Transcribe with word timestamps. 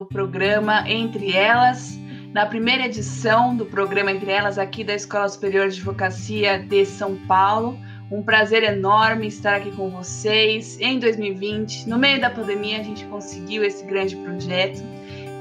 o 0.00 0.06
programa 0.06 0.88
Entre 0.88 1.36
Elas, 1.36 2.00
na 2.32 2.46
primeira 2.46 2.86
edição 2.86 3.54
do 3.54 3.66
programa 3.66 4.10
Entre 4.10 4.30
Elas, 4.30 4.56
aqui 4.56 4.82
da 4.82 4.94
Escola 4.94 5.28
Superior 5.28 5.68
de 5.68 5.76
Advocacia 5.76 6.58
de 6.58 6.86
São 6.86 7.16
Paulo. 7.26 7.78
Um 8.10 8.22
prazer 8.22 8.62
enorme 8.62 9.26
estar 9.26 9.56
aqui 9.56 9.70
com 9.72 9.90
vocês 9.90 10.80
em 10.80 10.98
2020. 10.98 11.86
No 11.86 11.98
meio 11.98 12.18
da 12.18 12.30
pandemia, 12.30 12.80
a 12.80 12.82
gente 12.82 13.04
conseguiu 13.04 13.62
esse 13.62 13.84
grande 13.84 14.16
projeto. 14.16 14.80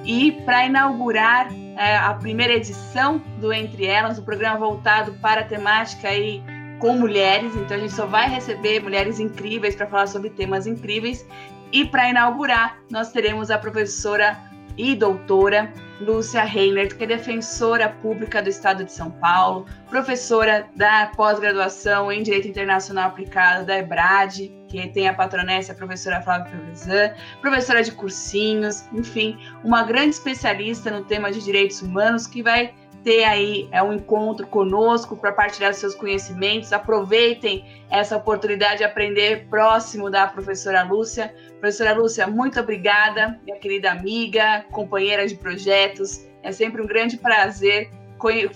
E 0.03 0.33
para 0.43 0.65
inaugurar 0.65 1.47
é, 1.77 1.95
a 1.95 2.13
primeira 2.15 2.51
edição 2.51 3.19
do 3.39 3.53
Entre 3.53 3.85
Elas, 3.85 4.19
um 4.19 4.23
programa 4.23 4.59
voltado 4.59 5.13
para 5.21 5.39
a 5.39 5.45
temática 5.45 6.09
aí 6.09 6.43
com 6.79 6.97
mulheres, 6.97 7.55
então 7.55 7.77
a 7.77 7.79
gente 7.79 7.93
só 7.93 8.05
vai 8.05 8.29
receber 8.29 8.81
mulheres 8.81 9.21
incríveis 9.21 9.73
para 9.73 9.87
falar 9.87 10.07
sobre 10.07 10.29
temas 10.29 10.67
incríveis. 10.67 11.25
E 11.71 11.85
para 11.85 12.09
inaugurar, 12.09 12.77
nós 12.89 13.11
teremos 13.11 13.51
a 13.51 13.57
professora 13.57 14.48
e 14.79 14.95
doutora 14.95 15.73
Lúcia 15.99 16.41
Reiner, 16.41 16.95
que 16.95 17.03
é 17.03 17.07
defensora 17.07 17.89
pública 17.89 18.41
do 18.41 18.47
Estado 18.47 18.85
de 18.85 18.93
São 18.93 19.11
Paulo, 19.11 19.65
professora 19.89 20.69
da 20.73 21.11
pós-graduação 21.17 22.09
em 22.09 22.23
Direito 22.23 22.47
Internacional 22.47 23.09
Aplicado 23.09 23.65
da 23.65 23.77
EBRAD, 23.77 24.49
que 24.69 24.87
tem 24.87 25.09
a 25.09 25.13
patronessa 25.13 25.73
a 25.73 25.75
professora 25.75 26.21
Flávia 26.21 26.49
Pelvezan, 26.51 27.13
professora 27.41 27.83
de 27.83 27.91
cursinhos, 27.91 28.85
enfim, 28.93 29.37
uma 29.65 29.83
grande 29.83 30.11
especialista 30.11 30.89
no 30.89 31.03
tema 31.03 31.29
de 31.29 31.43
direitos 31.43 31.81
humanos 31.81 32.25
que 32.25 32.41
vai 32.41 32.73
ter 33.03 33.23
aí 33.23 33.67
é, 33.71 33.81
um 33.81 33.93
encontro 33.93 34.47
conosco 34.47 35.15
para 35.15 35.31
partilhar 35.31 35.73
seus 35.73 35.95
conhecimentos. 35.95 36.71
Aproveitem 36.73 37.65
essa 37.89 38.17
oportunidade 38.17 38.79
de 38.79 38.83
aprender 38.83 39.47
próximo 39.49 40.09
da 40.09 40.27
professora 40.27 40.83
Lúcia. 40.83 41.33
Professora 41.59 41.93
Lúcia, 41.93 42.25
muito 42.25 42.59
obrigada, 42.59 43.39
minha 43.43 43.57
querida 43.57 43.91
amiga, 43.91 44.65
companheira 44.71 45.27
de 45.27 45.35
projetos. 45.35 46.25
É 46.41 46.51
sempre 46.51 46.81
um 46.81 46.87
grande 46.87 47.17
prazer 47.17 47.91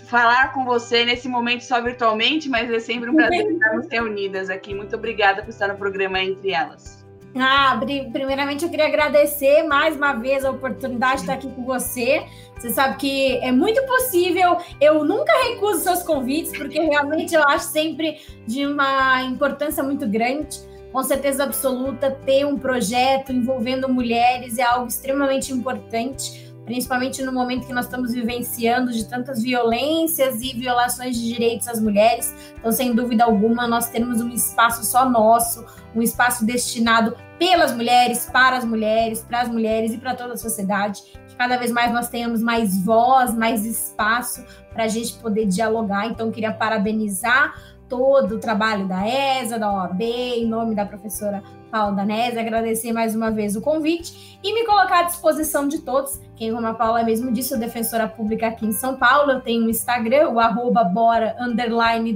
falar 0.08 0.52
com 0.52 0.66
você 0.66 1.05
nesse 1.05 1.27
momento 1.27 1.61
só 1.64 1.81
virtualmente, 1.81 2.50
mas 2.50 2.69
é 2.69 2.80
sempre 2.80 3.09
um 3.09 3.16
prazer 3.16 3.50
estarmos 3.50 3.88
reunidas 3.89 4.50
aqui. 4.50 4.73
Muito 4.73 4.95
obrigada 4.95 5.42
por 5.42 5.50
estar 5.50 5.67
no 5.67 5.77
programa 5.77 6.22
Entre 6.22 6.52
Elas. 6.52 7.03
Ah, 7.36 7.80
primeiramente 8.11 8.64
eu 8.64 8.69
queria 8.69 8.86
agradecer 8.86 9.64
mais 9.64 9.95
uma 9.95 10.14
vez 10.14 10.45
a 10.45 10.52
oportunidade 10.52 11.16
de 11.16 11.22
estar 11.22 11.33
aqui 11.33 11.49
com 11.49 11.66
você. 11.66 12.23
Você 12.55 12.70
sabe 12.70 12.97
que 12.97 13.38
é 13.38 13.52
muito 13.52 13.81
possível, 13.86 14.58
eu 14.80 15.03
nunca 15.03 15.31
recuso 15.49 15.80
seus 15.81 16.03
convites, 16.03 16.52
porque 16.55 16.80
realmente 16.80 17.33
eu 17.33 17.44
acho 17.44 17.66
sempre 17.66 18.22
de 18.45 18.66
uma 18.66 19.23
importância 19.23 19.81
muito 19.81 20.08
grande. 20.08 20.59
Com 20.94 21.03
certeza 21.03 21.44
absoluta, 21.44 22.11
ter 22.11 22.45
um 22.45 22.58
projeto 22.58 23.33
envolvendo 23.33 23.89
mulheres 23.89 24.59
é 24.59 24.63
algo 24.63 24.88
extremamente 24.88 25.52
importante 25.52 26.53
principalmente 26.66 27.22
no 27.22 27.31
momento 27.31 27.67
que 27.67 27.73
nós 27.73 27.86
estamos 27.86 28.13
vivenciando 28.13 28.91
de 28.91 29.05
tantas 29.05 29.41
violências 29.41 30.41
e 30.41 30.53
violações 30.53 31.17
de 31.17 31.27
direitos 31.27 31.67
às 31.67 31.80
mulheres. 31.81 32.33
Então, 32.58 32.71
sem 32.71 32.94
dúvida 32.94 33.23
alguma, 33.23 33.67
nós 33.67 33.89
temos 33.89 34.21
um 34.21 34.30
espaço 34.30 34.83
só 34.86 35.09
nosso, 35.09 35.66
um 35.95 36.02
espaço 36.02 36.45
destinado 36.45 37.16
pelas 37.38 37.73
mulheres, 37.73 38.30
para 38.31 38.58
as 38.58 38.64
mulheres, 38.66 39.21
para 39.21 39.41
as 39.41 39.49
mulheres 39.49 39.94
e 39.94 39.97
para 39.97 40.16
toda 40.16 40.33
a 40.33 40.38
sociedade. 40.38 41.02
Que 41.27 41.36
cada 41.36 41.58
vez 41.58 41.71
mais 41.71 41.91
nós 41.91 42.08
tenhamos 42.08 42.41
mais 42.41 42.83
voz, 42.83 43.33
mais 43.33 43.66
espaço 43.66 44.45
para 44.71 44.86
a 44.86 44.88
gente 44.88 45.14
poder 45.16 45.45
dialogar. 45.45 46.08
Então, 46.08 46.31
queria 46.31 46.53
parabenizar 46.53 47.53
todo 47.94 48.38
o 48.38 48.39
trabalho 48.39 48.88
da 48.88 49.08
ESA, 49.08 49.59
da 49.59 49.72
OAB, 49.72 50.02
em 50.02 50.47
nome 50.47 50.73
da 50.73 50.83
professora 50.83 51.44
Paula 51.69 51.95
Danese, 51.95 52.39
agradecer 52.39 52.91
mais 52.91 53.16
uma 53.16 53.30
vez 53.30 53.55
o 53.55 53.61
convite 53.61 54.39
e 54.44 54.52
me 54.52 54.66
colocar 54.66 55.02
à 55.02 55.03
disposição 55.03 55.67
de 55.67 55.77
todos. 55.77 56.19
Quem, 56.44 56.52
como 56.52 56.67
a 56.67 56.73
Paula 56.73 57.03
mesmo 57.03 57.31
disse, 57.31 57.49
sou 57.49 57.58
defensora 57.58 58.05
pública 58.05 58.47
aqui 58.47 58.66
em 58.66 58.73
São 58.73 58.97
Paulo, 58.97 59.31
eu 59.31 59.39
tenho 59.39 59.63
um 59.63 59.69
Instagram, 59.69 60.27
o 60.27 60.83
bora, 60.83 61.38
underline 61.39 62.11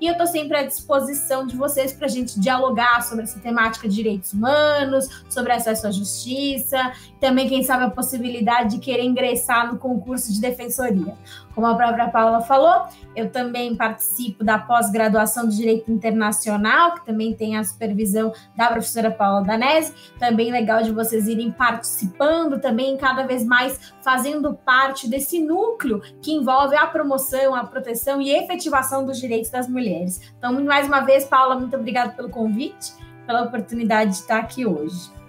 e 0.00 0.06
eu 0.08 0.12
estou 0.12 0.26
sempre 0.26 0.56
à 0.56 0.66
disposição 0.66 1.46
de 1.46 1.54
vocês 1.54 1.92
para 1.92 2.06
a 2.06 2.10
gente 2.10 2.40
dialogar 2.40 3.00
sobre 3.04 3.22
essa 3.22 3.38
temática 3.38 3.88
de 3.88 3.94
direitos 3.94 4.32
humanos, 4.32 5.24
sobre 5.28 5.52
acesso 5.52 5.86
à 5.86 5.92
justiça, 5.92 6.92
também, 7.20 7.48
quem 7.48 7.62
sabe, 7.62 7.84
a 7.84 7.90
possibilidade 7.90 8.74
de 8.74 8.78
querer 8.80 9.04
ingressar 9.04 9.72
no 9.72 9.78
concurso 9.78 10.32
de 10.32 10.40
defensoria. 10.40 11.14
Como 11.54 11.66
a 11.66 11.74
própria 11.74 12.08
Paula 12.08 12.40
falou, 12.40 12.86
eu 13.14 13.30
também 13.30 13.76
participo 13.76 14.42
da 14.42 14.58
pós-graduação 14.58 15.46
de 15.46 15.56
Direito 15.56 15.92
Internacional, 15.92 16.94
que 16.94 17.04
também 17.04 17.34
tem 17.34 17.56
a 17.56 17.62
supervisão 17.62 18.32
da 18.56 18.68
professora 18.68 19.10
Paula 19.10 19.42
Danese. 19.42 19.92
Também 20.18 20.50
legal 20.50 20.82
de 20.82 20.90
vocês 20.90 21.28
irem 21.28 21.52
participando, 21.52 22.58
também 22.58 22.96
cada 22.96 23.11
vez 23.26 23.44
mais 23.44 23.92
fazendo 24.00 24.54
parte 24.54 25.08
desse 25.08 25.38
núcleo 25.38 26.00
que 26.22 26.32
envolve 26.32 26.74
a 26.74 26.86
promoção, 26.86 27.54
a 27.54 27.64
proteção 27.64 28.20
e 28.20 28.30
efetivação 28.30 29.04
dos 29.04 29.18
direitos 29.20 29.50
das 29.50 29.68
mulheres. 29.68 30.32
Então, 30.38 30.52
mais 30.64 30.86
uma 30.86 31.00
vez, 31.00 31.24
Paula, 31.24 31.54
muito 31.54 31.76
obrigada 31.76 32.12
pelo 32.12 32.30
convite, 32.30 32.94
pela 33.26 33.42
oportunidade 33.42 34.12
de 34.12 34.16
estar 34.16 34.38
aqui 34.38 34.64
hoje. 34.64 35.21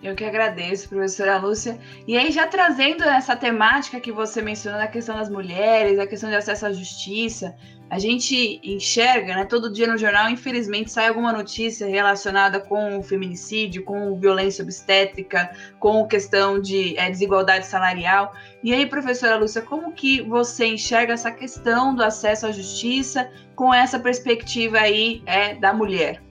Eu 0.00 0.14
que 0.14 0.24
agradeço, 0.24 0.88
professora 0.88 1.38
Lúcia. 1.38 1.76
E 2.06 2.16
aí, 2.16 2.30
já 2.30 2.46
trazendo 2.46 3.02
essa 3.02 3.34
temática 3.34 3.98
que 3.98 4.12
você 4.12 4.40
mencionou, 4.40 4.80
a 4.80 4.86
questão 4.86 5.16
das 5.16 5.28
mulheres, 5.28 5.98
a 5.98 6.06
questão 6.06 6.30
de 6.30 6.36
acesso 6.36 6.66
à 6.66 6.72
justiça, 6.72 7.56
a 7.90 7.98
gente 7.98 8.60
enxerga, 8.62 9.34
né, 9.34 9.44
todo 9.44 9.72
dia 9.72 9.88
no 9.88 9.98
jornal, 9.98 10.30
infelizmente, 10.30 10.92
sai 10.92 11.08
alguma 11.08 11.32
notícia 11.32 11.86
relacionada 11.88 12.60
com 12.60 12.98
o 12.98 13.02
feminicídio, 13.02 13.82
com 13.82 14.16
violência 14.20 14.62
obstétrica, 14.62 15.50
com 15.80 16.06
questão 16.06 16.60
de 16.60 16.96
é, 16.96 17.10
desigualdade 17.10 17.66
salarial. 17.66 18.34
E 18.62 18.72
aí, 18.72 18.86
professora 18.86 19.36
Lúcia, 19.36 19.62
como 19.62 19.92
que 19.92 20.22
você 20.22 20.66
enxerga 20.66 21.14
essa 21.14 21.32
questão 21.32 21.92
do 21.92 22.04
acesso 22.04 22.46
à 22.46 22.52
justiça 22.52 23.28
com 23.56 23.74
essa 23.74 23.98
perspectiva 23.98 24.78
aí 24.78 25.22
é, 25.26 25.54
da 25.54 25.72
mulher? 25.72 26.27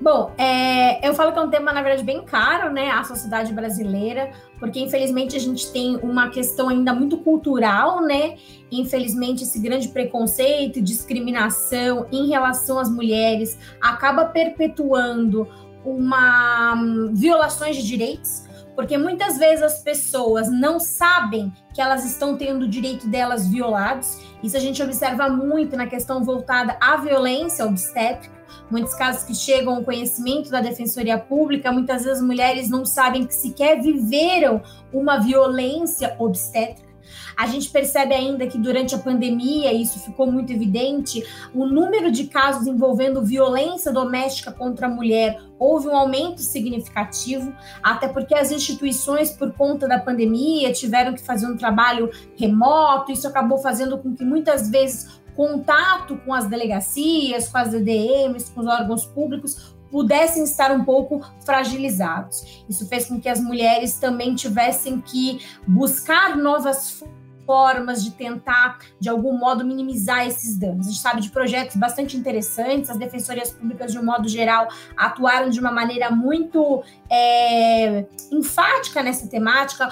Bom, 0.00 0.32
é, 0.38 1.06
eu 1.06 1.14
falo 1.14 1.32
que 1.32 1.38
é 1.38 1.42
um 1.42 1.50
tema, 1.50 1.72
na 1.72 1.82
verdade, 1.82 2.04
bem 2.04 2.22
caro, 2.22 2.72
né, 2.72 2.90
à 2.90 3.02
sociedade 3.04 3.52
brasileira, 3.52 4.30
porque 4.58 4.80
infelizmente 4.80 5.36
a 5.36 5.40
gente 5.40 5.70
tem 5.72 5.96
uma 5.96 6.30
questão 6.30 6.68
ainda 6.68 6.94
muito 6.94 7.18
cultural, 7.18 8.00
né? 8.00 8.36
Infelizmente, 8.70 9.42
esse 9.42 9.58
grande 9.58 9.88
preconceito, 9.88 10.80
discriminação 10.80 12.06
em 12.12 12.28
relação 12.28 12.78
às 12.78 12.90
mulheres 12.90 13.58
acaba 13.80 14.24
perpetuando 14.24 15.48
uma 15.84 16.74
um, 16.74 17.14
violações 17.14 17.76
de 17.76 17.86
direitos, 17.86 18.46
porque 18.74 18.96
muitas 18.96 19.38
vezes 19.38 19.62
as 19.62 19.82
pessoas 19.82 20.50
não 20.50 20.78
sabem 20.78 21.52
que 21.74 21.80
elas 21.80 22.04
estão 22.04 22.36
tendo 22.36 22.64
o 22.64 22.68
direito 22.68 23.08
delas 23.08 23.48
violados. 23.48 24.20
Isso 24.42 24.56
a 24.56 24.60
gente 24.60 24.82
observa 24.82 25.28
muito 25.28 25.76
na 25.76 25.86
questão 25.86 26.22
voltada 26.22 26.76
à 26.80 26.96
violência 26.96 27.64
obstétrica 27.64 28.37
muitos 28.70 28.94
casos 28.94 29.24
que 29.24 29.34
chegam 29.34 29.76
ao 29.76 29.84
conhecimento 29.84 30.50
da 30.50 30.60
Defensoria 30.60 31.18
Pública, 31.18 31.72
muitas 31.72 32.04
vezes 32.04 32.22
mulheres 32.22 32.68
não 32.68 32.84
sabem 32.84 33.26
que 33.26 33.34
sequer 33.34 33.80
viveram 33.80 34.62
uma 34.92 35.18
violência 35.18 36.14
obstétrica. 36.18 36.88
A 37.36 37.46
gente 37.46 37.70
percebe 37.70 38.14
ainda 38.14 38.46
que 38.46 38.58
durante 38.58 38.94
a 38.94 38.98
pandemia, 38.98 39.72
isso 39.72 40.00
ficou 40.00 40.30
muito 40.30 40.52
evidente, 40.52 41.24
o 41.54 41.66
número 41.66 42.10
de 42.10 42.24
casos 42.24 42.66
envolvendo 42.66 43.24
violência 43.24 43.92
doméstica 43.92 44.50
contra 44.50 44.86
a 44.86 44.90
mulher 44.90 45.40
houve 45.58 45.88
um 45.88 45.96
aumento 45.96 46.40
significativo, 46.40 47.52
até 47.82 48.08
porque 48.08 48.34
as 48.34 48.52
instituições, 48.52 49.30
por 49.30 49.52
conta 49.52 49.88
da 49.88 49.98
pandemia, 49.98 50.72
tiveram 50.72 51.14
que 51.14 51.20
fazer 51.20 51.46
um 51.46 51.56
trabalho 51.56 52.10
remoto, 52.36 53.12
isso 53.12 53.26
acabou 53.26 53.58
fazendo 53.58 53.98
com 53.98 54.14
que 54.14 54.24
muitas 54.24 54.70
vezes 54.70 55.17
contato 55.38 56.16
com 56.24 56.34
as 56.34 56.48
delegacias, 56.48 57.48
com 57.48 57.58
as 57.58 57.70
DDMs, 57.70 58.50
com 58.50 58.60
os 58.60 58.66
órgãos 58.66 59.06
públicos, 59.06 59.72
pudessem 59.88 60.42
estar 60.42 60.72
um 60.72 60.84
pouco 60.84 61.24
fragilizados. 61.46 62.64
Isso 62.68 62.88
fez 62.88 63.06
com 63.06 63.20
que 63.20 63.28
as 63.28 63.40
mulheres 63.40 64.00
também 64.00 64.34
tivessem 64.34 65.00
que 65.00 65.40
buscar 65.64 66.36
novas 66.36 67.04
formas 67.48 68.04
de 68.04 68.10
tentar, 68.10 68.78
de 69.00 69.08
algum 69.08 69.32
modo, 69.38 69.64
minimizar 69.64 70.26
esses 70.26 70.58
danos. 70.58 70.86
A 70.86 70.90
gente 70.90 71.00
sabe 71.00 71.22
de 71.22 71.30
projetos 71.30 71.76
bastante 71.76 72.14
interessantes, 72.14 72.90
as 72.90 72.98
defensorias 72.98 73.50
públicas, 73.50 73.90
de 73.90 73.98
um 73.98 74.04
modo 74.04 74.28
geral, 74.28 74.68
atuaram 74.94 75.48
de 75.48 75.58
uma 75.58 75.72
maneira 75.72 76.10
muito 76.10 76.82
é, 77.10 78.04
enfática 78.30 79.02
nessa 79.02 79.26
temática. 79.26 79.88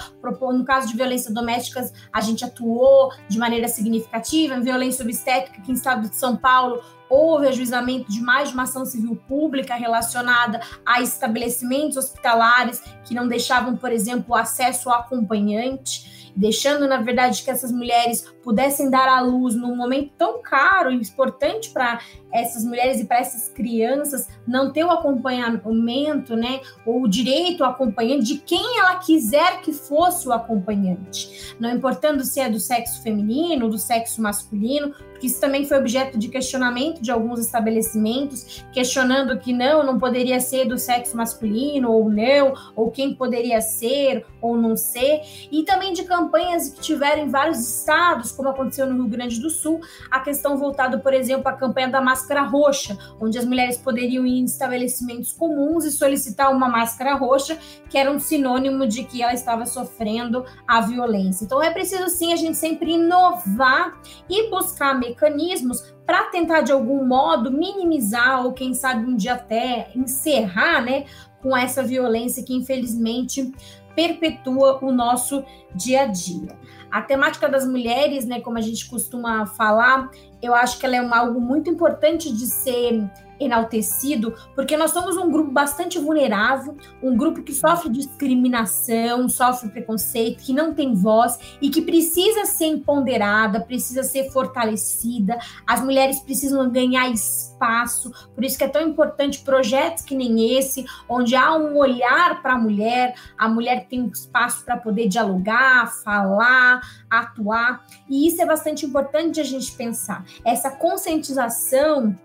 No 0.53 0.63
caso 0.63 0.87
de 0.87 0.95
violência 0.95 1.33
domésticas, 1.33 1.91
a 2.13 2.21
gente 2.21 2.45
atuou 2.45 3.11
de 3.27 3.39
maneira 3.39 3.67
significativa. 3.67 4.53
Em 4.53 4.61
violência 4.61 5.03
obstétrica, 5.03 5.59
aqui 5.59 5.71
em 5.71 5.73
estado 5.73 6.07
de 6.07 6.15
São 6.15 6.35
Paulo, 6.37 6.83
houve 7.09 7.47
ajuizamento 7.47 8.11
de 8.11 8.21
mais 8.21 8.49
de 8.49 8.53
uma 8.53 8.63
ação 8.63 8.85
civil 8.85 9.15
pública 9.27 9.73
relacionada 9.73 10.59
a 10.85 11.01
estabelecimentos 11.01 11.97
hospitalares 11.97 12.83
que 13.03 13.15
não 13.15 13.27
deixavam, 13.27 13.75
por 13.75 13.91
exemplo, 13.91 14.35
acesso 14.35 14.89
ao 14.89 14.99
acompanhante. 14.99 16.16
Deixando, 16.37 16.87
na 16.87 17.01
verdade, 17.01 17.43
que 17.43 17.49
essas 17.49 17.71
mulheres 17.71 18.31
pudessem 18.43 18.91
dar 18.91 19.09
à 19.09 19.19
luz 19.19 19.55
num 19.55 19.75
momento 19.75 20.11
tão 20.15 20.41
caro 20.41 20.91
e 20.91 20.95
importante 20.95 21.71
para 21.71 21.99
essas 22.39 22.63
mulheres 22.63 22.99
e 23.01 23.05
para 23.05 23.19
essas 23.19 23.49
crianças 23.49 24.27
não 24.47 24.71
ter 24.71 24.83
o 24.83 24.91
acompanhamento, 24.91 26.35
né, 26.35 26.61
ou 26.85 27.03
o 27.03 27.07
direito 27.07 27.63
ao 27.63 27.71
acompanhante 27.71 28.25
de 28.25 28.37
quem 28.39 28.79
ela 28.79 28.95
quiser 28.95 29.61
que 29.61 29.71
fosse 29.71 30.27
o 30.27 30.33
acompanhante, 30.33 31.55
não 31.59 31.69
importando 31.71 32.23
se 32.23 32.39
é 32.39 32.49
do 32.49 32.59
sexo 32.59 33.01
feminino 33.01 33.69
do 33.69 33.77
sexo 33.77 34.21
masculino, 34.21 34.93
porque 35.17 35.27
isso 35.27 35.41
também 35.41 35.65
foi 35.65 35.77
objeto 35.77 36.17
de 36.17 36.27
questionamento 36.27 37.01
de 37.01 37.09
alguns 37.09 37.39
estabelecimentos, 37.39 38.63
questionando 38.71 39.39
que 39.39 39.51
não, 39.51 39.83
não 39.83 39.97
poderia 39.97 40.39
ser 40.39 40.65
do 40.65 40.77
sexo 40.77 41.17
masculino 41.17 41.91
ou 41.91 42.07
não, 42.07 42.53
ou 42.75 42.91
quem 42.91 43.15
poderia 43.15 43.59
ser 43.59 44.25
ou 44.39 44.55
não 44.55 44.75
ser, 44.75 45.21
e 45.51 45.63
também 45.63 45.91
de 45.91 46.03
campanhas 46.03 46.69
que 46.69 46.81
tiveram 46.81 47.23
em 47.23 47.29
vários 47.29 47.59
estados, 47.59 48.31
como 48.31 48.49
aconteceu 48.49 48.85
no 48.85 48.93
Rio 48.93 49.07
Grande 49.07 49.39
do 49.39 49.49
Sul, 49.49 49.79
a 50.11 50.19
questão 50.19 50.55
voltada, 50.55 50.99
por 50.99 51.13
exemplo, 51.13 51.47
à 51.47 51.53
campanha 51.53 51.89
da 51.89 51.99
máscara 51.99 52.26
roxa, 52.35 52.97
onde 53.19 53.37
as 53.37 53.45
mulheres 53.45 53.77
poderiam 53.77 54.25
ir 54.25 54.39
em 54.39 54.45
estabelecimentos 54.45 55.33
comuns 55.33 55.85
e 55.85 55.91
solicitar 55.91 56.51
uma 56.51 56.67
máscara 56.67 57.15
roxa, 57.15 57.57
que 57.89 57.97
era 57.97 58.11
um 58.11 58.19
sinônimo 58.19 58.87
de 58.87 59.03
que 59.03 59.21
ela 59.21 59.33
estava 59.33 59.65
sofrendo 59.65 60.45
a 60.67 60.81
violência. 60.81 61.45
Então 61.45 61.61
é 61.61 61.71
preciso 61.71 62.09
sim 62.09 62.33
a 62.33 62.35
gente 62.35 62.57
sempre 62.57 62.93
inovar 62.93 63.99
e 64.29 64.49
buscar 64.49 64.97
mecanismos 64.97 65.95
para 66.05 66.23
tentar 66.25 66.61
de 66.61 66.71
algum 66.71 67.05
modo 67.05 67.51
minimizar 67.51 68.45
ou 68.45 68.53
quem 68.53 68.73
sabe 68.73 69.05
um 69.05 69.15
dia 69.15 69.33
até 69.33 69.91
encerrar, 69.93 70.81
né, 70.81 71.05
com 71.41 71.55
essa 71.55 71.83
violência 71.83 72.43
que 72.43 72.53
infelizmente 72.53 73.51
perpetua 73.97 74.77
o 74.81 74.91
nosso 74.91 75.43
dia 75.73 76.03
a 76.03 76.05
dia. 76.05 76.55
A 76.91 77.01
temática 77.01 77.49
das 77.49 77.67
mulheres, 77.67 78.25
né, 78.25 78.39
como 78.39 78.57
a 78.57 78.61
gente 78.61 78.87
costuma 78.87 79.45
falar, 79.47 80.09
eu 80.41 80.53
acho 80.53 80.79
que 80.79 80.85
ela 80.85 80.95
é 80.95 81.01
uma, 81.01 81.17
algo 81.17 81.39
muito 81.39 81.69
importante 81.69 82.31
de 82.31 82.45
ser 82.45 83.09
enaltecido, 83.39 84.33
porque 84.55 84.77
nós 84.77 84.91
somos 84.91 85.17
um 85.17 85.31
grupo 85.31 85.51
bastante 85.51 85.99
vulnerável, 85.99 86.75
um 87.01 87.15
grupo 87.15 87.43
que 87.43 87.53
sofre 87.53 87.89
discriminação, 87.89 89.27
sofre 89.29 89.69
preconceito, 89.69 90.43
que 90.43 90.53
não 90.53 90.73
tem 90.73 90.93
voz 90.93 91.39
e 91.61 91.69
que 91.69 91.81
precisa 91.81 92.45
ser 92.45 92.65
empoderada, 92.65 93.59
precisa 93.59 94.03
ser 94.03 94.31
fortalecida. 94.31 95.37
As 95.65 95.81
mulheres 95.81 96.19
precisam 96.19 96.69
ganhar 96.69 97.09
espaço, 97.09 98.11
por 98.33 98.43
isso 98.43 98.57
que 98.57 98.63
é 98.63 98.67
tão 98.67 98.81
importante 98.81 99.39
projetos 99.39 100.03
que 100.03 100.15
nem 100.15 100.57
esse, 100.57 100.85
onde 101.07 101.35
há 101.35 101.55
um 101.55 101.77
olhar 101.77 102.41
para 102.41 102.53
a 102.53 102.57
mulher, 102.57 103.15
a 103.37 103.47
mulher 103.47 103.87
tem 103.87 104.01
um 104.01 104.07
espaço 104.07 104.63
para 104.63 104.77
poder 104.77 105.07
dialogar, 105.07 105.91
falar, 106.03 106.81
atuar, 107.09 107.85
e 108.09 108.27
isso 108.27 108.41
é 108.41 108.45
bastante 108.45 108.85
importante 108.85 109.39
a 109.39 109.43
gente 109.43 109.71
pensar. 109.73 110.25
Essa 110.45 110.69
conscientização 110.71 112.15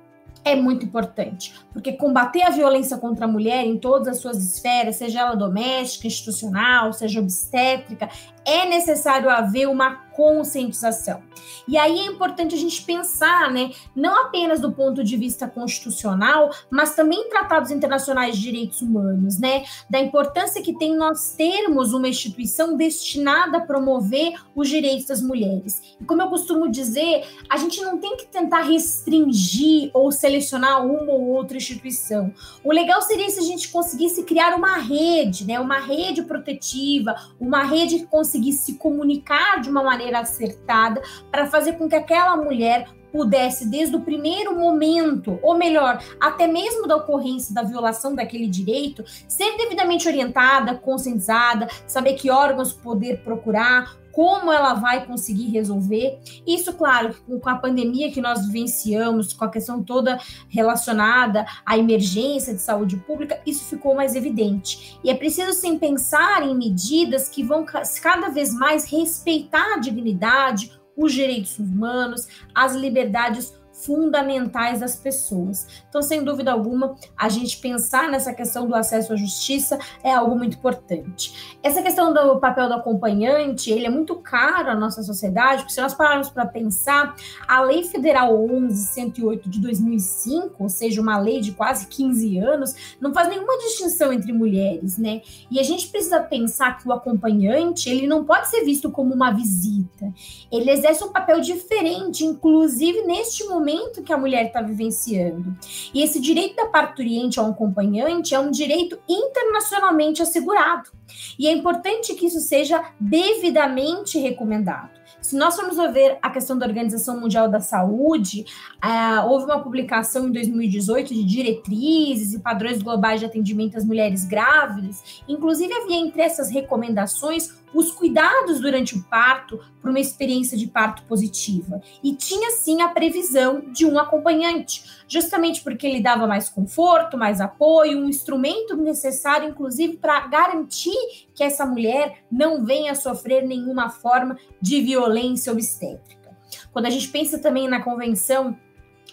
é 0.44 0.56
muito 0.56 0.84
importante, 0.84 1.54
porque 1.72 1.92
combater 1.92 2.42
a 2.42 2.50
violência 2.50 2.96
contra 2.96 3.26
a 3.26 3.28
mulher 3.28 3.64
em 3.64 3.78
todas 3.78 4.08
as 4.08 4.18
suas 4.18 4.42
esferas, 4.42 4.96
seja 4.96 5.20
ela 5.20 5.34
doméstica, 5.34 6.06
institucional, 6.06 6.92
seja 6.92 7.20
obstétrica, 7.20 8.08
é 8.44 8.66
necessário 8.66 9.30
haver 9.30 9.68
uma 9.68 10.02
conscientização. 10.12 11.22
E 11.66 11.76
aí 11.76 11.98
é 12.00 12.06
importante 12.06 12.54
a 12.54 12.58
gente 12.58 12.82
pensar, 12.82 13.50
né, 13.50 13.70
não 13.94 14.26
apenas 14.26 14.60
do 14.60 14.72
ponto 14.72 15.02
de 15.02 15.16
vista 15.16 15.46
constitucional, 15.48 16.50
mas 16.70 16.94
também 16.94 17.20
em 17.20 17.28
tratados 17.28 17.70
internacionais 17.70 18.36
de 18.36 18.42
direitos 18.42 18.82
humanos, 18.82 19.38
né, 19.38 19.64
da 19.88 20.00
importância 20.00 20.62
que 20.62 20.76
tem 20.76 20.96
nós 20.96 21.34
termos 21.34 21.92
uma 21.92 22.08
instituição 22.08 22.76
destinada 22.76 23.58
a 23.58 23.60
promover 23.60 24.34
os 24.54 24.68
direitos 24.68 25.06
das 25.06 25.22
mulheres. 25.22 25.96
E 26.00 26.04
como 26.04 26.22
eu 26.22 26.28
costumo 26.28 26.70
dizer, 26.70 27.24
a 27.48 27.56
gente 27.56 27.80
não 27.82 27.98
tem 27.98 28.16
que 28.16 28.26
tentar 28.26 28.62
restringir 28.62 29.90
ou 29.94 30.12
selecionar 30.12 30.84
uma 30.84 31.12
ou 31.12 31.28
outra 31.28 31.56
instituição. 31.56 32.32
O 32.62 32.72
legal 32.72 33.00
seria 33.02 33.28
se 33.30 33.38
a 33.38 33.42
gente 33.42 33.68
conseguisse 33.68 34.24
criar 34.24 34.54
uma 34.54 34.76
rede, 34.76 35.46
né, 35.46 35.58
uma 35.58 35.78
rede 35.78 36.22
protetiva, 36.22 37.14
uma 37.40 37.64
rede 37.64 38.00
que 38.00 38.06
conseguisse 38.32 38.64
se 38.64 38.74
comunicar 38.74 39.60
de 39.60 39.68
uma 39.68 39.82
maneira 39.82 40.20
acertada 40.20 41.02
para 41.30 41.46
fazer 41.46 41.74
com 41.74 41.88
que 41.88 41.94
aquela 41.94 42.34
mulher 42.36 42.88
pudesse, 43.12 43.68
desde 43.68 43.94
o 43.94 44.00
primeiro 44.00 44.58
momento, 44.58 45.38
ou 45.42 45.54
melhor, 45.54 46.02
até 46.18 46.46
mesmo 46.46 46.88
da 46.88 46.96
ocorrência 46.96 47.54
da 47.54 47.62
violação 47.62 48.14
daquele 48.14 48.48
direito, 48.48 49.04
ser 49.28 49.54
devidamente 49.58 50.08
orientada, 50.08 50.74
conscientizada, 50.74 51.68
saber 51.86 52.14
que 52.14 52.30
órgãos 52.30 52.72
poder 52.72 53.22
procurar, 53.22 53.98
como 54.12 54.52
ela 54.52 54.74
vai 54.74 55.04
conseguir 55.06 55.48
resolver. 55.50 56.20
Isso, 56.46 56.72
claro, 56.74 57.14
com 57.40 57.48
a 57.48 57.56
pandemia 57.56 58.12
que 58.12 58.20
nós 58.20 58.46
vivenciamos, 58.46 59.32
com 59.32 59.44
a 59.44 59.50
questão 59.50 59.82
toda 59.82 60.20
relacionada 60.48 61.46
à 61.64 61.76
emergência 61.76 62.54
de 62.54 62.60
saúde 62.60 62.96
pública, 62.96 63.40
isso 63.46 63.64
ficou 63.64 63.94
mais 63.94 64.14
evidente. 64.14 64.98
E 65.02 65.10
é 65.10 65.14
preciso 65.14 65.52
sim 65.52 65.78
pensar 65.78 66.46
em 66.46 66.54
medidas 66.54 67.28
que 67.28 67.42
vão 67.42 67.64
cada 67.64 68.28
vez 68.28 68.54
mais 68.54 68.84
respeitar 68.84 69.74
a 69.74 69.78
dignidade, 69.78 70.72
os 70.96 71.12
direitos 71.12 71.58
humanos, 71.58 72.28
as 72.54 72.74
liberdades 72.74 73.52
fundamentais 73.84 74.80
das 74.80 74.96
pessoas. 74.96 75.66
Então, 75.88 76.00
sem 76.00 76.22
dúvida 76.22 76.52
alguma, 76.52 76.94
a 77.16 77.28
gente 77.28 77.58
pensar 77.58 78.08
nessa 78.08 78.32
questão 78.32 78.66
do 78.66 78.74
acesso 78.74 79.12
à 79.12 79.16
justiça 79.16 79.78
é 80.02 80.12
algo 80.12 80.36
muito 80.36 80.56
importante. 80.56 81.56
Essa 81.62 81.82
questão 81.82 82.12
do 82.12 82.38
papel 82.38 82.68
do 82.68 82.74
acompanhante, 82.74 83.70
ele 83.70 83.86
é 83.86 83.90
muito 83.90 84.16
caro 84.16 84.70
à 84.70 84.74
nossa 84.74 85.02
sociedade, 85.02 85.62
porque 85.62 85.74
se 85.74 85.80
nós 85.80 85.94
pararmos 85.94 86.30
para 86.30 86.46
pensar, 86.46 87.14
a 87.46 87.60
Lei 87.62 87.84
Federal 87.84 88.32
11.108 88.38 89.48
de 89.48 89.60
2005, 89.60 90.54
ou 90.58 90.68
seja, 90.68 91.00
uma 91.00 91.18
lei 91.18 91.40
de 91.40 91.52
quase 91.52 91.86
15 91.88 92.38
anos, 92.38 92.96
não 93.00 93.12
faz 93.12 93.28
nenhuma 93.28 93.58
distinção 93.58 94.12
entre 94.12 94.32
mulheres, 94.32 94.96
né? 94.96 95.22
E 95.50 95.58
a 95.58 95.62
gente 95.62 95.88
precisa 95.88 96.20
pensar 96.20 96.78
que 96.78 96.88
o 96.88 96.92
acompanhante, 96.92 97.88
ele 97.88 98.06
não 98.06 98.24
pode 98.24 98.48
ser 98.48 98.64
visto 98.64 98.90
como 98.90 99.12
uma 99.14 99.32
visita. 99.32 100.12
Ele 100.50 100.70
exerce 100.70 101.02
um 101.02 101.12
papel 101.12 101.40
diferente, 101.40 102.24
inclusive 102.24 103.02
neste 103.02 103.44
momento 103.44 103.71
momento 103.72 104.02
que 104.02 104.12
a 104.12 104.18
mulher 104.18 104.46
está 104.46 104.60
vivenciando. 104.60 105.56
E 105.92 106.02
esse 106.02 106.20
direito 106.20 106.56
da 106.56 106.66
parturiente 106.66 107.40
a 107.40 107.42
um 107.42 107.50
acompanhante 107.50 108.34
é 108.34 108.38
um 108.38 108.50
direito 108.50 108.98
internacionalmente 109.08 110.22
assegurado. 110.22 110.90
E 111.38 111.46
é 111.46 111.52
importante 111.52 112.14
que 112.14 112.26
isso 112.26 112.40
seja 112.40 112.82
devidamente 113.00 114.18
recomendado. 114.18 114.90
Se 115.20 115.36
nós 115.36 115.54
formos 115.54 115.76
ver 115.92 116.18
a 116.20 116.30
questão 116.30 116.58
da 116.58 116.66
Organização 116.66 117.20
Mundial 117.20 117.48
da 117.48 117.60
Saúde, 117.60 118.44
uh, 118.84 119.28
houve 119.28 119.44
uma 119.44 119.62
publicação 119.62 120.26
em 120.26 120.32
2018 120.32 121.14
de 121.14 121.24
diretrizes 121.24 122.34
e 122.34 122.40
padrões 122.40 122.82
globais 122.82 123.20
de 123.20 123.26
atendimento 123.26 123.78
às 123.78 123.84
mulheres 123.84 124.24
grávidas. 124.24 125.22
Inclusive, 125.28 125.72
havia 125.72 125.96
entre 125.96 126.22
essas 126.22 126.50
recomendações 126.50 127.61
os 127.74 127.90
cuidados 127.90 128.60
durante 128.60 128.96
o 128.96 129.02
parto 129.04 129.60
para 129.80 129.90
uma 129.90 130.00
experiência 130.00 130.56
de 130.56 130.66
parto 130.66 131.02
positiva. 131.04 131.80
E 132.02 132.14
tinha 132.14 132.50
sim 132.52 132.82
a 132.82 132.88
previsão 132.88 133.60
de 133.72 133.84
um 133.84 133.98
acompanhante, 133.98 134.84
justamente 135.08 135.62
porque 135.62 135.86
ele 135.86 136.00
dava 136.00 136.26
mais 136.26 136.48
conforto, 136.48 137.16
mais 137.16 137.40
apoio, 137.40 137.98
um 137.98 138.08
instrumento 138.08 138.76
necessário, 138.76 139.48
inclusive, 139.48 139.96
para 139.96 140.26
garantir 140.26 141.28
que 141.34 141.44
essa 141.44 141.66
mulher 141.66 142.24
não 142.30 142.64
venha 142.64 142.94
sofrer 142.94 143.46
nenhuma 143.46 143.90
forma 143.90 144.36
de 144.60 144.80
violência 144.80 145.52
obstétrica. 145.52 146.36
Quando 146.72 146.86
a 146.86 146.90
gente 146.90 147.08
pensa 147.08 147.38
também 147.38 147.68
na 147.68 147.82
convenção 147.82 148.56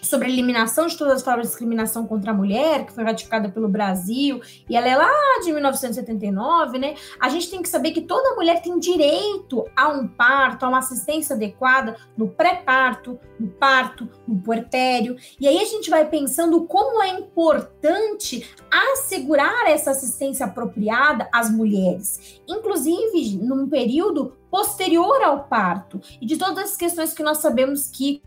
sobre 0.02 0.28
a 0.28 0.30
eliminação 0.30 0.86
de 0.86 0.96
todas 0.96 1.16
as 1.16 1.22
formas 1.22 1.46
de 1.46 1.48
discriminação 1.48 2.06
contra 2.06 2.30
a 2.30 2.34
mulher, 2.34 2.86
que 2.86 2.92
foi 2.92 3.04
ratificada 3.04 3.48
pelo 3.48 3.68
Brasil, 3.68 4.40
e 4.68 4.76
ela 4.76 4.88
é 4.88 4.96
lá 4.96 5.40
de 5.42 5.52
1979, 5.52 6.78
né? 6.78 6.94
A 7.18 7.28
gente 7.28 7.50
tem 7.50 7.62
que 7.62 7.68
saber 7.68 7.92
que 7.92 8.02
toda 8.02 8.34
mulher 8.34 8.62
tem 8.62 8.78
direito 8.78 9.64
a 9.76 9.88
um 9.88 10.06
parto, 10.06 10.64
a 10.64 10.68
uma 10.68 10.78
assistência 10.78 11.36
adequada 11.36 11.96
no 12.16 12.28
pré-parto, 12.28 13.18
no 13.38 13.48
parto, 13.48 14.08
no 14.26 14.40
puerpério. 14.40 15.16
E 15.40 15.46
aí 15.46 15.58
a 15.58 15.64
gente 15.64 15.90
vai 15.90 16.08
pensando 16.08 16.64
como 16.66 17.02
é 17.02 17.08
importante 17.10 18.54
assegurar 18.70 19.66
essa 19.66 19.90
assistência 19.90 20.46
apropriada 20.46 21.28
às 21.32 21.50
mulheres, 21.50 22.40
inclusive 22.48 23.36
num 23.38 23.68
período 23.68 24.36
posterior 24.50 25.22
ao 25.22 25.44
parto, 25.44 26.00
e 26.20 26.26
de 26.26 26.36
todas 26.36 26.70
as 26.70 26.76
questões 26.76 27.12
que 27.12 27.22
nós 27.22 27.38
sabemos 27.38 27.88
que 27.88 28.22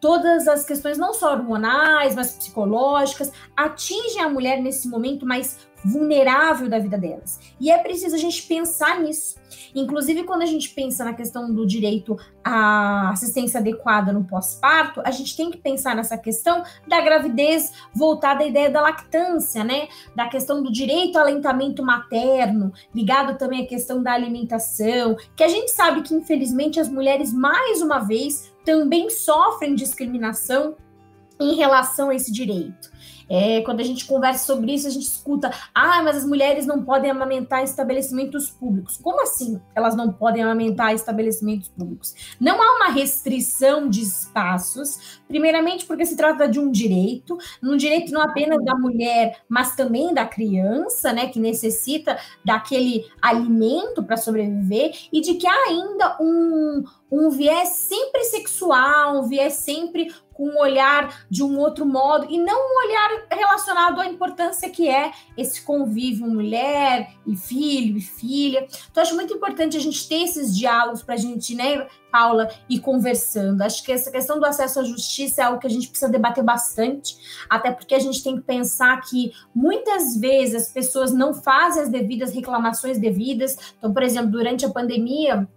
todas 0.00 0.48
as 0.48 0.64
questões, 0.64 0.98
não 0.98 1.14
só 1.14 1.32
hormonais, 1.32 2.14
mas 2.14 2.34
psicológicas, 2.34 3.32
atingem 3.56 4.22
a 4.22 4.28
mulher 4.28 4.60
nesse 4.60 4.88
momento 4.88 5.26
mais 5.26 5.58
vulnerável 5.84 6.68
da 6.68 6.78
vida 6.78 6.96
delas. 6.96 7.40
E 7.60 7.70
é 7.70 7.78
preciso 7.78 8.14
a 8.14 8.18
gente 8.18 8.42
pensar 8.44 9.00
nisso. 9.00 9.40
Inclusive, 9.74 10.24
quando 10.24 10.42
a 10.42 10.46
gente 10.46 10.70
pensa 10.70 11.04
na 11.04 11.12
questão 11.12 11.52
do 11.52 11.66
direito 11.66 12.16
à 12.44 13.10
assistência 13.10 13.60
adequada 13.60 14.12
no 14.12 14.24
pós-parto, 14.24 15.00
a 15.04 15.10
gente 15.10 15.36
tem 15.36 15.50
que 15.50 15.58
pensar 15.58 15.96
nessa 15.96 16.16
questão 16.16 16.62
da 16.86 17.00
gravidez 17.00 17.72
voltada 17.94 18.44
à 18.44 18.46
ideia 18.46 18.70
da 18.70 18.80
lactância, 18.80 19.64
né? 19.64 19.88
Da 20.14 20.28
questão 20.28 20.62
do 20.62 20.70
direito 20.70 21.16
ao 21.16 21.26
alentamento 21.26 21.84
materno, 21.84 22.72
ligado 22.94 23.36
também 23.36 23.64
à 23.64 23.66
questão 23.66 24.02
da 24.02 24.12
alimentação, 24.12 25.16
que 25.36 25.44
a 25.44 25.48
gente 25.48 25.70
sabe 25.70 26.02
que, 26.02 26.14
infelizmente, 26.14 26.80
as 26.80 26.88
mulheres, 26.88 27.32
mais 27.32 27.82
uma 27.82 27.98
vez, 27.98 28.51
também 28.64 29.10
sofrem 29.10 29.74
discriminação 29.74 30.76
em 31.40 31.54
relação 31.56 32.10
a 32.10 32.14
esse 32.14 32.32
direito. 32.32 32.91
É, 33.28 33.60
quando 33.62 33.80
a 33.80 33.84
gente 33.84 34.06
conversa 34.06 34.44
sobre 34.44 34.72
isso, 34.72 34.86
a 34.86 34.90
gente 34.90 35.06
escuta: 35.06 35.50
ah, 35.74 36.02
mas 36.02 36.18
as 36.18 36.24
mulheres 36.24 36.66
não 36.66 36.82
podem 36.82 37.10
amamentar 37.10 37.62
estabelecimentos 37.62 38.50
públicos. 38.50 38.96
Como 38.96 39.22
assim 39.22 39.60
elas 39.74 39.94
não 39.94 40.12
podem 40.12 40.42
amamentar 40.42 40.94
estabelecimentos 40.94 41.68
públicos? 41.68 42.14
Não 42.40 42.60
há 42.62 42.76
uma 42.76 42.88
restrição 42.90 43.88
de 43.88 44.02
espaços, 44.02 45.20
primeiramente 45.28 45.84
porque 45.86 46.06
se 46.06 46.16
trata 46.16 46.48
de 46.48 46.58
um 46.58 46.70
direito, 46.70 47.38
um 47.62 47.76
direito 47.76 48.12
não 48.12 48.20
apenas 48.20 48.64
da 48.64 48.74
mulher, 48.74 49.42
mas 49.48 49.74
também 49.74 50.12
da 50.12 50.26
criança, 50.26 51.12
né, 51.12 51.28
que 51.28 51.38
necessita 51.38 52.18
daquele 52.44 53.06
alimento 53.20 54.02
para 54.02 54.16
sobreviver, 54.16 54.92
e 55.12 55.20
de 55.20 55.34
que 55.34 55.46
há 55.46 55.64
ainda 55.68 56.16
um, 56.20 56.84
um 57.10 57.30
viés 57.30 57.68
sempre 57.68 58.24
sexual, 58.24 59.20
um 59.20 59.28
viés 59.28 59.54
sempre 59.54 60.12
com 60.32 60.48
um 60.48 60.58
olhar 60.58 61.24
de 61.30 61.42
um 61.42 61.58
outro 61.58 61.84
modo 61.86 62.26
e 62.30 62.38
não 62.38 62.58
um 62.58 62.86
olhar 62.86 63.26
relacionado 63.30 64.00
à 64.00 64.06
importância 64.06 64.68
que 64.70 64.88
é 64.88 65.12
esse 65.36 65.62
convívio 65.62 66.26
mulher 66.26 67.10
e 67.26 67.36
filho 67.36 67.96
e 67.96 68.00
filha. 68.00 68.66
Então 68.90 69.02
acho 69.02 69.14
muito 69.14 69.34
importante 69.34 69.76
a 69.76 69.80
gente 69.80 70.08
ter 70.08 70.22
esses 70.22 70.56
diálogos 70.56 71.02
para 71.02 71.14
a 71.14 71.18
gente, 71.18 71.54
né, 71.54 71.86
Paula, 72.10 72.50
ir 72.68 72.80
conversando. 72.80 73.62
Acho 73.62 73.82
que 73.82 73.92
essa 73.92 74.10
questão 74.10 74.38
do 74.38 74.44
acesso 74.44 74.80
à 74.80 74.84
justiça 74.84 75.40
é 75.42 75.44
algo 75.44 75.58
que 75.58 75.66
a 75.66 75.70
gente 75.70 75.88
precisa 75.88 76.10
debater 76.10 76.44
bastante, 76.44 77.16
até 77.48 77.70
porque 77.70 77.94
a 77.94 77.98
gente 77.98 78.22
tem 78.22 78.36
que 78.36 78.42
pensar 78.42 79.00
que 79.00 79.32
muitas 79.54 80.16
vezes 80.16 80.66
as 80.66 80.72
pessoas 80.72 81.12
não 81.12 81.32
fazem 81.32 81.82
as 81.82 81.88
devidas 81.88 82.32
reclamações 82.32 82.98
devidas. 82.98 83.56
Então, 83.78 83.92
por 83.92 84.02
exemplo, 84.02 84.30
durante 84.30 84.66
a 84.66 84.70
pandemia 84.70 85.48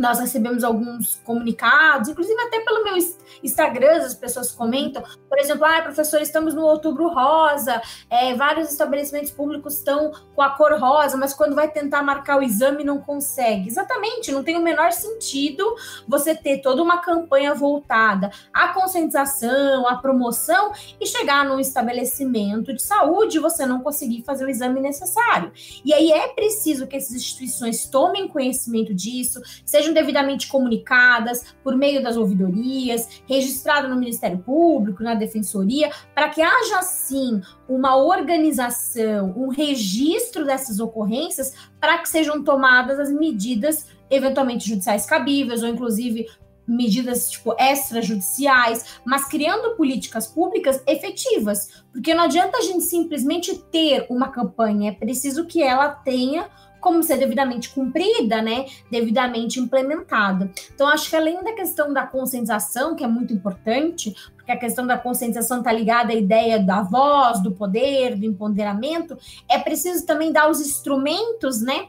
nós 0.00 0.18
recebemos 0.18 0.64
alguns 0.64 1.16
comunicados, 1.24 2.08
inclusive 2.08 2.40
até 2.40 2.60
pelo 2.60 2.84
meu 2.84 2.96
Instagram, 3.42 3.98
as 3.98 4.14
pessoas 4.14 4.52
comentam, 4.52 5.02
por 5.28 5.38
exemplo, 5.38 5.64
ah, 5.64 5.82
professor, 5.82 6.20
estamos 6.20 6.54
no 6.54 6.62
outubro 6.62 7.08
rosa, 7.08 7.80
é, 8.10 8.34
vários 8.34 8.70
estabelecimentos 8.70 9.30
públicos 9.30 9.74
estão 9.74 10.12
com 10.34 10.42
a 10.42 10.50
cor 10.50 10.72
rosa, 10.78 11.16
mas 11.16 11.34
quando 11.34 11.54
vai 11.54 11.70
tentar 11.70 12.02
marcar 12.02 12.38
o 12.38 12.42
exame 12.42 12.84
não 12.84 12.98
consegue. 13.00 13.68
Exatamente, 13.68 14.32
não 14.32 14.42
tem 14.42 14.56
o 14.56 14.62
menor 14.62 14.92
sentido 14.92 15.64
você 16.06 16.34
ter 16.34 16.58
toda 16.58 16.82
uma 16.82 16.98
campanha 16.98 17.54
voltada 17.54 18.30
à 18.52 18.68
conscientização, 18.68 19.86
à 19.86 19.96
promoção 19.96 20.72
e 21.00 21.06
chegar 21.06 21.44
num 21.44 21.60
estabelecimento 21.60 22.72
de 22.72 22.82
saúde 22.82 23.38
você 23.38 23.66
não 23.66 23.80
conseguir 23.80 24.22
fazer 24.22 24.44
o 24.44 24.50
exame 24.50 24.80
necessário. 24.80 25.52
E 25.84 25.92
aí 25.92 26.12
é 26.12 26.28
preciso 26.28 26.86
que 26.86 26.96
essas 26.96 27.14
instituições 27.14 27.86
tomem 27.86 28.28
conhecimento 28.28 28.94
disso, 28.94 29.40
sejam 29.64 29.87
sejam 29.88 29.94
devidamente 29.94 30.46
comunicadas 30.48 31.54
por 31.62 31.76
meio 31.76 32.02
das 32.02 32.16
ouvidorias, 32.16 33.22
registrado 33.28 33.88
no 33.88 33.96
Ministério 33.96 34.38
Público, 34.38 35.02
na 35.02 35.14
Defensoria, 35.14 35.90
para 36.14 36.28
que 36.28 36.42
haja 36.42 36.82
sim 36.82 37.40
uma 37.68 37.96
organização, 37.96 39.34
um 39.36 39.48
registro 39.48 40.44
dessas 40.44 40.80
ocorrências 40.80 41.54
para 41.80 41.98
que 41.98 42.08
sejam 42.08 42.42
tomadas 42.42 42.98
as 42.98 43.10
medidas 43.10 43.86
eventualmente 44.10 44.68
judiciais 44.68 45.04
cabíveis 45.04 45.62
ou 45.62 45.68
inclusive 45.68 46.26
medidas 46.66 47.30
tipo 47.30 47.54
extrajudiciais, 47.58 49.00
mas 49.02 49.26
criando 49.26 49.74
políticas 49.74 50.26
públicas 50.26 50.82
efetivas, 50.86 51.82
porque 51.90 52.14
não 52.14 52.24
adianta 52.24 52.58
a 52.58 52.60
gente 52.60 52.84
simplesmente 52.84 53.56
ter 53.70 54.06
uma 54.10 54.28
campanha, 54.28 54.90
é 54.90 54.94
preciso 54.94 55.46
que 55.46 55.62
ela 55.62 55.88
tenha 55.88 56.46
como 56.80 57.02
ser 57.02 57.18
devidamente 57.18 57.70
cumprida, 57.70 58.40
né, 58.40 58.66
devidamente 58.90 59.60
implementada. 59.60 60.50
Então, 60.74 60.88
acho 60.88 61.10
que 61.10 61.16
além 61.16 61.42
da 61.42 61.52
questão 61.52 61.92
da 61.92 62.06
conscientização, 62.06 62.94
que 62.94 63.04
é 63.04 63.08
muito 63.08 63.32
importante, 63.32 64.14
porque 64.36 64.52
a 64.52 64.56
questão 64.56 64.86
da 64.86 64.96
conscientização 64.96 65.58
está 65.58 65.72
ligada 65.72 66.12
à 66.12 66.16
ideia 66.16 66.58
da 66.58 66.82
voz, 66.82 67.42
do 67.42 67.52
poder, 67.52 68.16
do 68.16 68.24
empoderamento, 68.24 69.16
é 69.48 69.58
preciso 69.58 70.06
também 70.06 70.32
dar 70.32 70.50
os 70.50 70.60
instrumentos, 70.60 71.60
né, 71.60 71.88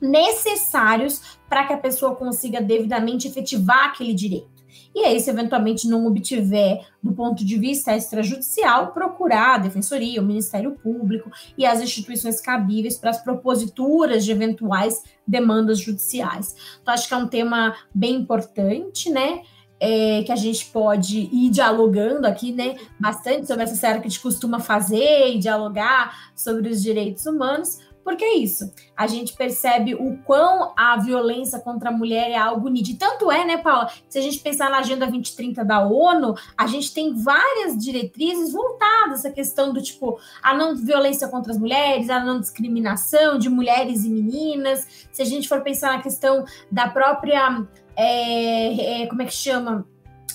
necessários 0.00 1.38
para 1.48 1.66
que 1.66 1.72
a 1.72 1.78
pessoa 1.78 2.14
consiga 2.14 2.60
devidamente 2.60 3.28
efetivar 3.28 3.86
aquele 3.86 4.12
direito. 4.12 4.55
E 4.96 5.04
aí, 5.04 5.20
se 5.20 5.28
eventualmente 5.28 5.86
não 5.86 6.06
obtiver, 6.06 6.80
do 7.02 7.12
ponto 7.12 7.44
de 7.44 7.58
vista 7.58 7.94
extrajudicial, 7.94 8.92
procurar 8.92 9.56
a 9.56 9.58
Defensoria, 9.58 10.22
o 10.22 10.24
Ministério 10.24 10.70
Público 10.70 11.30
e 11.58 11.66
as 11.66 11.82
instituições 11.82 12.40
cabíveis 12.40 12.96
para 12.96 13.10
as 13.10 13.22
proposituras 13.22 14.24
de 14.24 14.32
eventuais 14.32 15.02
demandas 15.28 15.80
judiciais. 15.80 16.56
Então, 16.80 16.94
acho 16.94 17.06
que 17.06 17.12
é 17.12 17.16
um 17.18 17.28
tema 17.28 17.76
bem 17.94 18.14
importante, 18.14 19.10
né? 19.10 19.42
É, 19.78 20.22
que 20.22 20.32
a 20.32 20.36
gente 20.36 20.64
pode 20.64 21.28
ir 21.30 21.50
dialogando 21.50 22.26
aqui, 22.26 22.50
né, 22.50 22.76
bastante 22.98 23.46
sobre 23.46 23.64
essa 23.64 23.74
série 23.74 24.00
que 24.00 24.06
a 24.06 24.08
gente 24.08 24.22
costuma 24.22 24.58
fazer 24.58 25.28
e 25.28 25.38
dialogar 25.38 26.32
sobre 26.34 26.70
os 26.70 26.82
direitos 26.82 27.26
humanos, 27.26 27.80
porque 28.06 28.24
é 28.24 28.36
isso. 28.36 28.72
A 28.96 29.08
gente 29.08 29.32
percebe 29.32 29.96
o 29.96 30.16
quão 30.18 30.72
a 30.76 30.96
violência 30.96 31.58
contra 31.58 31.88
a 31.88 31.92
mulher 31.92 32.30
é 32.30 32.36
algo 32.36 32.68
nítido. 32.68 33.00
Tanto 33.00 33.32
é, 33.32 33.44
né, 33.44 33.56
Paula? 33.56 33.90
Se 34.08 34.16
a 34.16 34.22
gente 34.22 34.38
pensar 34.38 34.70
na 34.70 34.78
Agenda 34.78 35.06
2030 35.06 35.64
da 35.64 35.84
ONU, 35.84 36.36
a 36.56 36.68
gente 36.68 36.94
tem 36.94 37.12
várias 37.16 37.76
diretrizes 37.76 38.52
voltadas 38.52 39.18
essa 39.18 39.30
questão 39.30 39.72
do 39.72 39.82
tipo 39.82 40.20
a 40.40 40.54
não 40.54 40.76
violência 40.76 41.26
contra 41.26 41.50
as 41.50 41.58
mulheres, 41.58 42.08
a 42.08 42.20
não 42.20 42.38
discriminação 42.38 43.38
de 43.38 43.48
mulheres 43.48 44.04
e 44.04 44.08
meninas. 44.08 45.08
Se 45.10 45.20
a 45.20 45.24
gente 45.24 45.48
for 45.48 45.62
pensar 45.62 45.96
na 45.96 46.00
questão 46.00 46.44
da 46.70 46.88
própria. 46.88 47.66
É, 47.96 49.02
é, 49.02 49.06
como 49.08 49.22
é 49.22 49.24
que 49.24 49.32
chama? 49.32 49.84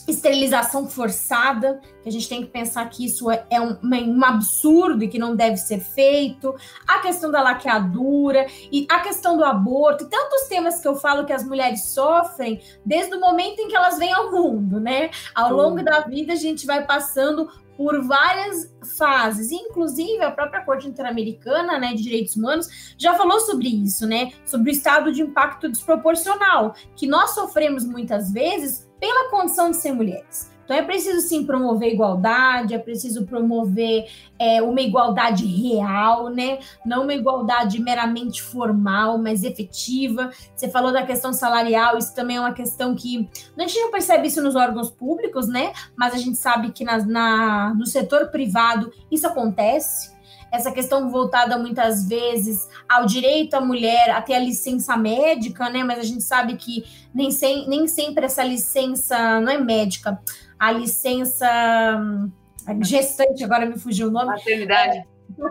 Esterilização 0.07 0.87
forçada, 0.87 1.79
que 2.01 2.09
a 2.09 2.11
gente 2.11 2.27
tem 2.27 2.41
que 2.41 2.49
pensar 2.49 2.89
que 2.89 3.05
isso 3.05 3.29
é, 3.29 3.45
é 3.49 3.61
um, 3.61 3.77
um, 3.83 4.25
absurdo 4.25 5.03
e 5.03 5.07
que 5.07 5.19
não 5.19 5.35
deve 5.35 5.57
ser 5.57 5.79
feito, 5.79 6.55
a 6.87 6.99
questão 6.99 7.31
da 7.31 7.41
laqueadura 7.41 8.45
e 8.71 8.87
a 8.89 8.99
questão 8.99 9.37
do 9.37 9.43
aborto, 9.43 10.03
e 10.03 10.09
tantos 10.09 10.47
temas 10.47 10.81
que 10.81 10.87
eu 10.87 10.95
falo 10.95 11.25
que 11.25 11.33
as 11.33 11.43
mulheres 11.43 11.85
sofrem 11.85 12.61
desde 12.85 13.15
o 13.15 13.19
momento 13.19 13.59
em 13.59 13.67
que 13.67 13.75
elas 13.75 13.97
vêm 13.97 14.11
ao 14.11 14.31
mundo, 14.31 14.79
né? 14.79 15.11
Ao 15.35 15.53
longo 15.53 15.83
da 15.83 16.01
vida 16.01 16.33
a 16.33 16.37
gente 16.37 16.65
vai 16.65 16.85
passando 16.85 17.49
por 17.77 18.03
várias 18.03 18.71
fases, 18.97 19.51
inclusive 19.51 20.21
a 20.23 20.29
própria 20.29 20.63
Corte 20.63 20.87
Interamericana 20.87 21.79
né, 21.79 21.95
de 21.95 22.03
Direitos 22.03 22.35
Humanos 22.35 22.93
já 22.95 23.15
falou 23.15 23.39
sobre 23.39 23.69
isso, 23.69 24.05
né? 24.05 24.31
Sobre 24.45 24.69
o 24.69 24.73
estado 24.73 25.11
de 25.11 25.21
impacto 25.21 25.67
desproporcional 25.67 26.75
que 26.95 27.07
nós 27.07 27.31
sofremos 27.31 27.83
muitas 27.83 28.31
vezes 28.31 28.90
pela 29.01 29.29
condição 29.31 29.71
de 29.71 29.77
ser 29.77 29.91
mulheres. 29.91 30.51
Então 30.63 30.79
é 30.79 30.83
preciso 30.83 31.27
sim 31.27 31.45
promover 31.45 31.91
igualdade, 31.91 32.73
é 32.73 32.79
preciso 32.79 33.25
promover 33.25 34.05
é, 34.39 34.61
uma 34.61 34.79
igualdade 34.79 35.45
real, 35.45 36.29
né? 36.29 36.59
Não 36.85 37.03
uma 37.03 37.13
igualdade 37.13 37.81
meramente 37.81 38.41
formal, 38.41 39.17
mas 39.17 39.43
efetiva. 39.43 40.31
Você 40.55 40.69
falou 40.69 40.93
da 40.93 41.05
questão 41.05 41.33
salarial, 41.33 41.97
isso 41.97 42.15
também 42.15 42.37
é 42.37 42.39
uma 42.39 42.53
questão 42.53 42.95
que 42.95 43.27
a 43.57 43.61
gente 43.63 43.81
não 43.81 43.91
percebe 43.91 44.27
isso 44.27 44.41
nos 44.41 44.55
órgãos 44.55 44.89
públicos, 44.89 45.45
né? 45.49 45.73
Mas 45.93 46.13
a 46.13 46.17
gente 46.17 46.37
sabe 46.37 46.71
que 46.71 46.85
na, 46.85 47.73
no 47.73 47.85
setor 47.85 48.27
privado 48.27 48.93
isso 49.11 49.27
acontece 49.27 50.20
essa 50.51 50.71
questão 50.71 51.09
voltada 51.09 51.57
muitas 51.57 52.07
vezes 52.07 52.67
ao 52.87 53.05
direito 53.05 53.53
à 53.53 53.61
mulher 53.61 54.09
a 54.11 54.21
ter 54.21 54.33
a 54.33 54.39
licença 54.39 54.97
médica, 54.97 55.69
né? 55.69 55.83
Mas 55.83 55.99
a 55.99 56.03
gente 56.03 56.23
sabe 56.23 56.55
que 56.57 56.83
nem, 57.13 57.31
sem, 57.31 57.67
nem 57.67 57.87
sempre 57.87 58.25
essa 58.25 58.43
licença 58.43 59.39
não 59.39 59.51
é 59.51 59.57
médica, 59.57 60.19
a 60.59 60.71
licença 60.71 61.47
hum, 61.99 62.31
gestante, 62.81 63.43
agora 63.43 63.65
me 63.65 63.79
fugiu 63.79 64.09
o 64.09 64.11
nome. 64.11 64.27
Maternidade. 64.27 64.97
É, 64.97 65.05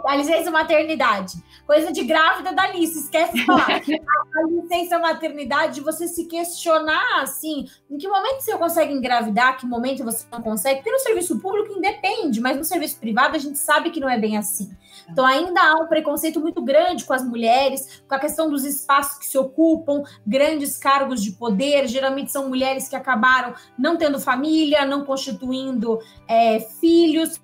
a 0.07 0.17
licença 0.17 0.51
maternidade. 0.51 1.35
Coisa 1.67 1.93
de 1.93 2.05
grávida 2.05 2.53
da 2.53 2.65
Alice, 2.65 2.99
esquece 2.99 3.33
de 3.33 3.45
falar. 3.45 3.69
a, 3.81 4.43
licença 4.47 4.99
maternidade, 4.99 5.81
você 5.81 6.07
se 6.07 6.27
questionar 6.27 7.23
assim, 7.23 7.67
em 7.91 7.97
que 7.97 8.09
momento 8.09 8.41
você 8.41 8.57
consegue 8.57 8.93
engravidar, 8.93 9.57
que 9.57 9.67
momento 9.67 10.05
você 10.05 10.25
não 10.31 10.43
consegue, 10.43 10.77
porque 10.77 10.91
no 10.91 10.99
serviço 10.99 11.39
público 11.41 11.73
independe, 11.77 12.41
mas 12.41 12.57
no 12.57 12.65
serviço 12.65 12.99
privado 12.99 13.37
a 13.37 13.39
gente 13.39 13.59
sabe 13.59 13.91
que 13.91 14.01
não 14.01 14.09
é 14.09 14.19
bem 14.19 14.37
assim. 14.37 14.71
Então 15.11 15.25
ainda 15.25 15.61
há 15.61 15.75
um 15.75 15.87
preconceito 15.87 16.41
muito 16.41 16.63
grande 16.63 17.05
com 17.05 17.13
as 17.13 17.25
mulheres, 17.25 18.03
com 18.09 18.15
a 18.15 18.19
questão 18.19 18.51
dos 18.51 18.65
espaços 18.65 19.19
que 19.19 19.27
se 19.27 19.39
ocupam, 19.39 20.03
grandes 20.27 20.77
cargos 20.77 21.23
de 21.23 21.33
poder, 21.33 21.87
geralmente 21.87 22.33
são 22.33 22.49
mulheres 22.49 22.89
que 22.89 22.97
acabaram 22.97 23.55
não 23.79 23.97
tendo 23.97 24.21
família, 24.21 24.85
não 24.85 25.05
constituindo 25.05 25.99
é, 26.29 26.61
filhos, 26.61 27.41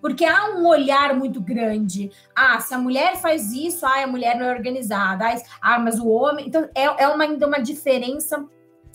porque 0.00 0.24
há 0.24 0.50
um 0.54 0.66
olhar 0.66 1.14
muito 1.14 1.40
grande. 1.40 2.10
Ah, 2.34 2.60
se 2.60 2.72
a 2.72 2.78
mulher 2.78 3.16
faz 3.16 3.52
isso, 3.52 3.84
ah, 3.84 4.02
a 4.02 4.06
mulher 4.06 4.36
não 4.38 4.46
é 4.46 4.50
organizada. 4.50 5.24
Ah, 5.60 5.78
mas 5.78 5.98
o 5.98 6.08
homem. 6.08 6.46
Então, 6.46 6.68
é, 6.74 6.84
é 6.84 7.08
uma, 7.08 7.24
ainda 7.24 7.46
uma 7.46 7.58
diferença 7.58 8.46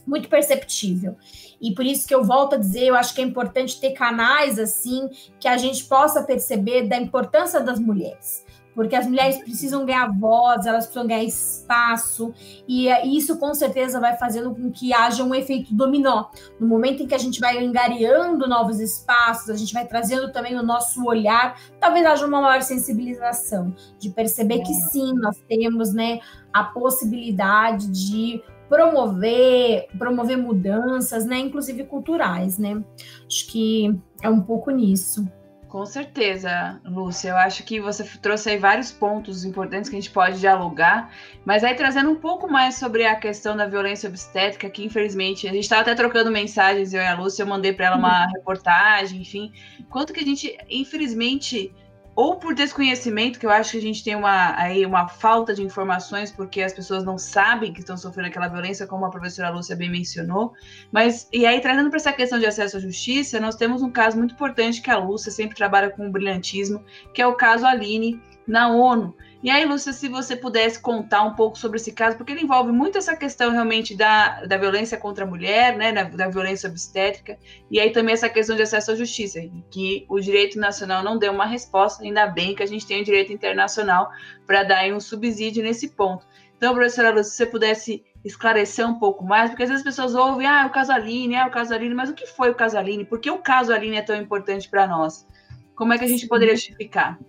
muito 0.06 0.30
perceptível. 0.30 1.16
E 1.62 1.74
por 1.74 1.86
isso 1.86 2.08
que 2.08 2.14
eu 2.14 2.24
volto 2.24 2.56
a 2.56 2.58
dizer, 2.58 2.86
eu 2.86 2.96
acho 2.96 3.14
que 3.14 3.22
é 3.22 3.24
importante 3.24 3.80
ter 3.80 3.92
canais 3.92 4.60
assim 4.60 5.10
que 5.40 5.48
a 5.48 5.58
gente 5.58 5.86
possa 5.86 6.24
perceber 6.24 6.88
da 6.88 6.98
importância 6.98 7.62
das 7.62 7.80
mulheres 7.80 8.44
porque 8.76 8.96
as 8.96 9.06
mulheres 9.06 9.38
precisam 9.38 9.86
ganhar 9.86 10.08
voz, 10.08 10.66
elas 10.66 10.86
precisam 10.86 11.08
ganhar 11.08 11.24
espaço, 11.24 12.34
e 12.68 12.90
é, 12.90 13.06
isso 13.06 13.38
com 13.38 13.54
certeza 13.54 14.00
vai 14.00 14.18
fazendo 14.18 14.54
com 14.54 14.72
que 14.72 14.94
haja 14.94 15.24
um 15.24 15.34
efeito 15.34 15.74
dominó. 15.74 16.26
No 16.60 16.68
momento 16.68 17.04
em 17.04 17.08
que 17.08 17.16
a 17.16 17.20
gente 17.20 17.40
vai 17.40 17.64
angariando 17.64 18.48
novos 18.48 18.80
espaços, 18.80 19.50
a 19.50 19.56
gente 19.56 19.74
vai 19.74 19.86
trazendo 19.86 20.32
também 20.32 20.58
o 20.58 20.64
nosso 20.64 21.06
olhar, 21.06 21.60
talvez 21.80 22.06
haja 22.06 22.26
uma 22.26 22.42
maior 22.42 22.62
sensibilização, 22.62 23.74
de 24.00 24.10
perceber 24.10 24.60
que 24.60 24.72
é. 24.72 24.90
sim, 24.90 25.14
nós 25.14 25.38
temos 25.48 25.94
né, 25.94 26.20
a 26.52 26.64
possibilidade 26.64 27.88
de 27.88 28.42
promover, 28.74 29.88
promover 30.00 30.36
mudanças, 30.36 31.26
né, 31.26 31.38
inclusive 31.38 31.84
culturais, 31.84 32.58
né? 32.58 32.84
Acho 33.28 33.46
que 33.48 33.96
é 34.20 34.28
um 34.28 34.42
pouco 34.42 34.72
nisso. 34.72 35.28
Com 35.68 35.86
certeza, 35.86 36.80
Lúcia. 36.84 37.30
Eu 37.30 37.38
acho 37.38 37.64
que 37.64 37.80
você 37.80 38.04
trouxe 38.20 38.50
aí 38.50 38.58
vários 38.58 38.92
pontos 38.92 39.46
importantes 39.46 39.90
que 39.90 39.96
a 39.96 40.00
gente 40.00 40.12
pode 40.12 40.40
dialogar, 40.40 41.12
mas 41.46 41.64
aí 41.64 41.76
trazendo 41.76 42.10
um 42.10 42.16
pouco 42.16 42.48
mais 42.48 42.76
sobre 42.76 43.06
a 43.06 43.16
questão 43.16 43.56
da 43.56 43.68
violência 43.68 44.10
obstétrica, 44.10 44.70
que 44.70 44.84
infelizmente 44.84 45.48
a 45.48 45.52
gente 45.52 45.64
estava 45.64 45.82
até 45.82 45.94
trocando 45.94 46.32
mensagens, 46.32 46.94
eu 46.94 47.02
e 47.02 47.06
a 47.06 47.16
Lúcia, 47.16 47.44
eu 47.44 47.48
mandei 47.48 47.74
para 47.74 47.88
ela 47.88 47.98
uma 47.98 48.26
uhum. 48.26 48.32
reportagem, 48.34 49.22
enfim. 49.22 49.52
Quanto 49.90 50.14
que 50.14 50.20
a 50.20 50.26
gente, 50.26 50.58
infelizmente, 50.68 51.72
ou 52.16 52.36
por 52.36 52.54
desconhecimento, 52.54 53.40
que 53.40 53.46
eu 53.46 53.50
acho 53.50 53.72
que 53.72 53.78
a 53.78 53.82
gente 53.82 54.04
tem 54.04 54.16
uma, 54.16 54.56
aí 54.56 54.86
uma 54.86 55.08
falta 55.08 55.54
de 55.54 55.64
informações, 55.64 56.32
porque 56.32 56.62
as 56.62 56.72
pessoas 56.72 57.04
não 57.04 57.18
sabem 57.18 57.74
que 57.74 57.80
estão 57.80 57.98
sofrendo 57.98 58.30
aquela 58.30 58.48
violência, 58.48 58.86
como 58.86 59.06
a 59.06 59.10
professora 59.10 59.50
Lúcia 59.50 59.76
bem 59.76 59.90
mencionou. 59.90 60.54
Mas, 60.92 61.28
e 61.34 61.46
aí, 61.46 61.60
trazendo 61.60 61.90
para 61.90 61.98
essa 61.98 62.14
questão 62.14 62.40
de 62.40 62.46
acesso 62.46 62.78
à 62.78 62.80
justiça, 62.80 63.40
nós 63.40 63.56
temos 63.56 63.82
um 63.82 63.90
caso 63.90 64.18
muito 64.18 64.34
importante 64.36 64.82
que 64.82 64.92
a 64.92 64.98
Lúcia 64.98 65.32
sempre 65.32 65.56
trabalha 65.56 65.90
com 65.90 66.12
brilhantismo, 66.12 66.84
que 67.14 67.22
é 67.22 67.28
o 67.28 67.34
caso 67.34 67.66
Aline 67.66 68.22
na 68.48 68.70
ONU. 68.70 69.16
E 69.44 69.50
aí, 69.50 69.66
Lúcia, 69.66 69.92
se 69.92 70.08
você 70.08 70.38
pudesse 70.38 70.80
contar 70.80 71.22
um 71.24 71.36
pouco 71.36 71.60
sobre 71.60 71.76
esse 71.76 71.92
caso, 71.92 72.16
porque 72.16 72.32
ele 72.32 72.44
envolve 72.44 72.72
muito 72.72 72.98
essa 72.98 73.14
questão 73.14 73.52
realmente 73.52 73.94
da, 73.94 74.46
da 74.46 74.56
violência 74.56 74.98
contra 74.98 75.26
a 75.26 75.28
mulher, 75.28 75.76
né, 75.76 75.92
da, 75.92 76.04
da 76.04 76.30
violência 76.30 76.70
obstétrica, 76.70 77.38
e 77.70 77.78
aí 77.78 77.92
também 77.92 78.14
essa 78.14 78.30
questão 78.30 78.56
de 78.56 78.62
acesso 78.62 78.92
à 78.92 78.96
justiça, 78.96 79.42
que 79.70 80.06
o 80.08 80.18
direito 80.22 80.58
nacional 80.58 81.04
não 81.04 81.18
deu 81.18 81.34
uma 81.34 81.46
resposta, 81.46 82.06
ainda 82.06 82.26
bem 82.26 82.56
que 82.56 82.64
a 82.64 82.66
gente 82.66 82.88
tem 82.88 83.02
o 83.02 83.04
direito 83.04 83.34
internacional 83.34 84.10
para 84.48 84.64
dar 84.64 84.86
um 84.94 85.00
subsídio 85.02 85.62
nesse 85.62 85.90
ponto. 85.90 86.26
Então, 86.56 86.74
professora 86.74 87.10
Lúcia, 87.10 87.32
se 87.32 87.36
você 87.36 87.46
pudesse 87.46 88.06
esclarecer 88.24 88.88
um 88.88 88.98
pouco 88.98 89.26
mais, 89.26 89.50
porque 89.50 89.64
às 89.64 89.70
vezes 89.70 89.86
as 89.86 89.94
pessoas 89.94 90.16
ouvem, 90.16 90.48
ah, 90.48 90.66
o 90.68 90.70
caso 90.70 90.94
Aline, 90.94 91.36
ah, 91.36 91.48
o 91.48 91.52
caso 91.52 91.74
Aline, 91.74 91.94
mas 91.94 92.10
o 92.10 92.14
que 92.14 92.26
foi 92.26 92.50
o 92.50 92.56
caso 92.56 92.78
Aline? 92.78 93.04
Por 93.04 93.20
que 93.20 93.30
o 93.30 93.40
caso 93.40 93.74
Aline 93.74 93.98
é 93.98 94.02
tão 94.02 94.16
importante 94.16 94.70
para 94.70 94.88
nós? 94.88 95.28
Como 95.76 95.92
é 95.92 95.98
que 95.98 96.06
a 96.06 96.08
gente 96.08 96.30
poderia 96.30 96.56
justificar? 96.56 97.20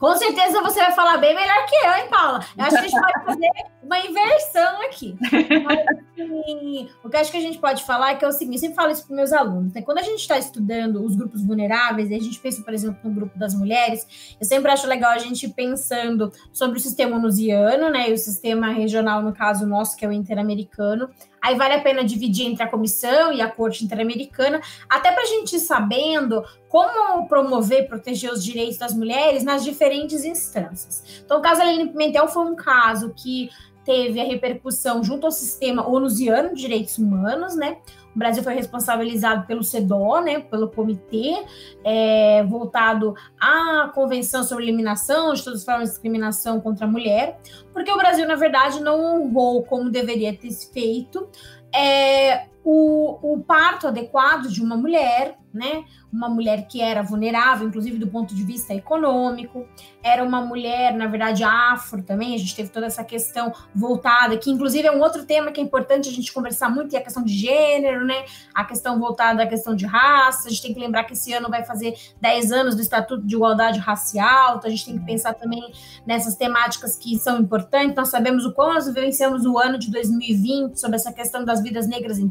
Com 0.00 0.16
certeza 0.16 0.62
você 0.62 0.80
vai 0.80 0.92
falar 0.92 1.18
bem 1.18 1.36
melhor 1.36 1.66
que 1.66 1.76
eu, 1.76 1.92
hein, 1.92 2.08
Paula? 2.08 2.40
Eu 2.56 2.64
acho 2.64 2.70
que 2.70 2.78
a 2.78 2.88
gente 2.88 3.00
pode 3.00 3.24
fazer 3.26 3.50
uma 3.82 3.98
inversão 3.98 4.82
aqui. 4.82 5.14
Mas, 5.62 5.78
assim, 5.88 6.88
o 7.04 7.10
que 7.10 7.16
eu 7.16 7.20
acho 7.20 7.30
que 7.30 7.36
a 7.36 7.40
gente 7.40 7.58
pode 7.58 7.84
falar 7.84 8.12
é 8.12 8.14
que 8.14 8.24
é 8.24 8.28
o 8.28 8.32
seguinte: 8.32 8.54
eu 8.54 8.60
sempre 8.60 8.76
falo 8.76 8.90
isso 8.90 9.06
para 9.06 9.14
meus 9.14 9.30
alunos. 9.30 9.74
Né? 9.74 9.82
Quando 9.82 9.98
a 9.98 10.02
gente 10.02 10.20
está 10.20 10.38
estudando 10.38 11.04
os 11.04 11.14
grupos 11.14 11.44
vulneráveis, 11.44 12.10
e 12.10 12.14
a 12.14 12.18
gente 12.18 12.38
pensa, 12.40 12.62
por 12.62 12.72
exemplo, 12.72 12.98
no 13.04 13.14
grupo 13.14 13.38
das 13.38 13.54
mulheres, 13.54 14.36
eu 14.40 14.46
sempre 14.46 14.72
acho 14.72 14.86
legal 14.86 15.10
a 15.10 15.18
gente 15.18 15.46
pensando 15.48 16.32
sobre 16.50 16.78
o 16.78 16.80
sistema 16.80 17.16
onusiano, 17.16 17.90
né? 17.90 18.08
E 18.08 18.14
o 18.14 18.18
sistema 18.18 18.70
regional, 18.70 19.20
no 19.20 19.34
caso 19.34 19.66
nosso, 19.66 19.98
que 19.98 20.04
é 20.06 20.08
o 20.08 20.12
interamericano. 20.12 21.10
Aí 21.42 21.56
vale 21.56 21.74
a 21.74 21.80
pena 21.80 22.04
dividir 22.04 22.46
entre 22.46 22.62
a 22.62 22.68
comissão 22.68 23.32
e 23.32 23.40
a 23.40 23.50
corte 23.50 23.84
interamericana, 23.84 24.60
até 24.88 25.10
para 25.10 25.22
a 25.22 25.26
gente 25.26 25.56
ir 25.56 25.60
sabendo 25.60 26.44
como 26.68 27.26
promover, 27.28 27.88
proteger 27.88 28.32
os 28.32 28.44
direitos 28.44 28.78
das 28.78 28.94
mulheres 28.94 29.42
nas 29.42 29.64
diferentes 29.64 30.24
instâncias. 30.24 31.22
Então, 31.24 31.38
o 31.38 31.42
caso 31.42 31.62
Aline 31.62 31.88
Pimentel 31.88 32.28
foi 32.28 32.44
um 32.44 32.54
caso 32.54 33.14
que 33.14 33.50
teve 33.84 34.20
a 34.20 34.24
repercussão 34.24 35.02
junto 35.02 35.26
ao 35.26 35.32
sistema 35.32 35.88
onusiano 35.88 36.54
de 36.54 36.60
direitos 36.60 36.98
humanos, 36.98 37.56
né? 37.56 37.78
O 38.14 38.18
Brasil 38.18 38.42
foi 38.42 38.54
responsabilizado 38.54 39.46
pelo 39.46 39.62
CEDO, 39.62 40.20
né, 40.20 40.40
pelo 40.40 40.68
comitê 40.68 41.44
é, 41.84 42.44
voltado 42.44 43.14
à 43.40 43.90
Convenção 43.94 44.42
sobre 44.42 44.64
Eliminação 44.64 45.32
de 45.32 45.44
todas 45.44 45.60
as 45.60 45.64
formas 45.64 45.84
de 45.84 45.90
discriminação 45.90 46.60
contra 46.60 46.86
a 46.86 46.88
mulher, 46.88 47.38
porque 47.72 47.90
o 47.90 47.96
Brasil, 47.96 48.26
na 48.26 48.34
verdade, 48.34 48.80
não 48.80 49.22
honrou 49.22 49.62
como 49.62 49.90
deveria 49.90 50.36
ter 50.36 50.50
feito. 50.72 51.28
É, 51.72 52.46
o, 52.64 53.34
o 53.34 53.40
parto 53.40 53.88
adequado 53.88 54.48
de 54.48 54.62
uma 54.62 54.76
mulher, 54.76 55.38
né? 55.52 55.84
Uma 56.12 56.28
mulher 56.28 56.66
que 56.66 56.80
era 56.80 57.02
vulnerável, 57.02 57.66
inclusive 57.66 57.98
do 57.98 58.06
ponto 58.06 58.34
de 58.34 58.42
vista 58.44 58.74
econômico, 58.74 59.66
era 60.02 60.22
uma 60.22 60.40
mulher, 60.40 60.94
na 60.94 61.06
verdade, 61.06 61.42
afro 61.42 62.02
também. 62.02 62.34
A 62.34 62.38
gente 62.38 62.54
teve 62.54 62.68
toda 62.68 62.86
essa 62.86 63.02
questão 63.02 63.52
voltada, 63.74 64.36
que 64.36 64.50
inclusive 64.50 64.86
é 64.86 64.92
um 64.92 65.00
outro 65.00 65.24
tema 65.24 65.50
que 65.50 65.60
é 65.60 65.64
importante 65.64 66.08
a 66.08 66.12
gente 66.12 66.32
conversar 66.32 66.68
muito, 66.68 66.94
e 66.94 66.96
a 66.96 67.02
questão 67.02 67.24
de 67.24 67.32
gênero, 67.32 68.04
né? 68.04 68.24
A 68.54 68.64
questão 68.64 68.98
voltada 68.98 69.42
à 69.42 69.46
questão 69.46 69.74
de 69.74 69.86
raça. 69.86 70.48
A 70.48 70.50
gente 70.50 70.62
tem 70.62 70.74
que 70.74 70.80
lembrar 70.80 71.04
que 71.04 71.14
esse 71.14 71.32
ano 71.32 71.48
vai 71.48 71.64
fazer 71.64 71.94
10 72.20 72.52
anos 72.52 72.74
do 72.74 72.82
Estatuto 72.82 73.26
de 73.26 73.34
Igualdade 73.34 73.78
Racial, 73.78 74.56
então 74.56 74.68
a 74.68 74.70
gente 74.70 74.84
tem 74.84 74.98
que 74.98 75.04
pensar 75.04 75.34
também 75.34 75.72
nessas 76.06 76.36
temáticas 76.36 76.96
que 76.96 77.18
são 77.18 77.40
importantes. 77.40 77.96
Nós 77.96 78.08
sabemos 78.08 78.44
o 78.44 78.52
quão 78.52 78.74
nós 78.74 78.86
vivenciamos 78.86 79.44
o 79.44 79.58
ano 79.58 79.78
de 79.78 79.90
2020 79.90 80.78
sobre 80.78 80.96
essa 80.96 81.12
questão 81.12 81.44
das 81.44 81.62
vidas 81.62 81.88
negras 81.88 82.18
em 82.18 82.28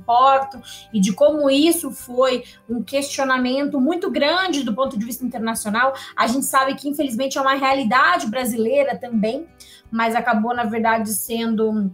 E 0.93 0.99
de 0.99 1.13
como 1.13 1.49
isso 1.49 1.91
foi 1.91 2.43
um 2.69 2.83
questionamento 2.83 3.79
muito 3.79 4.09
grande 4.09 4.63
do 4.63 4.73
ponto 4.73 4.97
de 4.97 5.05
vista 5.05 5.25
internacional. 5.25 5.93
A 6.15 6.27
gente 6.27 6.45
sabe 6.45 6.75
que, 6.75 6.89
infelizmente, 6.89 7.37
é 7.37 7.41
uma 7.41 7.55
realidade 7.55 8.27
brasileira 8.27 8.97
também, 8.97 9.47
mas 9.91 10.15
acabou, 10.15 10.53
na 10.53 10.63
verdade, 10.63 11.09
sendo 11.09 11.91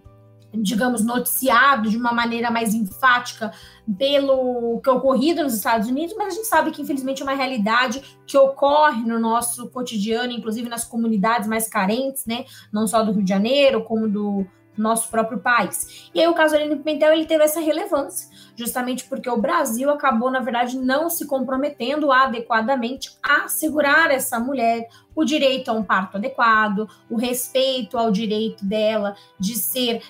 digamos, 0.62 1.04
noticiado 1.04 1.90
de 1.90 1.98
uma 1.98 2.14
maneira 2.14 2.50
mais 2.50 2.74
enfática 2.74 3.52
pelo 3.98 4.80
que 4.82 4.90
ocorrido 4.90 5.44
nos 5.44 5.54
Estados 5.54 5.88
Unidos, 5.88 6.16
mas 6.18 6.28
a 6.28 6.36
gente 6.38 6.48
sabe 6.48 6.72
que, 6.72 6.82
infelizmente, 6.82 7.22
é 7.22 7.26
uma 7.26 7.36
realidade 7.36 8.02
que 8.26 8.38
ocorre 8.38 9.04
no 9.04 9.20
nosso 9.20 9.70
cotidiano, 9.70 10.32
inclusive 10.32 10.70
nas 10.70 10.86
comunidades 10.86 11.48
mais 11.48 11.68
carentes, 11.68 12.26
né? 12.26 12.46
Não 12.72 12.88
só 12.88 13.04
do 13.04 13.12
Rio 13.12 13.24
de 13.24 13.30
Janeiro, 13.30 13.84
como 13.84 14.08
do 14.08 14.46
nosso 14.78 15.10
próprio 15.10 15.40
país. 15.40 16.10
E 16.14 16.20
aí 16.20 16.28
o 16.28 16.34
caso 16.34 16.56
Aline 16.56 16.76
Pimentel 16.76 17.14
ele 17.14 17.26
teve 17.26 17.44
essa 17.44 17.60
relevância, 17.60 18.30
justamente 18.56 19.06
porque 19.06 19.30
o 19.30 19.38
Brasil 19.38 19.90
acabou, 19.90 20.30
na 20.30 20.40
verdade, 20.40 20.78
não 20.78 21.10
se 21.10 21.26
comprometendo 21.26 22.12
adequadamente 22.12 23.18
a 23.24 23.46
assegurar 23.46 24.12
essa 24.12 24.40
mulher 24.40 24.88
o 25.16 25.24
direito 25.24 25.70
a 25.70 25.74
um 25.74 25.84
parto 25.84 26.18
adequado, 26.18 26.90
o 27.10 27.16
respeito 27.16 27.98
ao 27.98 28.12
direito 28.12 28.66
dela 28.66 29.16
de 29.40 29.56
ser 29.56 30.02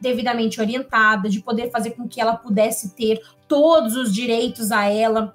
devidamente 0.00 0.60
orientada, 0.60 1.28
de 1.28 1.40
poder 1.40 1.70
fazer 1.70 1.90
com 1.90 2.08
que 2.08 2.20
ela 2.20 2.36
pudesse 2.36 2.94
ter 2.96 3.20
todos 3.46 3.96
os 3.96 4.14
direitos 4.14 4.72
a 4.72 4.86
ela 4.86 5.34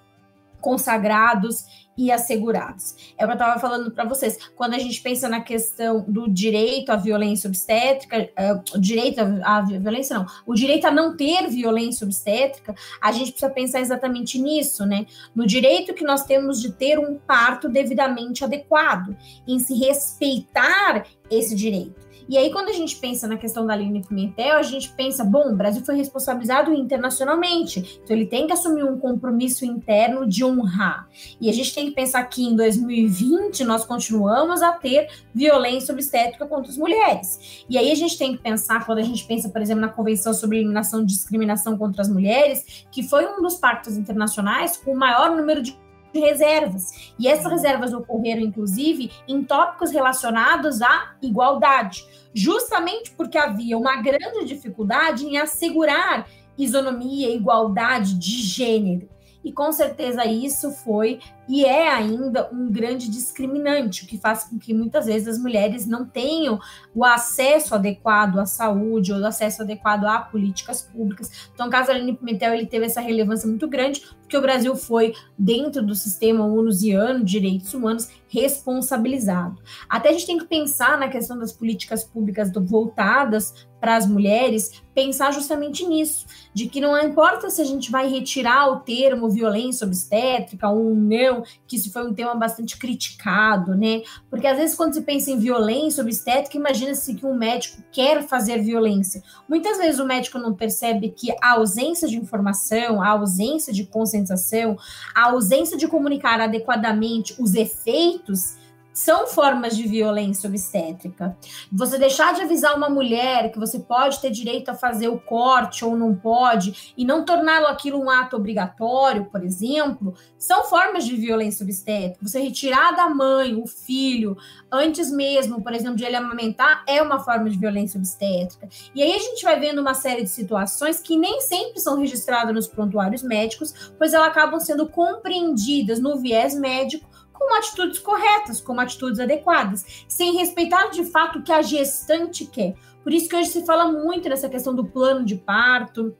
consagrados 0.65 1.63
e 1.95 2.11
assegurados. 2.11 3.13
É 3.15 3.23
o 3.23 3.27
que 3.27 3.33
eu 3.33 3.37
estava 3.37 3.59
falando 3.59 3.91
para 3.91 4.03
vocês. 4.03 4.49
Quando 4.55 4.73
a 4.73 4.79
gente 4.79 4.99
pensa 4.99 5.29
na 5.29 5.41
questão 5.41 6.03
do 6.07 6.27
direito 6.27 6.89
à 6.89 6.95
violência 6.95 7.47
obstétrica, 7.47 8.27
uh, 8.33 8.79
direito 8.79 9.21
à 9.43 9.61
violência 9.61 10.17
não, 10.17 10.25
o 10.43 10.55
direito 10.55 10.87
a 10.87 10.91
não 10.91 11.15
ter 11.15 11.47
violência 11.49 12.03
obstétrica, 12.03 12.73
a 12.99 13.11
gente 13.11 13.31
precisa 13.31 13.51
pensar 13.51 13.79
exatamente 13.79 14.39
nisso, 14.39 14.87
né? 14.87 15.05
No 15.35 15.45
direito 15.45 15.93
que 15.93 16.03
nós 16.03 16.23
temos 16.23 16.59
de 16.59 16.71
ter 16.71 16.97
um 16.97 17.15
parto 17.15 17.69
devidamente 17.69 18.43
adequado, 18.43 19.15
em 19.47 19.59
se 19.59 19.75
respeitar 19.75 21.05
esse 21.29 21.55
direito. 21.55 22.04
E 22.27 22.37
aí, 22.37 22.51
quando 22.51 22.69
a 22.69 22.73
gente 22.73 22.95
pensa 22.95 23.27
na 23.27 23.37
questão 23.37 23.65
da 23.65 23.73
Aline 23.73 24.03
Pimentel, 24.03 24.57
a 24.57 24.63
gente 24.63 24.91
pensa, 24.93 25.23
bom, 25.23 25.51
o 25.51 25.55
Brasil 25.55 25.83
foi 25.85 25.95
responsabilizado 25.95 26.73
internacionalmente, 26.73 27.99
então 28.03 28.15
ele 28.15 28.25
tem 28.25 28.47
que 28.47 28.53
assumir 28.53 28.83
um 28.83 28.97
compromisso 28.97 29.65
interno 29.65 30.27
de 30.27 30.43
honrar. 30.43 31.07
E 31.39 31.49
a 31.49 31.53
gente 31.53 31.73
tem 31.73 31.85
que 31.85 31.91
pensar 31.91 32.23
que 32.23 32.43
em 32.43 32.55
2020 32.55 33.63
nós 33.63 33.85
continuamos 33.85 34.61
a 34.61 34.71
ter 34.71 35.07
violência 35.33 35.93
obstétrica 35.93 36.45
contra 36.47 36.71
as 36.71 36.77
mulheres. 36.77 37.63
E 37.69 37.77
aí 37.77 37.91
a 37.91 37.95
gente 37.95 38.17
tem 38.17 38.35
que 38.35 38.41
pensar, 38.41 38.85
quando 38.85 38.99
a 38.99 39.03
gente 39.03 39.25
pensa, 39.25 39.49
por 39.49 39.61
exemplo, 39.61 39.81
na 39.81 39.89
Convenção 39.89 40.33
sobre 40.33 40.57
Eliminação 40.57 41.05
de 41.05 41.13
Discriminação 41.13 41.77
contra 41.77 42.01
as 42.01 42.09
Mulheres, 42.09 42.85
que 42.91 43.03
foi 43.03 43.27
um 43.27 43.41
dos 43.41 43.55
pactos 43.55 43.97
internacionais 43.97 44.77
com 44.77 44.91
o 44.91 44.97
maior 44.97 45.35
número 45.35 45.61
de 45.61 45.77
de 46.15 46.19
reservas. 46.19 47.13
E 47.19 47.27
essas 47.27 47.51
reservas 47.51 47.93
ocorreram, 47.93 48.41
inclusive, 48.41 49.11
em 49.27 49.43
tópicos 49.43 49.91
relacionados 49.91 50.81
à 50.81 51.15
igualdade, 51.21 52.05
justamente 52.33 53.11
porque 53.11 53.37
havia 53.37 53.77
uma 53.77 54.01
grande 54.01 54.45
dificuldade 54.45 55.25
em 55.25 55.37
assegurar 55.37 56.27
isonomia 56.57 57.29
e 57.29 57.35
igualdade 57.35 58.17
de 58.17 58.41
gênero. 58.41 59.09
E 59.43 59.51
com 59.51 59.71
certeza 59.71 60.25
isso 60.25 60.71
foi 60.71 61.19
e 61.47 61.65
é 61.65 61.89
ainda 61.89 62.49
um 62.51 62.71
grande 62.71 63.09
discriminante, 63.09 64.03
o 64.03 64.07
que 64.07 64.17
faz 64.17 64.45
com 64.45 64.57
que 64.57 64.73
muitas 64.73 65.05
vezes 65.05 65.27
as 65.27 65.37
mulheres 65.37 65.85
não 65.85 66.05
tenham 66.05 66.59
o 66.93 67.03
acesso 67.03 67.75
adequado 67.75 68.39
à 68.39 68.45
saúde 68.45 69.13
ou 69.13 69.19
o 69.19 69.25
acesso 69.25 69.61
adequado 69.61 70.05
a 70.05 70.19
políticas 70.19 70.81
públicas. 70.81 71.49
Então, 71.53 71.67
o 71.67 71.69
caso 71.69 71.91
Aline 71.91 72.15
Pimentel 72.15 72.53
ele 72.53 72.65
teve 72.65 72.85
essa 72.85 73.01
relevância 73.01 73.47
muito 73.47 73.67
grande, 73.67 74.01
porque 74.21 74.37
o 74.37 74.41
Brasil 74.41 74.75
foi, 74.75 75.13
dentro 75.37 75.83
do 75.83 75.93
sistema 75.93 76.45
onusiano 76.45 77.23
de 77.23 77.35
direitos 77.35 77.73
humanos, 77.73 78.09
responsabilizado. 78.27 79.61
Até 79.87 80.09
a 80.09 80.11
gente 80.13 80.25
tem 80.25 80.37
que 80.37 80.45
pensar 80.45 80.97
na 80.97 81.07
questão 81.07 81.37
das 81.37 81.51
políticas 81.51 82.03
públicas 82.03 82.51
voltadas 82.51 83.67
para 83.79 83.97
as 83.97 84.07
mulheres, 84.07 84.83
pensar 84.95 85.31
justamente 85.31 85.85
nisso, 85.85 86.25
de 86.53 86.67
que 86.67 86.81
não 86.81 86.97
importa 86.99 87.49
se 87.49 87.61
a 87.61 87.65
gente 87.65 87.91
vai 87.91 88.09
retirar 88.09 88.67
o 88.71 88.79
termo 88.79 89.29
violência 89.29 89.85
obstétrica 89.85 90.67
ou 90.67 90.95
não, 90.95 91.34
que 91.67 91.75
isso 91.75 91.91
foi 91.91 92.07
um 92.07 92.13
tema 92.13 92.35
bastante 92.35 92.77
criticado, 92.77 93.75
né? 93.75 94.01
Porque 94.29 94.47
às 94.47 94.57
vezes 94.57 94.75
quando 94.75 94.93
se 94.93 95.01
pensa 95.01 95.31
em 95.31 95.39
violência 95.39 96.01
obstétrica, 96.01 96.57
imagina-se 96.57 97.15
que 97.15 97.25
um 97.25 97.35
médico 97.35 97.81
quer 97.91 98.27
fazer 98.27 98.61
violência. 98.61 99.23
Muitas 99.47 99.77
vezes 99.77 99.99
o 99.99 100.05
médico 100.05 100.37
não 100.37 100.53
percebe 100.53 101.09
que 101.09 101.31
a 101.41 101.53
ausência 101.53 102.07
de 102.07 102.17
informação, 102.17 103.01
a 103.01 103.09
ausência 103.09 103.73
de 103.73 103.85
conscientização, 103.85 104.77
a 105.13 105.29
ausência 105.31 105.77
de 105.77 105.87
comunicar 105.87 106.39
adequadamente 106.39 107.35
os 107.39 107.55
efeitos 107.55 108.57
são 108.95 109.27
formas 109.27 109.75
de 109.75 109.85
violência 109.85 110.47
obstétrica. 110.47 111.37
Você 111.69 111.97
deixar 111.97 112.33
de 112.33 112.41
avisar 112.41 112.77
uma 112.77 112.89
mulher 112.89 113.51
que 113.51 113.59
você 113.59 113.77
pode 113.77 114.21
ter 114.21 114.31
direito 114.31 114.69
a 114.69 114.73
fazer 114.73 115.09
o 115.09 115.19
corte 115.19 115.83
ou 115.83 115.97
não 115.97 116.15
pode, 116.15 116.93
e 116.97 117.03
não 117.03 117.25
torná-lo 117.25 117.67
aquilo 117.67 118.01
um 118.01 118.09
ato 118.09 118.37
obrigatório, 118.37 119.25
por 119.25 119.43
exemplo, 119.43 120.15
são 120.37 120.63
formas 120.63 121.03
de 121.03 121.13
violência 121.17 121.65
obstétrica. 121.65 122.25
Você 122.25 122.39
retirar 122.39 122.95
da 122.95 123.09
mãe 123.09 123.53
o 123.53 123.67
filho 123.67 124.37
antes 124.71 125.11
mesmo, 125.11 125.61
por 125.61 125.73
exemplo, 125.73 125.97
de 125.97 126.05
ele 126.05 126.15
amamentar, 126.15 126.81
é 126.87 127.01
uma 127.01 127.19
forma 127.19 127.49
de 127.49 127.57
violência 127.57 127.97
obstétrica. 127.97 128.69
E 128.95 129.03
aí 129.03 129.11
a 129.11 129.19
gente 129.19 129.43
vai 129.43 129.59
vendo 129.59 129.81
uma 129.81 129.93
série 129.93 130.23
de 130.23 130.29
situações 130.29 131.01
que 131.01 131.17
nem 131.17 131.41
sempre 131.41 131.81
são 131.81 131.99
registradas 131.99 132.55
nos 132.55 132.67
prontuários 132.67 133.23
médicos, 133.23 133.91
pois 133.97 134.13
elas 134.13 134.29
acabam 134.29 134.57
sendo 134.57 134.87
compreendidas 134.87 135.99
no 135.99 136.17
viés 136.17 136.57
médico 136.57 137.14
com 137.37 137.53
atitudes 137.53 137.99
corretas, 137.99 138.61
com 138.61 138.79
atitudes 138.79 139.19
adequadas, 139.19 140.05
sem 140.07 140.35
respeitar 140.35 140.87
de 140.87 141.05
fato 141.05 141.39
o 141.39 141.43
que 141.43 141.51
a 141.51 141.61
gestante 141.61 142.45
quer. 142.45 142.75
Por 143.03 143.13
isso 143.13 143.29
que 143.29 143.35
hoje 143.35 143.49
se 143.49 143.65
fala 143.65 143.91
muito 143.91 144.27
nessa 144.27 144.49
questão 144.49 144.73
do 144.73 144.85
plano 144.85 145.23
de 145.25 145.35
parto, 145.35 146.15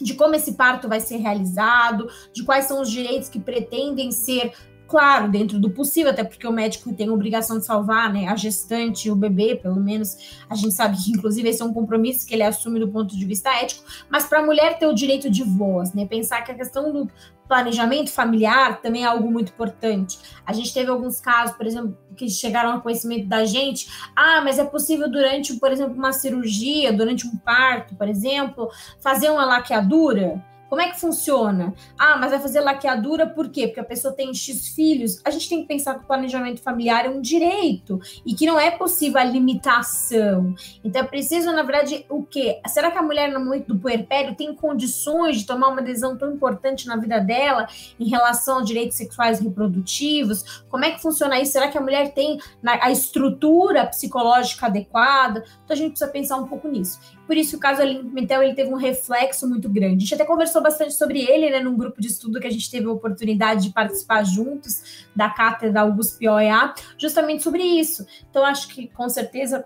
de 0.00 0.14
como 0.14 0.34
esse 0.34 0.54
parto 0.54 0.88
vai 0.88 1.00
ser 1.00 1.18
realizado, 1.18 2.08
de 2.32 2.42
quais 2.42 2.64
são 2.64 2.80
os 2.80 2.90
direitos 2.90 3.28
que 3.28 3.38
pretendem 3.38 4.10
ser 4.10 4.52
claro, 4.86 5.30
dentro 5.30 5.58
do 5.58 5.70
possível, 5.70 6.10
até 6.10 6.22
porque 6.22 6.46
o 6.46 6.52
médico 6.52 6.92
tem 6.92 7.08
a 7.08 7.12
obrigação 7.12 7.58
de 7.58 7.64
salvar 7.64 8.12
né, 8.12 8.28
a 8.28 8.36
gestante, 8.36 9.10
o 9.10 9.16
bebê, 9.16 9.56
pelo 9.56 9.76
menos 9.76 10.44
a 10.48 10.54
gente 10.54 10.74
sabe 10.74 10.96
que, 11.02 11.10
inclusive, 11.10 11.48
esse 11.48 11.62
é 11.62 11.64
um 11.64 11.72
compromisso 11.72 12.26
que 12.26 12.34
ele 12.34 12.42
assume 12.42 12.78
do 12.78 12.88
ponto 12.88 13.16
de 13.16 13.24
vista 13.24 13.50
ético, 13.50 13.82
mas 14.08 14.24
para 14.24 14.40
a 14.40 14.46
mulher 14.46 14.78
ter 14.78 14.86
o 14.86 14.94
direito 14.94 15.30
de 15.30 15.42
voz, 15.42 15.92
né? 15.94 16.06
Pensar 16.06 16.42
que 16.42 16.52
a 16.52 16.54
questão 16.54 16.92
do 16.92 17.10
planejamento 17.48 18.10
familiar 18.10 18.80
também 18.80 19.04
é 19.04 19.06
algo 19.06 19.30
muito 19.30 19.52
importante. 19.52 20.18
A 20.46 20.52
gente 20.52 20.72
teve 20.72 20.90
alguns 20.90 21.20
casos, 21.20 21.56
por 21.56 21.66
exemplo, 21.66 21.96
que 22.16 22.28
chegaram 22.28 22.72
ao 22.72 22.80
conhecimento 22.80 23.28
da 23.28 23.44
gente. 23.44 23.88
Ah, 24.14 24.40
mas 24.42 24.58
é 24.58 24.64
possível 24.64 25.10
durante, 25.10 25.54
por 25.54 25.70
exemplo, 25.70 25.94
uma 25.94 26.12
cirurgia, 26.12 26.92
durante 26.92 27.26
um 27.26 27.36
parto, 27.36 27.94
por 27.94 28.08
exemplo, 28.08 28.70
fazer 29.00 29.30
uma 29.30 29.44
laqueadura? 29.44 30.42
Como 30.68 30.80
é 30.80 30.90
que 30.90 30.98
funciona? 30.98 31.74
Ah, 31.98 32.16
mas 32.16 32.30
vai 32.30 32.40
fazer 32.40 32.60
laqueadura 32.60 33.26
por 33.26 33.48
quê? 33.50 33.66
Porque 33.66 33.80
a 33.80 33.84
pessoa 33.84 34.14
tem 34.14 34.32
X 34.34 34.68
filhos. 34.68 35.20
A 35.24 35.30
gente 35.30 35.48
tem 35.48 35.62
que 35.62 35.68
pensar 35.68 35.94
que 35.94 36.04
o 36.04 36.06
planejamento 36.06 36.60
familiar 36.62 37.06
é 37.06 37.08
um 37.08 37.20
direito 37.20 38.00
e 38.24 38.34
que 38.34 38.46
não 38.46 38.58
é 38.58 38.70
possível 38.70 39.20
a 39.20 39.24
limitação. 39.24 40.54
Então 40.82 41.02
é 41.02 41.04
preciso, 41.04 41.52
na 41.52 41.62
verdade, 41.62 42.04
o 42.08 42.22
quê? 42.24 42.60
Será 42.66 42.90
que 42.90 42.98
a 42.98 43.02
mulher 43.02 43.30
no 43.30 43.40
momento 43.40 43.68
do 43.68 43.78
puerpério 43.78 44.34
tem 44.34 44.54
condições 44.54 45.38
de 45.38 45.46
tomar 45.46 45.68
uma 45.68 45.82
decisão 45.82 46.16
tão 46.16 46.32
importante 46.32 46.86
na 46.86 46.96
vida 46.96 47.20
dela 47.20 47.66
em 47.98 48.08
relação 48.08 48.58
aos 48.58 48.66
direitos 48.66 48.96
sexuais 48.96 49.40
e 49.40 49.44
reprodutivos? 49.44 50.64
Como 50.68 50.84
é 50.84 50.90
que 50.90 51.00
funciona 51.00 51.38
isso? 51.38 51.52
Será 51.52 51.68
que 51.68 51.78
a 51.78 51.80
mulher 51.80 52.12
tem 52.14 52.38
a 52.64 52.90
estrutura 52.90 53.86
psicológica 53.86 54.66
adequada? 54.66 55.44
Então 55.64 55.74
a 55.74 55.76
gente 55.76 55.90
precisa 55.90 56.10
pensar 56.10 56.36
um 56.36 56.46
pouco 56.46 56.68
nisso. 56.68 56.98
Por 57.26 57.36
isso 57.36 57.56
o 57.56 57.60
caso 57.60 57.82
Pimentel 57.82 58.42
ele 58.42 58.54
teve 58.54 58.70
um 58.70 58.76
reflexo 58.76 59.48
muito 59.48 59.68
grande. 59.68 59.96
A 59.96 59.98
gente 60.00 60.14
até 60.14 60.24
conversou 60.24 60.62
bastante 60.62 60.94
sobre 60.94 61.20
ele, 61.20 61.50
né, 61.50 61.60
num 61.60 61.76
grupo 61.76 62.00
de 62.00 62.08
estudo 62.08 62.40
que 62.40 62.46
a 62.46 62.50
gente 62.50 62.70
teve 62.70 62.86
a 62.86 62.92
oportunidade 62.92 63.68
de 63.68 63.72
participar 63.72 64.24
juntos 64.24 65.06
da 65.14 65.30
cátedra 65.30 65.84
USP 65.84 66.28
OEA, 66.28 66.74
justamente 66.98 67.42
sobre 67.42 67.62
isso. 67.62 68.06
Então 68.30 68.44
acho 68.44 68.68
que 68.68 68.88
com 68.88 69.08
certeza 69.08 69.64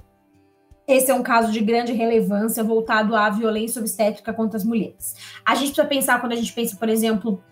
esse 0.86 1.10
é 1.10 1.14
um 1.14 1.22
caso 1.22 1.52
de 1.52 1.60
grande 1.60 1.92
relevância 1.92 2.64
voltado 2.64 3.14
à 3.14 3.28
violência 3.28 3.78
obstétrica 3.78 4.32
contra 4.32 4.56
as 4.56 4.64
mulheres. 4.64 5.14
A 5.44 5.54
gente 5.54 5.66
precisa 5.66 5.86
pensar 5.86 6.18
quando 6.18 6.32
a 6.32 6.36
gente 6.36 6.52
pensa, 6.54 6.76
por 6.76 6.88
exemplo, 6.88 7.42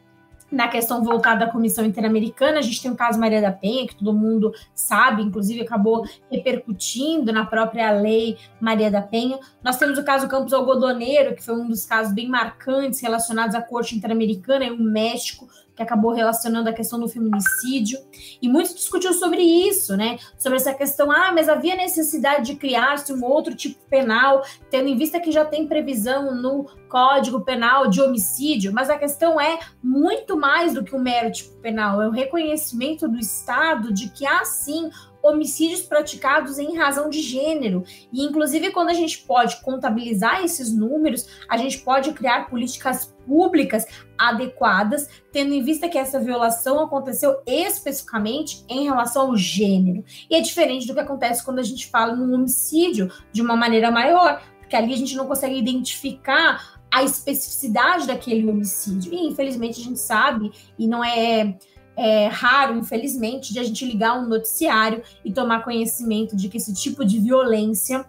na 0.50 0.68
questão 0.68 1.02
voltada 1.02 1.44
à 1.44 1.50
Comissão 1.50 1.85
Interamericana, 1.85 2.59
a 2.59 2.62
gente 2.62 2.80
tem 2.80 2.90
o 2.90 2.96
caso 2.96 3.18
Maria 3.18 3.40
da 3.40 3.52
Penha, 3.52 3.87
que 3.87 3.96
todo 3.96 4.12
mundo 4.12 4.52
sabe, 4.74 5.22
inclusive 5.22 5.62
acabou 5.62 6.04
repercutindo 6.30 7.32
na 7.32 7.44
própria 7.44 7.90
lei 7.90 8.38
Maria 8.61 8.90
da 8.90 9.02
Penha. 9.02 9.38
Nós 9.62 9.78
temos 9.78 9.98
o 9.98 10.04
caso 10.04 10.28
Campos 10.28 10.52
Algodoneiro, 10.52 11.35
que 11.35 11.42
foi 11.42 11.54
um 11.54 11.68
dos 11.68 11.85
casos 11.85 12.14
bem 12.14 12.28
marcantes 12.28 13.00
relacionados 13.00 13.54
à 13.54 13.62
Corte 13.62 13.96
Interamericana 13.96 14.64
e 14.64 14.70
o 14.70 14.80
México, 14.80 15.48
que 15.76 15.82
acabou 15.82 16.12
relacionando 16.12 16.70
a 16.70 16.72
questão 16.72 16.98
do 16.98 17.08
feminicídio, 17.08 17.98
e 18.40 18.48
muito 18.48 18.74
discutiu 18.74 19.12
sobre 19.12 19.42
isso, 19.42 19.96
né? 19.96 20.18
Sobre 20.38 20.56
essa 20.56 20.72
questão, 20.72 21.12
ah, 21.12 21.30
mas 21.32 21.48
havia 21.48 21.76
necessidade 21.76 22.46
de 22.46 22.56
criar-se 22.56 23.12
um 23.12 23.22
outro 23.22 23.54
tipo 23.54 23.78
penal, 23.88 24.42
tendo 24.70 24.88
em 24.88 24.96
vista 24.96 25.20
que 25.20 25.30
já 25.30 25.44
tem 25.44 25.68
previsão 25.68 26.34
no 26.34 26.66
Código 26.88 27.42
Penal 27.42 27.88
de 27.88 28.00
homicídio, 28.00 28.72
mas 28.72 28.88
a 28.88 28.96
questão 28.96 29.40
é 29.40 29.58
muito 29.82 30.36
mais 30.36 30.72
do 30.72 30.82
que 30.82 30.94
um 30.94 31.00
mero 31.00 31.30
tipo 31.30 31.54
penal, 31.60 32.00
é 32.00 32.08
o 32.08 32.12
reconhecimento 32.12 33.06
do 33.06 33.18
Estado 33.18 33.92
de 33.92 34.08
que 34.08 34.26
há 34.26 34.44
sim 34.44 34.90
homicídios 35.26 35.82
praticados 35.82 36.58
em 36.58 36.76
razão 36.76 37.10
de 37.10 37.20
gênero. 37.20 37.84
E, 38.12 38.22
inclusive, 38.22 38.70
quando 38.70 38.90
a 38.90 38.94
gente 38.94 39.18
pode 39.18 39.60
contabilizar 39.62 40.44
esses 40.44 40.72
números, 40.72 41.26
a 41.48 41.56
gente 41.56 41.78
pode 41.78 42.12
criar 42.12 42.48
políticas 42.48 43.14
públicas 43.26 43.86
adequadas, 44.16 45.08
tendo 45.32 45.52
em 45.52 45.62
vista 45.62 45.88
que 45.88 45.98
essa 45.98 46.20
violação 46.20 46.80
aconteceu 46.80 47.40
especificamente 47.46 48.64
em 48.68 48.84
relação 48.84 49.28
ao 49.28 49.36
gênero. 49.36 50.04
E 50.30 50.36
é 50.36 50.40
diferente 50.40 50.86
do 50.86 50.94
que 50.94 51.00
acontece 51.00 51.44
quando 51.44 51.58
a 51.58 51.64
gente 51.64 51.86
fala 51.88 52.14
num 52.14 52.34
homicídio 52.34 53.10
de 53.32 53.42
uma 53.42 53.56
maneira 53.56 53.90
maior, 53.90 54.42
porque 54.60 54.76
ali 54.76 54.94
a 54.94 54.96
gente 54.96 55.16
não 55.16 55.26
consegue 55.26 55.58
identificar 55.58 56.76
a 56.90 57.02
especificidade 57.02 58.06
daquele 58.06 58.48
homicídio. 58.48 59.12
E 59.12 59.26
infelizmente 59.26 59.80
a 59.80 59.84
gente 59.84 59.98
sabe, 59.98 60.52
e 60.78 60.86
não 60.86 61.04
é 61.04 61.58
é 61.96 62.26
raro, 62.26 62.76
infelizmente, 62.76 63.52
de 63.52 63.59
a 63.59 63.64
gente 63.64 63.85
ligar 63.85 64.18
um 64.18 64.28
noticiário 64.28 65.02
e 65.24 65.32
tomar 65.32 65.64
conhecimento 65.64 66.37
de 66.37 66.48
que 66.48 66.59
esse 66.59 66.74
tipo 66.74 67.04
de 67.04 67.18
violência 67.18 68.04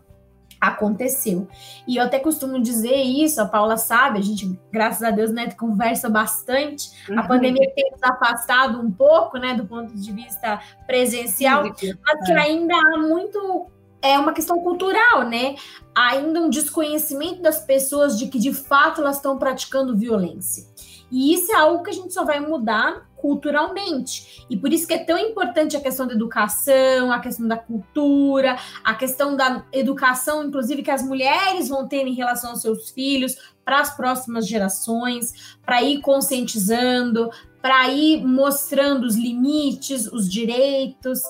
aconteceu. 0.59 1.47
E 1.87 1.97
eu 1.97 2.03
até 2.03 2.19
costumo 2.19 2.59
dizer 2.59 2.95
isso, 2.95 3.39
a 3.41 3.45
Paula 3.45 3.77
sabe, 3.77 4.19
a 4.19 4.21
gente, 4.21 4.59
graças 4.71 5.03
a 5.03 5.11
Deus, 5.11 5.31
né, 5.31 5.49
conversa 5.51 6.09
bastante. 6.09 6.89
Uhum. 7.09 7.19
A 7.19 7.23
pandemia 7.27 7.71
tem 7.75 7.91
nos 7.91 8.03
afastado 8.03 8.79
um 8.79 8.91
pouco, 8.91 9.37
né, 9.37 9.53
do 9.53 9.65
ponto 9.65 9.95
de 9.95 10.11
vista 10.11 10.59
presencial, 10.85 11.63
mas 11.63 11.79
que 11.79 12.31
é. 12.31 12.37
ainda 12.37 12.75
há 12.75 12.97
muito 12.97 13.67
é 13.99 14.17
uma 14.17 14.31
questão 14.31 14.59
cultural, 14.59 15.27
né? 15.27 15.55
Ainda 15.95 16.39
um 16.39 16.49
desconhecimento 16.51 17.41
das 17.41 17.65
pessoas 17.65 18.17
de 18.17 18.27
que 18.27 18.37
de 18.37 18.53
fato 18.53 19.01
elas 19.01 19.15
estão 19.15 19.39
praticando 19.39 19.97
violência. 19.97 20.65
E 21.11 21.33
isso 21.33 21.51
é 21.51 21.55
algo 21.55 21.83
que 21.83 21.89
a 21.89 21.93
gente 21.93 22.13
só 22.13 22.23
vai 22.23 22.39
mudar 22.39 23.06
culturalmente. 23.17 24.45
E 24.49 24.55
por 24.55 24.71
isso 24.71 24.87
que 24.87 24.93
é 24.93 25.03
tão 25.03 25.17
importante 25.17 25.75
a 25.75 25.81
questão 25.81 26.07
da 26.07 26.13
educação, 26.13 27.11
a 27.11 27.19
questão 27.19 27.47
da 27.47 27.57
cultura, 27.57 28.57
a 28.83 28.93
questão 28.93 29.35
da 29.35 29.65
educação, 29.73 30.43
inclusive, 30.45 30.83
que 30.83 30.91
as 30.91 31.03
mulheres 31.03 31.67
vão 31.67 31.87
ter 31.87 32.07
em 32.07 32.13
relação 32.13 32.51
aos 32.51 32.61
seus 32.61 32.91
filhos 32.91 33.35
para 33.65 33.81
as 33.81 33.95
próximas 33.95 34.47
gerações, 34.47 35.57
para 35.65 35.81
ir 35.81 35.99
conscientizando, 35.99 37.29
para 37.61 37.89
ir 37.89 38.23
mostrando 38.25 39.05
os 39.05 39.15
limites, 39.15 40.07
os 40.07 40.31
direitos. 40.31 41.21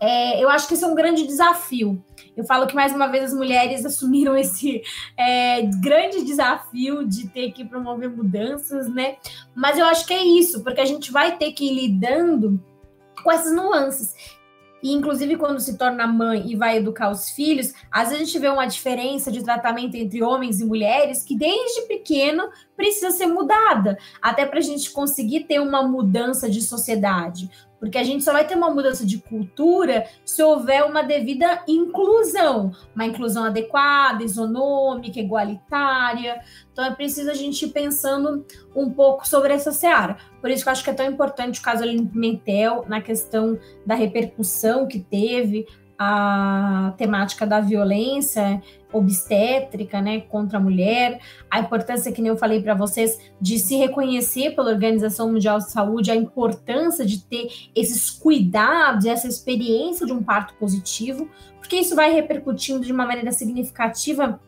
É, 0.00 0.42
eu 0.42 0.48
acho 0.48 0.66
que 0.66 0.74
esse 0.74 0.84
é 0.84 0.86
um 0.86 0.94
grande 0.94 1.26
desafio. 1.26 2.02
Eu 2.36 2.44
falo 2.44 2.66
que 2.66 2.74
mais 2.74 2.92
uma 2.94 3.08
vez 3.08 3.24
as 3.24 3.34
mulheres 3.34 3.84
assumiram 3.86 4.36
esse 4.36 4.82
é, 5.16 5.62
grande 5.82 6.24
desafio 6.24 7.06
de 7.06 7.28
ter 7.28 7.52
que 7.52 7.64
promover 7.64 8.10
mudanças, 8.10 8.88
né? 8.92 9.16
Mas 9.54 9.78
eu 9.78 9.84
acho 9.86 10.06
que 10.06 10.14
é 10.14 10.24
isso, 10.24 10.62
porque 10.62 10.80
a 10.80 10.86
gente 10.86 11.12
vai 11.12 11.36
ter 11.36 11.52
que 11.52 11.64
ir 11.64 11.74
lidando 11.74 12.62
com 13.22 13.30
essas 13.30 13.54
nuances. 13.54 14.14
E, 14.82 14.92
inclusive, 14.92 15.36
quando 15.36 15.60
se 15.60 15.78
torna 15.78 16.08
mãe 16.08 16.50
e 16.50 16.56
vai 16.56 16.78
educar 16.78 17.08
os 17.08 17.30
filhos, 17.30 17.72
às 17.88 18.08
vezes 18.08 18.22
a 18.22 18.24
gente 18.24 18.38
vê 18.40 18.48
uma 18.48 18.66
diferença 18.66 19.30
de 19.30 19.44
tratamento 19.44 19.94
entre 19.94 20.22
homens 20.24 20.60
e 20.60 20.64
mulheres 20.64 21.22
que, 21.22 21.36
desde 21.36 21.82
pequeno, 21.82 22.50
precisa 22.82 23.12
ser 23.12 23.28
mudada, 23.28 23.96
até 24.20 24.44
para 24.44 24.58
a 24.58 24.62
gente 24.62 24.90
conseguir 24.90 25.44
ter 25.44 25.60
uma 25.60 25.84
mudança 25.84 26.50
de 26.50 26.60
sociedade. 26.60 27.48
Porque 27.78 27.96
a 27.96 28.02
gente 28.02 28.24
só 28.24 28.32
vai 28.32 28.44
ter 28.44 28.56
uma 28.56 28.70
mudança 28.70 29.06
de 29.06 29.18
cultura 29.18 30.04
se 30.24 30.42
houver 30.42 30.84
uma 30.84 31.02
devida 31.02 31.62
inclusão, 31.68 32.72
uma 32.92 33.06
inclusão 33.06 33.44
adequada, 33.44 34.24
isonômica, 34.24 35.20
igualitária. 35.20 36.40
Então 36.72 36.84
é 36.84 36.90
preciso 36.90 37.30
a 37.30 37.34
gente 37.34 37.66
ir 37.66 37.70
pensando 37.70 38.44
um 38.74 38.90
pouco 38.90 39.28
sobre 39.28 39.52
essa 39.52 39.70
seara. 39.70 40.16
Por 40.40 40.50
isso 40.50 40.64
que 40.64 40.68
eu 40.68 40.72
acho 40.72 40.82
que 40.82 40.90
é 40.90 40.94
tão 40.94 41.06
importante 41.06 41.60
o 41.60 41.62
caso 41.62 41.84
Aline 41.84 42.06
Pimentel 42.06 42.84
na 42.88 43.00
questão 43.00 43.56
da 43.86 43.94
repercussão 43.94 44.88
que 44.88 44.98
teve 44.98 45.66
a 45.98 46.94
temática 46.96 47.46
da 47.46 47.60
violência 47.60 48.60
obstétrica, 48.92 50.00
né, 50.00 50.20
contra 50.20 50.58
a 50.58 50.60
mulher, 50.60 51.20
a 51.50 51.60
importância 51.60 52.12
que 52.12 52.20
nem 52.20 52.30
eu 52.30 52.36
falei 52.36 52.62
para 52.62 52.74
vocês 52.74 53.18
de 53.40 53.58
se 53.58 53.76
reconhecer 53.76 54.54
pela 54.54 54.70
Organização 54.70 55.32
Mundial 55.32 55.58
de 55.58 55.70
Saúde 55.70 56.10
a 56.10 56.16
importância 56.16 57.04
de 57.04 57.22
ter 57.24 57.48
esses 57.74 58.10
cuidados, 58.10 59.06
essa 59.06 59.28
experiência 59.28 60.06
de 60.06 60.12
um 60.12 60.22
parto 60.22 60.54
positivo, 60.54 61.28
porque 61.58 61.76
isso 61.76 61.94
vai 61.94 62.12
repercutindo 62.12 62.84
de 62.84 62.92
uma 62.92 63.06
maneira 63.06 63.32
significativa 63.32 64.40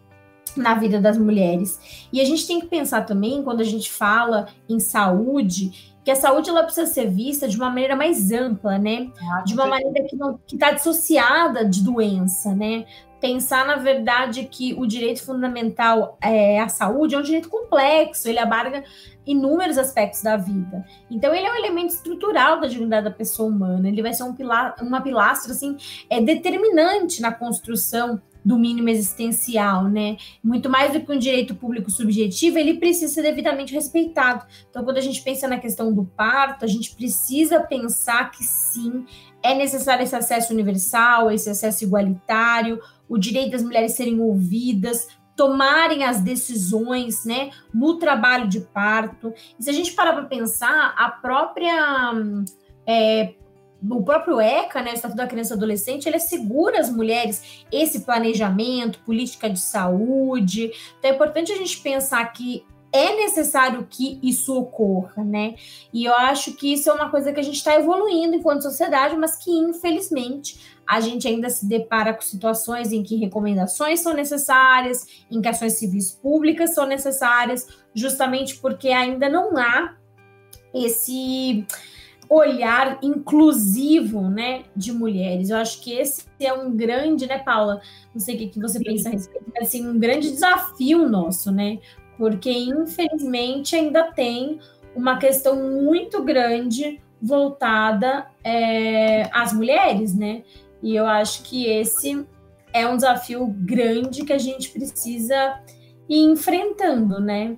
na 0.56 0.74
vida 0.74 1.00
das 1.00 1.18
mulheres. 1.18 2.06
E 2.12 2.20
a 2.20 2.24
gente 2.24 2.46
tem 2.46 2.60
que 2.60 2.66
pensar 2.66 3.02
também 3.02 3.42
quando 3.42 3.60
a 3.60 3.64
gente 3.64 3.90
fala 3.90 4.48
em 4.68 4.78
saúde, 4.78 5.94
que 6.04 6.10
a 6.10 6.14
saúde 6.14 6.50
ela 6.50 6.62
precisa 6.62 6.86
ser 6.86 7.10
vista 7.10 7.48
de 7.48 7.56
uma 7.56 7.68
maneira 7.68 7.96
mais 7.96 8.30
ampla, 8.30 8.78
né? 8.78 9.10
Ah, 9.32 9.40
de 9.40 9.54
uma 9.54 9.66
maneira 9.66 10.06
que 10.06 10.14
não 10.14 10.38
que 10.46 10.54
está 10.54 10.70
dissociada 10.70 11.64
de 11.64 11.82
doença, 11.82 12.54
né? 12.54 12.84
Pensar 13.24 13.64
na 13.64 13.76
verdade 13.76 14.44
que 14.44 14.74
o 14.74 14.86
direito 14.86 15.24
fundamental 15.24 16.18
é, 16.20 16.60
à 16.60 16.68
saúde 16.68 17.14
é 17.14 17.18
um 17.18 17.22
direito 17.22 17.48
complexo, 17.48 18.28
ele 18.28 18.38
abarca 18.38 18.84
inúmeros 19.26 19.78
aspectos 19.78 20.22
da 20.22 20.36
vida. 20.36 20.84
Então 21.10 21.34
ele 21.34 21.46
é 21.46 21.50
um 21.50 21.56
elemento 21.56 21.94
estrutural 21.94 22.60
da 22.60 22.66
dignidade 22.66 23.04
da 23.04 23.10
pessoa 23.10 23.48
humana. 23.48 23.88
Ele 23.88 24.02
vai 24.02 24.12
ser 24.12 24.24
um 24.24 24.34
pilar, 24.34 24.76
uma 24.82 25.00
pilastra 25.00 25.52
assim 25.52 25.74
é 26.10 26.20
determinante 26.20 27.22
na 27.22 27.32
construção 27.32 28.20
do 28.44 28.58
mínimo 28.58 28.90
existencial, 28.90 29.84
né? 29.84 30.18
Muito 30.42 30.68
mais 30.68 30.92
do 30.92 31.00
que 31.00 31.10
um 31.10 31.18
direito 31.18 31.54
público 31.54 31.90
subjetivo, 31.90 32.58
ele 32.58 32.74
precisa 32.74 33.10
ser 33.10 33.22
devidamente 33.22 33.72
respeitado. 33.72 34.44
Então, 34.68 34.84
quando 34.84 34.98
a 34.98 35.00
gente 35.00 35.22
pensa 35.22 35.48
na 35.48 35.58
questão 35.58 35.90
do 35.94 36.04
parto, 36.04 36.62
a 36.62 36.68
gente 36.68 36.94
precisa 36.94 37.58
pensar 37.60 38.30
que 38.30 38.44
sim, 38.44 39.06
é 39.44 39.54
necessário 39.54 40.02
esse 40.02 40.16
acesso 40.16 40.54
universal, 40.54 41.30
esse 41.30 41.50
acesso 41.50 41.84
igualitário, 41.84 42.80
o 43.08 43.18
direito 43.18 43.52
das 43.52 43.62
mulheres 43.62 43.92
serem 43.92 44.20
ouvidas, 44.20 45.08
tomarem 45.36 46.04
as 46.04 46.20
decisões, 46.20 47.24
né, 47.24 47.50
no 47.72 47.98
trabalho 47.98 48.48
de 48.48 48.60
parto. 48.60 49.32
E 49.58 49.64
se 49.64 49.70
a 49.70 49.72
gente 49.72 49.92
parar 49.92 50.12
para 50.12 50.24
pensar, 50.24 50.94
a 50.96 51.08
própria 51.10 52.12
é, 52.86 53.34
o 53.90 54.02
próprio 54.02 54.40
ECA, 54.40 54.80
né, 54.80 54.92
o 54.92 54.94
Estatuto 54.94 55.16
da 55.16 55.26
Criança 55.26 55.54
e 55.54 55.56
Adolescente, 55.56 56.06
ele 56.06 56.16
assegura 56.16 56.80
às 56.80 56.90
mulheres 56.90 57.64
esse 57.70 58.00
planejamento, 58.00 59.00
política 59.00 59.50
de 59.50 59.60
saúde. 59.60 60.70
Então 60.98 61.10
é 61.10 61.14
importante 61.14 61.52
a 61.52 61.56
gente 61.56 61.80
pensar 61.80 62.24
que 62.32 62.64
é 62.92 63.16
necessário 63.16 63.86
que 63.90 64.20
isso 64.22 64.56
ocorra, 64.56 65.24
né? 65.24 65.56
E 65.92 66.04
eu 66.04 66.14
acho 66.14 66.52
que 66.52 66.72
isso 66.72 66.88
é 66.88 66.92
uma 66.92 67.10
coisa 67.10 67.32
que 67.32 67.40
a 67.40 67.42
gente 67.42 67.56
está 67.56 67.74
evoluindo 67.74 68.36
enquanto 68.36 68.62
sociedade, 68.62 69.16
mas 69.16 69.36
que 69.36 69.50
infelizmente 69.50 70.73
a 70.86 71.00
gente 71.00 71.26
ainda 71.26 71.48
se 71.50 71.66
depara 71.66 72.12
com 72.12 72.20
situações 72.20 72.92
em 72.92 73.02
que 73.02 73.16
recomendações 73.16 74.00
são 74.00 74.14
necessárias, 74.14 75.24
em 75.30 75.40
que 75.40 75.48
ações 75.48 75.74
civis 75.74 76.12
públicas 76.12 76.74
são 76.74 76.86
necessárias, 76.86 77.66
justamente 77.94 78.56
porque 78.56 78.88
ainda 78.88 79.28
não 79.28 79.56
há 79.56 79.94
esse 80.74 81.66
olhar 82.28 82.98
inclusivo, 83.02 84.22
né, 84.22 84.64
de 84.74 84.92
mulheres. 84.92 85.50
Eu 85.50 85.58
acho 85.58 85.80
que 85.82 85.92
esse 85.92 86.24
é 86.40 86.52
um 86.52 86.74
grande, 86.74 87.26
né, 87.26 87.38
Paula? 87.38 87.80
Não 88.12 88.20
sei 88.20 88.34
o 88.34 88.38
que, 88.38 88.48
que 88.48 88.60
você 88.60 88.82
pensa 88.82 89.08
a 89.08 89.12
respeito, 89.12 89.44
mas 89.54 89.68
assim, 89.68 89.86
um 89.86 89.98
grande 89.98 90.30
desafio 90.30 91.08
nosso, 91.08 91.52
né? 91.52 91.78
Porque 92.16 92.50
infelizmente 92.50 93.76
ainda 93.76 94.12
tem 94.12 94.58
uma 94.94 95.18
questão 95.18 95.56
muito 95.56 96.22
grande 96.22 97.00
voltada 97.20 98.26
é, 98.42 99.28
às 99.32 99.52
mulheres, 99.52 100.14
né? 100.14 100.42
E 100.84 100.94
eu 100.94 101.06
acho 101.06 101.42
que 101.44 101.66
esse 101.66 102.26
é 102.70 102.86
um 102.86 102.94
desafio 102.94 103.46
grande 103.46 104.22
que 104.22 104.34
a 104.34 104.38
gente 104.38 104.68
precisa 104.68 105.62
ir 106.06 106.18
enfrentando, 106.18 107.18
né? 107.18 107.56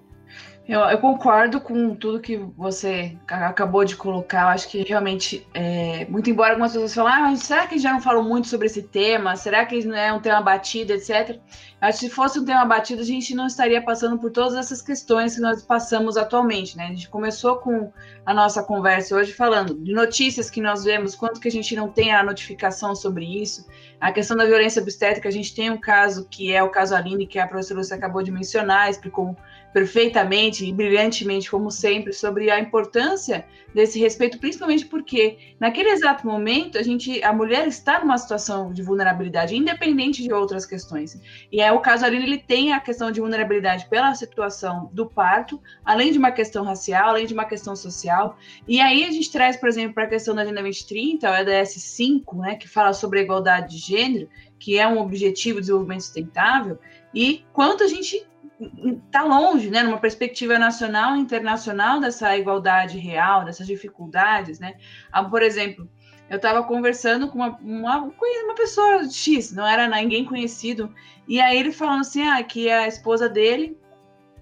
Eu, 0.69 0.81
eu, 0.81 0.99
concordo 0.99 1.61
com 1.61 1.95
tudo 1.95 2.19
que 2.19 2.37
você 2.57 3.17
acabou 3.29 3.85
de 3.85 3.95
colocar. 3.95 4.43
Eu 4.43 4.49
acho 4.49 4.69
que 4.69 4.83
realmente, 4.83 5.47
é, 5.55 6.05
muito 6.07 6.29
embora 6.29 6.51
algumas 6.51 6.73
pessoas 6.73 6.93
falem, 6.93 7.35
ah, 7.35 7.37
será 7.37 7.69
que 7.69 7.79
já 7.79 7.93
não 7.93 8.01
falam 8.01 8.25
muito 8.25 8.49
sobre 8.49 8.67
esse 8.67 8.83
tema? 8.83 9.37
Será 9.37 9.65
que 9.65 9.85
não 9.85 9.97
é 9.97 10.13
um 10.13 10.19
tema 10.19 10.41
batido, 10.41 10.93
etc. 10.93 11.39
Acho 11.81 12.01
que 12.01 12.07
se 12.07 12.11
fosse 12.11 12.41
um 12.41 12.45
tema 12.45 12.65
batido, 12.65 13.01
a 13.01 13.05
gente 13.05 13.33
não 13.33 13.47
estaria 13.47 13.81
passando 13.81 14.19
por 14.19 14.33
todas 14.33 14.55
essas 14.55 14.83
questões 14.83 15.37
que 15.37 15.41
nós 15.41 15.63
passamos 15.63 16.17
atualmente, 16.17 16.77
né? 16.77 16.87
A 16.87 16.89
gente 16.89 17.09
começou 17.09 17.59
com 17.59 17.93
a 18.25 18.35
nossa 18.35 18.61
conversa 18.61 19.15
hoje 19.15 19.33
falando 19.33 19.73
de 19.73 19.93
notícias 19.93 20.51
que 20.51 20.61
nós 20.61 20.83
vemos, 20.83 21.15
quanto 21.15 21.39
que 21.39 21.47
a 21.47 21.51
gente 21.51 21.77
não 21.77 21.89
tem 21.89 22.13
a 22.13 22.25
notificação 22.25 22.97
sobre 22.97 23.25
isso. 23.25 23.69
A 24.01 24.11
questão 24.11 24.37
da 24.37 24.45
violência 24.45 24.83
obstétrica, 24.83 25.29
a 25.29 25.33
gente 25.33 25.55
tem 25.55 25.71
um 25.71 25.79
caso 25.79 26.27
que 26.29 26.53
é 26.53 26.61
o 26.61 26.71
caso 26.71 26.93
Aline, 26.93 27.25
que 27.25 27.39
a 27.39 27.47
professora 27.47 27.79
Lúcia 27.79 27.97
acabou 27.97 28.23
de 28.23 28.33
mencionar, 28.33 28.91
explicou 28.91 29.37
perfeitamente 29.77 30.65
e 30.65 30.73
brilhantemente, 30.73 31.51
como 31.51 31.71
sempre, 31.71 32.11
sobre 32.11 32.51
a 32.51 32.59
importância 32.59 33.45
desse 33.75 34.01
respeito, 34.01 34.39
principalmente 34.39 34.87
porque 34.87 35.37
naquele 35.61 35.91
exato 35.91 36.27
momento 36.27 36.79
a 36.79 36.83
gente, 36.83 37.23
a 37.23 37.31
mulher 37.31 37.69
está 37.69 38.01
numa 38.01 38.17
situação 38.17 38.73
de 38.73 38.83
vulnerabilidade, 38.83 39.55
independente 39.55 40.23
de 40.23 40.33
outras 40.33 40.65
questões. 40.65 41.21
E 41.53 41.61
é 41.61 41.71
o 41.71 41.81
caso 41.81 42.07
ali 42.07 42.17
ele 42.17 42.39
tem 42.39 42.73
a 42.73 42.81
questão 42.81 43.11
de 43.11 43.21
vulnerabilidade 43.21 43.87
pela 43.91 44.15
situação 44.15 44.89
do 44.95 45.05
parto, 45.05 45.61
além 45.85 46.11
de 46.11 46.17
uma 46.17 46.33
questão 46.33 46.65
racial, 46.65 47.11
além 47.11 47.27
de 47.27 47.35
uma 47.35 47.45
questão 47.45 47.77
social. 47.77 48.39
E 48.67 48.81
aí 48.81 49.05
a 49.05 49.11
gente 49.11 49.31
traz, 49.31 49.59
por 49.59 49.69
exemplo, 49.69 49.93
para 49.93 50.05
a 50.05 50.09
questão 50.09 50.35
da 50.35 50.41
Agenda 50.41 50.62
2030, 50.62 51.31
o 51.31 51.35
EDS 51.35 51.75
5, 51.75 52.37
né, 52.37 52.55
que 52.55 52.67
fala 52.67 52.95
sobre 52.95 53.19
a 53.19 53.23
igualdade 53.23 53.77
de 53.77 53.79
gênero, 53.79 54.27
que 54.59 54.79
é 54.79 54.89
um 54.89 54.99
objetivo 54.99 55.57
de 55.57 55.67
desenvolvimento 55.67 56.01
sustentável, 56.01 56.79
e 57.15 57.45
quanto 57.53 57.85
a 57.85 57.89
gente 57.89 58.27
está 58.61 59.23
longe, 59.23 59.71
né, 59.71 59.83
numa 59.83 59.99
perspectiva 59.99 60.59
nacional 60.59 61.16
e 61.16 61.21
internacional 61.21 62.01
dessa 62.01 62.37
igualdade 62.37 62.99
real, 62.99 63.45
dessas 63.45 63.66
dificuldades, 63.66 64.59
né? 64.59 64.75
Ah, 65.12 65.23
por 65.23 65.42
exemplo, 65.42 65.88
eu 66.31 66.37
estava 66.37 66.62
conversando 66.62 67.29
com 67.29 67.38
uma, 67.38 67.57
uma, 67.59 67.99
uma, 67.99 68.55
pessoa 68.55 69.09
X, 69.09 69.53
não 69.53 69.66
era 69.66 69.87
ninguém 69.88 70.25
conhecido, 70.25 70.92
e 71.29 71.40
aí 71.40 71.59
ele 71.59 71.71
falando 71.71 72.01
assim, 72.01 72.27
ah, 72.27 72.42
que 72.42 72.71
a 72.71 72.88
esposa 72.88 73.29
dele, 73.29 73.79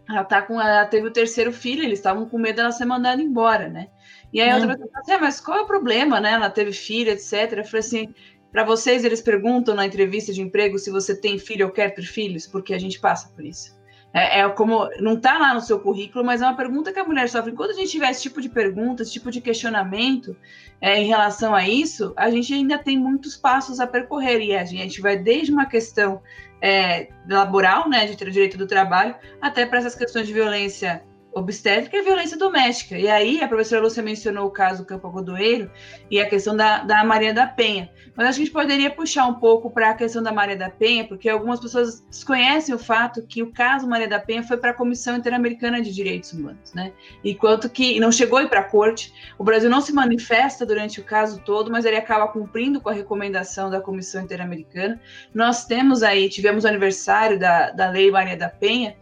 ela 0.08 0.24
tá 0.24 0.40
com, 0.42 0.60
ela 0.60 0.86
teve 0.86 1.08
o 1.08 1.12
terceiro 1.12 1.52
filho, 1.52 1.82
eles 1.82 1.98
estavam 1.98 2.28
com 2.28 2.38
medo 2.38 2.56
dela 2.56 2.72
ser 2.72 2.84
mandada 2.84 3.20
embora, 3.20 3.68
né? 3.68 3.88
E 4.32 4.40
aí 4.40 4.50
a 4.50 4.54
outra 4.54 4.68
pessoa 4.68 4.88
falou 4.90 5.02
assim, 5.02 5.12
ah, 5.12 5.20
mas 5.20 5.40
qual 5.40 5.58
é 5.58 5.62
o 5.62 5.66
problema, 5.66 6.20
né? 6.20 6.32
Ela 6.32 6.50
teve 6.50 6.72
filho, 6.72 7.10
etc. 7.10 7.52
Eu 7.52 7.64
falei 7.64 7.80
assim, 7.80 8.14
para 8.50 8.64
vocês 8.64 9.04
eles 9.04 9.20
perguntam 9.20 9.74
na 9.74 9.86
entrevista 9.86 10.32
de 10.32 10.40
emprego 10.40 10.78
se 10.78 10.90
você 10.90 11.18
tem 11.18 11.38
filho 11.38 11.66
ou 11.66 11.72
quer 11.72 11.94
ter 11.94 12.04
filhos, 12.04 12.46
porque 12.46 12.74
a 12.74 12.78
gente 12.78 13.00
passa 13.00 13.28
por 13.28 13.44
isso. 13.44 13.74
É, 14.14 14.40
é, 14.40 14.48
como 14.48 14.88
não 15.00 15.14
está 15.14 15.36
lá 15.38 15.52
no 15.52 15.60
seu 15.60 15.80
currículo, 15.80 16.24
mas 16.24 16.40
é 16.40 16.46
uma 16.46 16.56
pergunta 16.56 16.92
que 16.92 17.00
a 17.00 17.04
mulher 17.04 17.28
sofre. 17.28 17.50
Enquanto 17.50 17.70
a 17.70 17.74
gente 17.74 17.90
tiver 17.90 18.08
esse 18.12 18.22
tipo 18.22 18.40
de 18.40 18.48
pergunta, 18.48 19.02
esse 19.02 19.12
tipo 19.12 19.28
de 19.28 19.40
questionamento 19.40 20.36
é, 20.80 21.00
em 21.00 21.06
relação 21.06 21.52
a 21.52 21.68
isso, 21.68 22.12
a 22.16 22.30
gente 22.30 22.54
ainda 22.54 22.78
tem 22.78 22.96
muitos 22.96 23.36
passos 23.36 23.80
a 23.80 23.88
percorrer 23.88 24.40
e 24.40 24.56
a 24.56 24.64
gente 24.64 25.00
vai 25.00 25.16
desde 25.16 25.52
uma 25.52 25.66
questão 25.66 26.22
é, 26.62 27.08
laboral, 27.28 27.88
né, 27.88 28.06
de 28.06 28.16
ter 28.16 28.28
o 28.28 28.30
direito 28.30 28.56
do 28.56 28.68
trabalho, 28.68 29.16
até 29.42 29.66
para 29.66 29.80
essas 29.80 29.96
questões 29.96 30.28
de 30.28 30.32
violência 30.32 31.02
obstétrica 31.34 31.96
e 31.96 32.02
violência 32.02 32.38
doméstica. 32.38 32.96
E 32.96 33.08
aí, 33.08 33.42
a 33.42 33.48
professora 33.48 33.82
Lúcia 33.82 34.02
mencionou 34.02 34.46
o 34.46 34.50
caso 34.50 34.82
do 34.82 34.86
Campo 34.86 35.10
Godoeiro 35.10 35.70
e 36.10 36.20
a 36.20 36.28
questão 36.28 36.56
da, 36.56 36.84
da 36.84 37.02
Maria 37.04 37.34
da 37.34 37.46
Penha. 37.46 37.90
Mas 38.16 38.28
acho 38.28 38.36
que 38.36 38.42
a 38.42 38.44
gente 38.44 38.52
poderia 38.52 38.90
puxar 38.90 39.26
um 39.26 39.34
pouco 39.34 39.70
para 39.70 39.90
a 39.90 39.94
questão 39.94 40.22
da 40.22 40.32
Maria 40.32 40.56
da 40.56 40.70
Penha, 40.70 41.04
porque 41.04 41.28
algumas 41.28 41.58
pessoas 41.58 42.00
desconhecem 42.08 42.74
o 42.74 42.78
fato 42.78 43.26
que 43.26 43.42
o 43.42 43.52
caso 43.52 43.88
Maria 43.88 44.08
da 44.08 44.20
Penha 44.20 44.42
foi 44.44 44.56
para 44.56 44.70
a 44.70 44.74
Comissão 44.74 45.16
Interamericana 45.16 45.82
de 45.82 45.92
Direitos 45.92 46.32
Humanos, 46.32 46.72
né? 46.72 46.92
Enquanto 47.24 47.68
que 47.68 47.98
não 47.98 48.12
chegou 48.12 48.38
a 48.38 48.44
ir 48.44 48.48
para 48.48 48.60
a 48.60 48.64
corte, 48.64 49.12
o 49.36 49.42
Brasil 49.42 49.68
não 49.68 49.80
se 49.80 49.92
manifesta 49.92 50.64
durante 50.64 51.00
o 51.00 51.04
caso 51.04 51.40
todo, 51.40 51.70
mas 51.70 51.84
ele 51.84 51.96
acaba 51.96 52.28
cumprindo 52.28 52.80
com 52.80 52.88
a 52.88 52.92
recomendação 52.92 53.68
da 53.68 53.80
Comissão 53.80 54.22
Interamericana. 54.22 55.00
Nós 55.34 55.64
temos 55.64 56.02
aí, 56.04 56.28
tivemos 56.28 56.64
o 56.64 56.68
aniversário 56.68 57.38
da, 57.38 57.70
da 57.70 57.90
Lei 57.90 58.10
Maria 58.10 58.36
da 58.36 58.48
Penha, 58.48 58.96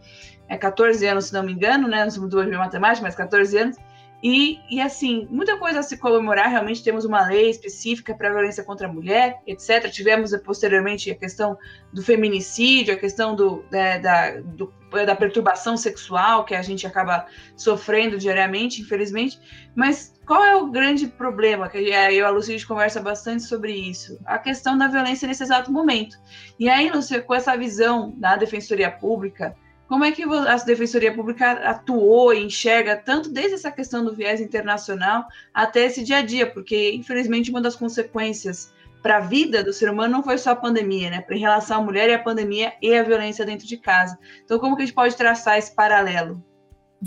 é 0.53 0.57
14 0.57 1.05
anos, 1.07 1.25
se 1.25 1.33
não 1.33 1.43
me 1.43 1.51
engano, 1.51 1.87
né? 1.87 2.03
Não 2.03 2.11
sou 2.11 2.27
de 2.27 2.57
matemática, 2.57 3.05
mas 3.05 3.15
14 3.15 3.57
anos. 3.57 3.77
E, 4.23 4.61
e 4.69 4.79
assim, 4.79 5.27
muita 5.29 5.57
coisa 5.57 5.79
a 5.79 5.83
se 5.83 5.97
comemorar. 5.97 6.49
Realmente 6.49 6.81
temos 6.81 7.03
uma 7.03 7.27
lei 7.27 7.49
específica 7.49 8.15
para 8.15 8.29
a 8.29 8.31
violência 8.31 8.63
contra 8.63 8.87
a 8.87 8.91
mulher, 8.91 9.41
etc. 9.45 9.91
Tivemos 9.91 10.33
posteriormente 10.37 11.11
a 11.11 11.15
questão 11.15 11.57
do 11.91 12.01
feminicídio, 12.01 12.93
a 12.93 12.97
questão 12.97 13.35
do, 13.35 13.65
da, 13.69 13.97
da, 13.97 14.39
do, 14.39 14.73
da 15.05 15.13
perturbação 15.13 15.75
sexual 15.75 16.45
que 16.45 16.55
a 16.55 16.61
gente 16.61 16.87
acaba 16.87 17.25
sofrendo 17.57 18.17
diariamente, 18.17 18.81
infelizmente. 18.81 19.37
Mas 19.75 20.13
qual 20.25 20.41
é 20.45 20.55
o 20.55 20.71
grande 20.71 21.05
problema? 21.07 21.67
Que 21.67 21.79
eu 21.79 21.91
e 21.91 22.21
a 22.21 22.29
Lucia 22.29 22.57
conversa 22.65 23.01
bastante 23.01 23.43
sobre 23.43 23.73
isso. 23.73 24.17
A 24.25 24.37
questão 24.37 24.77
da 24.77 24.87
violência 24.87 25.27
nesse 25.27 25.43
exato 25.43 25.69
momento. 25.69 26.17
E 26.57 26.69
aí, 26.69 26.89
Lúcia, 26.89 27.21
com 27.21 27.33
essa 27.33 27.57
visão 27.57 28.13
da 28.15 28.37
Defensoria 28.37 28.89
Pública, 28.89 29.53
como 29.93 30.05
é 30.05 30.11
que 30.11 30.23
a 30.23 30.55
Defensoria 30.55 31.13
Pública 31.13 31.51
atuou 31.69 32.33
e 32.33 32.43
enxerga 32.43 32.97
tanto 32.97 33.29
desde 33.29 33.53
essa 33.53 33.71
questão 33.71 34.03
do 34.03 34.11
viés 34.11 34.41
internacional 34.41 35.23
até 35.53 35.85
esse 35.85 36.03
dia 36.03 36.17
a 36.17 36.21
dia? 36.23 36.51
Porque, 36.51 36.93
infelizmente, 36.95 37.51
uma 37.51 37.61
das 37.61 37.75
consequências 37.75 38.73
para 39.03 39.17
a 39.17 39.19
vida 39.19 39.63
do 39.63 39.71
ser 39.71 39.91
humano 39.91 40.11
não 40.11 40.23
foi 40.23 40.39
só 40.39 40.49
a 40.49 40.55
pandemia, 40.55 41.11
né? 41.11 41.23
Em 41.29 41.37
relação 41.37 41.77
à 41.79 41.83
mulher 41.83 42.09
e 42.09 42.13
a 42.15 42.17
pandemia 42.17 42.73
e 42.81 42.91
a 42.91 43.03
violência 43.03 43.45
dentro 43.45 43.67
de 43.67 43.77
casa. 43.77 44.17
Então, 44.43 44.57
como 44.57 44.75
que 44.75 44.81
a 44.81 44.85
gente 44.87 44.95
pode 44.95 45.15
traçar 45.15 45.59
esse 45.59 45.75
paralelo? 45.75 46.43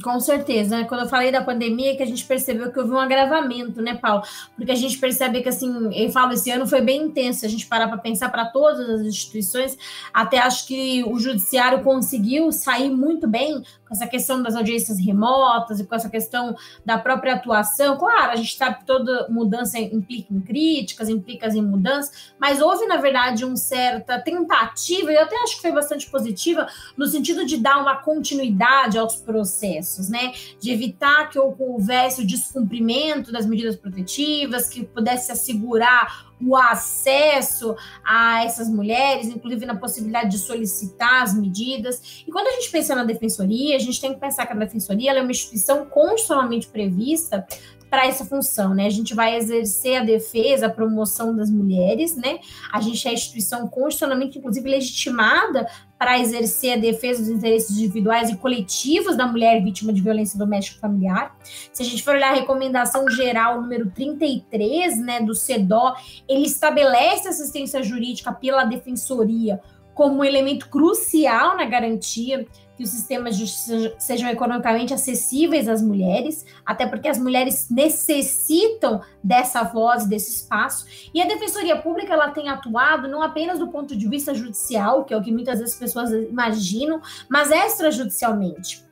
Com 0.03 0.21
certeza, 0.21 0.79
né? 0.79 0.85
Quando 0.85 1.03
eu 1.03 1.09
falei 1.09 1.31
da 1.31 1.43
pandemia, 1.43 1.97
que 1.97 2.03
a 2.03 2.07
gente 2.07 2.25
percebeu 2.25 2.73
que 2.73 2.79
houve 2.79 2.93
um 2.93 2.99
agravamento, 2.99 3.81
né, 3.81 3.95
Paulo? 3.95 4.23
Porque 4.57 4.73
a 4.73 4.75
gente 4.75 4.99
percebe 4.99 5.43
que, 5.43 5.49
assim, 5.49 5.71
eu 5.95 6.11
falo, 6.11 6.33
esse 6.33 6.51
ano 6.51 6.67
foi 6.67 6.81
bem 6.81 7.05
intenso, 7.05 7.47
a 7.47 7.49
gente 7.49 7.67
parar 7.67 7.89
para 7.89 7.99
pensar 7.99 8.29
para 8.29 8.47
todas 8.47 8.89
as 8.91 9.01
instituições, 9.03 9.79
até 10.13 10.39
acho 10.39 10.67
que 10.67 11.05
o 11.05 11.19
judiciário 11.19 11.83
conseguiu 11.83 12.51
sair 12.53 12.91
muito 12.91 13.27
bem 13.27 13.63
com 13.87 13.95
essa 13.95 14.07
questão 14.07 14.43
das 14.43 14.57
audiências 14.57 14.99
remotas 14.99 15.79
e 15.81 15.85
com 15.85 15.95
essa 15.95 16.11
questão 16.11 16.57
da 16.85 16.99
própria 16.99 17.35
atuação. 17.35 17.97
Claro, 17.97 18.33
a 18.33 18.37
gente 18.37 18.57
sabe 18.57 18.79
que 18.79 18.85
toda 18.85 19.29
mudança 19.29 19.79
implica 19.79 20.33
em 20.35 20.41
críticas, 20.41 21.09
implica 21.09 21.47
em 21.47 21.63
mudanças, 21.63 22.33
mas 22.39 22.61
houve, 22.61 22.87
na 22.87 22.97
verdade, 22.97 23.45
uma 23.45 23.57
certa 23.57 24.19
tentativa, 24.19 25.13
e 25.13 25.15
eu 25.15 25.23
até 25.23 25.37
acho 25.43 25.57
que 25.57 25.63
foi 25.63 25.73
bastante 25.73 26.11
positiva, 26.11 26.67
no 26.97 27.07
sentido 27.07 27.47
de 27.47 27.57
dar 27.57 27.81
uma 27.81 27.97
continuidade 27.97 28.99
aos 28.99 29.17
processos, 29.17 30.09
né? 30.09 30.33
De 30.61 30.71
evitar 30.71 31.31
que 31.31 31.39
houvesse 31.39 32.23
o 32.23 32.27
descumprimento 32.27 33.31
das 33.31 33.47
medidas 33.47 33.77
protetivas, 33.77 34.69
que 34.69 34.85
pudesse 34.85 35.31
assegurar 35.31 36.27
o 36.41 36.57
acesso 36.57 37.75
a 38.05 38.45
essas 38.45 38.69
mulheres, 38.69 39.29
inclusive 39.29 39.65
na 39.65 39.77
possibilidade 39.77 40.31
de 40.31 40.39
solicitar 40.39 41.23
as 41.23 41.35
medidas. 41.35 42.25
E 42.27 42.31
quando 42.31 42.49
a 42.49 42.53
gente 42.53 42.71
pensa 42.71 42.95
na 42.95 43.05
defensoria, 43.05 43.77
a 43.77 43.79
gente 43.79 44.01
tem 44.01 44.13
que 44.13 44.21
pensar 44.21 44.47
que 44.47 44.53
a 44.53 44.57
defensoria 44.57 45.13
é 45.13 45.21
uma 45.21 45.31
instituição 45.31 45.87
constitucionalmente 45.87 46.69
prevista 46.69 47.47
para 47.89 48.07
essa 48.07 48.25
função, 48.25 48.75
né? 48.75 48.87
A 48.87 48.91
gente 48.91 49.15
vai 49.15 49.37
exercer 49.37 50.01
a 50.01 50.05
defesa, 50.05 50.67
a 50.67 50.71
promoção 50.71 51.35
das 51.35 51.51
mulheres, 51.51 52.17
né? 52.17 52.41
A 52.73 52.81
gente 52.81 53.07
é 53.07 53.11
a 53.11 53.15
instituição 53.15 53.69
constitucionalmente, 53.69 54.39
inclusive, 54.39 54.69
legitimada 54.69 55.67
para 55.99 56.19
exercer 56.19 56.75
a 56.75 56.77
defesa 56.77 57.21
dos 57.23 57.31
interesses 57.31 57.71
individuais 57.79 58.31
e 58.31 58.37
coletivos 58.37 59.17
da 59.17 59.27
mulher 59.27 59.63
vítima 59.63 59.93
de 59.93 60.01
violência 60.01 60.39
doméstica 60.39 60.81
familiar. 60.81 61.37
Se 61.73 61.83
a 61.83 61.87
gente 61.87 62.03
for 62.03 62.15
olhar 62.15 62.33
a 62.33 62.35
recomendação 62.35 63.09
geral 63.09 63.61
número 63.63 63.91
33, 63.91 64.99
né, 64.99 65.21
do 65.21 65.35
CEDO, 65.35 65.95
ele 66.29 66.47
estabelece 66.47 67.29
assistência 67.29 67.83
jurídica 67.83 68.33
pela 68.33 68.65
defensoria 68.65 69.61
como 69.97 70.19
um 70.19 70.25
elemento 70.25 70.69
crucial 70.69 71.57
na 71.57 71.65
garantia 71.65 72.47
que 72.77 72.83
os 72.83 72.91
sistemas 72.91 73.35
de 73.35 73.47
justiça 73.47 73.95
sejam 73.99 74.29
economicamente 74.29 74.93
acessíveis 74.93 75.67
às 75.67 75.81
mulheres, 75.81 76.45
até 76.67 76.87
porque 76.87 77.09
as 77.09 77.19
mulheres 77.19 77.71
necessitam 77.71 79.01
dessa 79.25 79.63
voz, 79.63 80.05
desse 80.05 80.31
espaço. 80.43 80.85
E 81.15 81.23
a 81.23 81.27
Defensoria 81.27 81.81
Pública 81.81 82.13
ela 82.13 82.31
tem 82.31 82.51
atuado 82.51 83.09
não 83.09 83.23
apenas 83.23 83.59
do 83.59 83.69
ponto 83.69 83.97
de 83.97 84.07
vista 84.07 84.35
judicial, 84.35 85.07
que 85.07 85.15
é 85.15 85.17
o 85.17 85.23
que 85.23 85.33
muitas 85.33 85.61
vezes 85.61 85.73
as 85.73 85.81
pessoas 85.81 86.11
imaginam, 86.11 87.01
mas 87.31 87.51
extrajudicialmente 87.51 88.85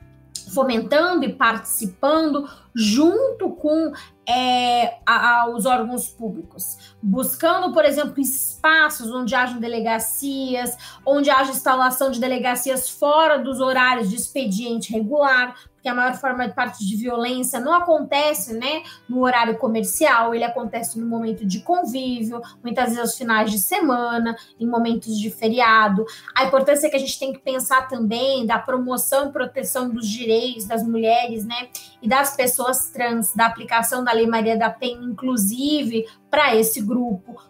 fomentando 0.52 1.24
e 1.24 1.32
participando 1.32 2.48
junto 2.74 3.50
com 3.50 3.92
é, 4.26 4.98
a, 5.06 5.42
a, 5.42 5.48
os 5.50 5.66
órgãos 5.66 6.08
públicos, 6.08 6.93
buscando, 7.06 7.70
por 7.74 7.84
exemplo, 7.84 8.18
espaços 8.18 9.12
onde 9.12 9.34
hajam 9.34 9.60
delegacias, 9.60 10.74
onde 11.04 11.28
haja 11.28 11.50
instalação 11.50 12.10
de 12.10 12.18
delegacias 12.18 12.88
fora 12.88 13.38
dos 13.38 13.60
horários 13.60 14.08
de 14.08 14.16
expediente 14.16 14.90
regular, 14.90 15.54
que 15.82 15.88
a 15.90 15.94
maior 15.94 16.14
forma 16.14 16.48
de 16.48 16.54
parte 16.54 16.82
de 16.82 16.96
violência 16.96 17.60
não 17.60 17.74
acontece, 17.74 18.54
né, 18.54 18.82
no 19.06 19.20
horário 19.22 19.58
comercial, 19.58 20.34
ele 20.34 20.42
acontece 20.42 20.98
no 20.98 21.06
momento 21.06 21.44
de 21.44 21.60
convívio, 21.60 22.40
muitas 22.62 22.86
vezes 22.86 23.00
aos 23.00 23.18
finais 23.18 23.50
de 23.50 23.58
semana, 23.58 24.34
em 24.58 24.66
momentos 24.66 25.20
de 25.20 25.30
feriado. 25.30 26.06
A 26.34 26.44
importância 26.44 26.86
é 26.86 26.90
que 26.90 26.96
a 26.96 26.98
gente 26.98 27.18
tem 27.18 27.34
que 27.34 27.38
pensar 27.38 27.86
também 27.86 28.46
da 28.46 28.58
promoção 28.58 29.28
e 29.28 29.32
proteção 29.32 29.90
dos 29.90 30.08
direitos 30.08 30.64
das 30.64 30.82
mulheres, 30.82 31.44
né, 31.44 31.68
e 32.00 32.08
das 32.08 32.34
pessoas 32.34 32.88
trans, 32.88 33.34
da 33.34 33.44
aplicação 33.44 34.02
da 34.02 34.12
Lei 34.12 34.26
Maria 34.26 34.56
da 34.56 34.70
Penha, 34.70 35.04
inclusive 35.04 36.06
para 36.30 36.56
esse 36.56 36.80
grupo. 36.80 36.93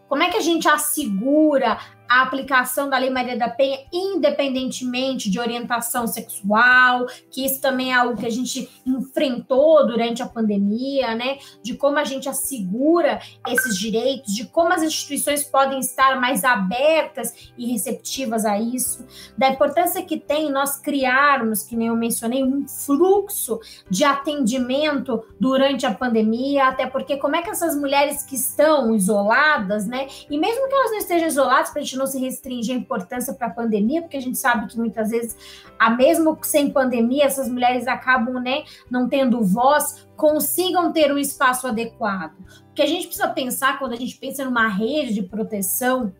Como 0.08 0.22
é 0.22 0.30
que 0.30 0.36
a 0.36 0.42
gente 0.42 0.68
assegura 0.68 1.78
a 2.14 2.22
aplicação 2.22 2.88
da 2.88 2.98
Lei 2.98 3.10
Maria 3.10 3.36
da 3.36 3.48
Penha, 3.48 3.78
independentemente 3.92 5.30
de 5.30 5.40
orientação 5.40 6.06
sexual, 6.06 7.06
que 7.30 7.44
isso 7.44 7.60
também 7.60 7.92
é 7.92 7.94
algo 7.94 8.16
que 8.16 8.26
a 8.26 8.30
gente 8.30 8.70
enfrentou 8.86 9.86
durante 9.86 10.22
a 10.22 10.26
pandemia, 10.26 11.14
né? 11.16 11.38
De 11.62 11.74
como 11.74 11.98
a 11.98 12.04
gente 12.04 12.28
assegura 12.28 13.20
esses 13.48 13.76
direitos, 13.76 14.34
de 14.34 14.44
como 14.46 14.72
as 14.72 14.82
instituições 14.82 15.42
podem 15.44 15.80
estar 15.80 16.20
mais 16.20 16.44
abertas 16.44 17.52
e 17.58 17.72
receptivas 17.72 18.44
a 18.44 18.60
isso, 18.60 19.04
da 19.36 19.48
importância 19.48 20.02
que 20.02 20.18
tem 20.18 20.52
nós 20.52 20.78
criarmos, 20.78 21.64
que 21.64 21.74
nem 21.74 21.88
eu 21.88 21.96
mencionei, 21.96 22.44
um 22.44 22.68
fluxo 22.68 23.58
de 23.90 24.04
atendimento 24.04 25.24
durante 25.40 25.84
a 25.84 25.92
pandemia, 25.92 26.68
até 26.68 26.86
porque 26.86 27.16
como 27.16 27.34
é 27.34 27.42
que 27.42 27.50
essas 27.50 27.74
mulheres 27.74 28.22
que 28.22 28.36
estão 28.36 28.94
isoladas, 28.94 29.86
né? 29.86 30.06
E 30.30 30.38
mesmo 30.38 30.68
que 30.68 30.74
elas 30.74 30.90
não 30.92 30.98
estejam 30.98 31.26
isoladas, 31.26 31.70
para 31.70 31.80
a 31.80 31.84
gente 31.84 31.94
gente 31.94 31.98
se 32.06 32.18
restringe 32.18 32.72
a 32.72 32.74
importância 32.74 33.34
para 33.34 33.48
a 33.48 33.50
pandemia, 33.50 34.02
porque 34.02 34.16
a 34.16 34.20
gente 34.20 34.38
sabe 34.38 34.66
que 34.66 34.78
muitas 34.78 35.10
vezes, 35.10 35.36
a 35.78 35.90
mesmo 35.90 36.38
sem 36.42 36.70
pandemia, 36.70 37.24
essas 37.24 37.48
mulheres 37.48 37.86
acabam 37.86 38.42
né, 38.42 38.64
não 38.90 39.08
tendo 39.08 39.42
voz, 39.42 40.06
consigam 40.16 40.92
ter 40.92 41.12
um 41.12 41.18
espaço 41.18 41.66
adequado. 41.66 42.34
Porque 42.66 42.82
a 42.82 42.86
gente 42.86 43.06
precisa 43.06 43.28
pensar, 43.28 43.78
quando 43.78 43.92
a 43.92 43.96
gente 43.96 44.16
pensa 44.16 44.44
numa 44.44 44.68
rede 44.68 45.14
de 45.14 45.22
proteção, 45.22 46.12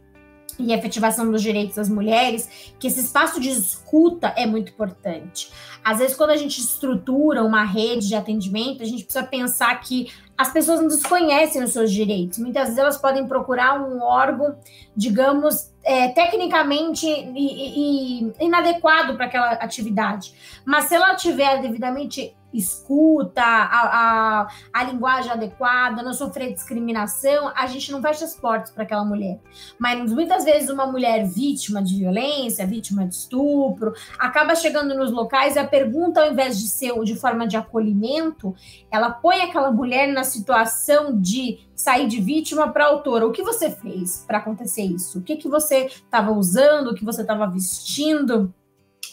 e 0.59 0.73
efetivação 0.73 1.31
dos 1.31 1.43
direitos 1.43 1.77
das 1.77 1.89
mulheres, 1.89 2.73
que 2.79 2.87
esse 2.87 3.01
espaço 3.01 3.41
de 3.41 3.51
escuta 3.51 4.33
é 4.37 4.47
muito 4.47 4.73
importante. 4.73 5.51
Às 5.85 5.99
vezes, 5.99 6.17
quando 6.17 6.31
a 6.31 6.37
gente 6.37 6.61
estrutura 6.61 7.45
uma 7.45 7.65
rede 7.65 8.09
de 8.09 8.15
atendimento, 8.15 8.83
a 8.83 8.87
gente 8.87 9.05
precisa 9.05 9.27
pensar 9.27 9.75
que 9.81 10.11
as 10.37 10.53
pessoas 10.53 10.81
não 10.81 10.89
desconhecem 10.89 11.63
os 11.63 11.73
seus 11.73 11.93
direitos. 11.93 12.39
Muitas 12.39 12.65
vezes 12.65 12.79
elas 12.79 12.97
podem 12.97 13.27
procurar 13.27 13.81
um 13.81 14.03
órgão, 14.03 14.57
digamos, 14.97 15.73
é, 15.85 16.09
tecnicamente 16.09 17.07
e, 17.07 18.21
e 18.21 18.33
inadequado 18.41 19.15
para 19.15 19.27
aquela 19.27 19.53
atividade. 19.53 20.35
Mas 20.65 20.87
se 20.87 20.95
ela 20.95 21.15
tiver 21.15 21.61
devidamente 21.61 22.35
escuta, 22.55 23.43
a, 23.43 24.43
a, 24.43 24.49
a, 24.73 24.85
linguagem 24.85 25.31
adequada, 25.31 26.03
não 26.03 26.13
sofrer 26.13 26.53
discriminação, 26.53 27.53
a 27.55 27.67
gente 27.67 27.91
não 27.91 28.01
fecha 28.01 28.25
as 28.25 28.35
portas 28.37 28.71
para 28.71 28.85
aquela 28.85 29.05
mulher. 29.05 29.41
Mas 29.79 30.13
muitas 30.13 30.45
vezes 30.45 30.71
uma 30.71 30.87
mulher 30.87 31.27
vítima 31.27 31.83
de 31.83 31.99
violência, 31.99 32.67
vítima 32.67 33.07
de 33.07 33.15
estupro, 33.15 33.93
acaba 34.19 34.55
chegando 34.55 34.95
nos 34.95 35.11
locais 35.11 35.57
e 35.57 35.59
a 35.59 35.67
pergunta, 35.67 36.23
ao 36.23 36.31
invés 36.31 36.59
de 36.59 36.69
ser 36.69 36.95
de 37.03 37.17
forma 37.17 37.47
de 37.47 37.57
acolhimento, 37.57 38.55
ela 38.91 39.11
põe 39.11 39.41
aquela 39.41 39.71
mulher 39.71 40.13
na 40.13 40.23
situação 40.23 41.21
de 41.21 41.59
sair 41.75 42.07
de 42.07 42.21
vítima 42.21 42.71
para 42.73 42.87
autora. 42.87 43.27
O 43.27 43.33
que 43.33 43.43
você 43.43 43.71
fez 43.71 44.25
para 44.27 44.39
acontecer 44.39 44.83
isso? 44.83 45.19
O 45.19 45.23
que, 45.23 45.37
que 45.37 45.49
você 45.49 45.87
estava 45.87 46.31
usando? 46.31 46.91
O 46.91 46.95
que 46.95 47.05
você 47.05 47.23
estava 47.23 47.47
vestindo? 47.47 48.55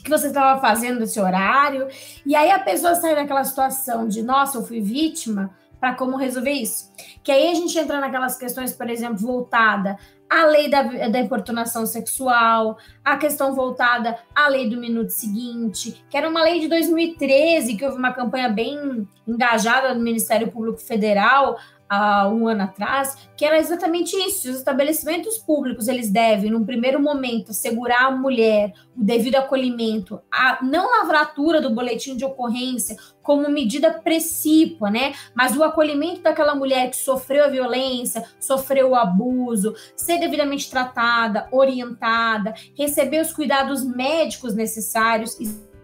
Que 0.04 0.10
você 0.10 0.28
estava 0.28 0.60
fazendo 0.60 1.00
nesse 1.00 1.20
horário. 1.20 1.88
E 2.26 2.36
aí 2.36 2.52
a 2.52 2.60
pessoa 2.60 2.96
sai 2.96 3.16
daquela 3.16 3.44
situação 3.44 4.08
de, 4.08 4.22
nossa, 4.22 4.58
eu 4.58 4.66
fui 4.66 4.82
vítima, 4.82 5.52
para 5.82 5.96
como 5.96 6.16
resolver 6.16 6.52
isso. 6.52 6.92
Que 7.24 7.32
aí 7.32 7.50
a 7.50 7.56
gente 7.56 7.78
entra 7.78 8.00
naquelas 8.00 8.38
questões, 8.38 8.72
por 8.72 8.88
exemplo, 8.88 9.18
voltada 9.18 9.98
à 10.30 10.46
lei 10.46 10.70
da, 10.70 10.84
da 10.84 11.20
importunação 11.20 11.86
sexual, 11.86 12.78
a 13.04 13.18
questão 13.18 13.54
voltada 13.54 14.18
à 14.34 14.48
lei 14.48 14.70
do 14.70 14.78
minuto 14.78 15.10
seguinte, 15.10 16.06
que 16.10 16.16
era 16.16 16.30
uma 16.30 16.44
lei 16.44 16.60
de 16.60 16.70
2013, 16.70 17.76
que 17.76 17.84
houve 17.84 17.98
uma 17.98 18.14
campanha 18.14 18.48
bem 18.48 19.06
engajada 19.28 19.94
do 19.94 20.00
Ministério 20.00 20.50
Público 20.52 20.78
Federal 20.78 21.58
há 21.92 22.26
um 22.30 22.48
ano 22.48 22.64
atrás, 22.64 23.18
que 23.36 23.44
era 23.44 23.60
exatamente 23.60 24.16
isso. 24.16 24.50
Os 24.50 24.56
estabelecimentos 24.56 25.38
públicos, 25.40 25.90
eles 25.90 26.10
devem, 26.10 26.50
num 26.50 26.66
primeiro 26.66 27.02
momento, 27.02 27.52
assegurar 27.52 28.06
a 28.06 28.12
mulher 28.12 28.72
o 28.96 29.04
devido 29.04 29.36
acolhimento, 29.36 30.22
a 30.32 30.60
não 30.64 30.90
lavratura 30.90 31.60
do 31.60 31.70
boletim 31.70 32.16
de 32.16 32.24
ocorrência 32.24 32.96
como 33.22 33.50
medida 33.50 33.92
precípua, 33.92 34.90
né? 34.90 35.14
Mas 35.36 35.58
o 35.58 35.64
acolhimento 35.64 36.22
daquela 36.22 36.56
mulher 36.56 36.90
que 36.90 36.96
sofreu 36.96 37.44
a 37.44 37.50
violência, 37.50 38.24
sofreu 38.40 38.92
o 38.92 38.96
abuso, 38.96 39.76
ser 39.96 40.18
devidamente 40.18 40.72
tratada, 40.72 41.50
orientada, 41.52 42.54
receber 42.78 43.22
os 43.22 43.34
cuidados 43.34 43.84
médicos 43.84 44.56
necessários 44.56 45.38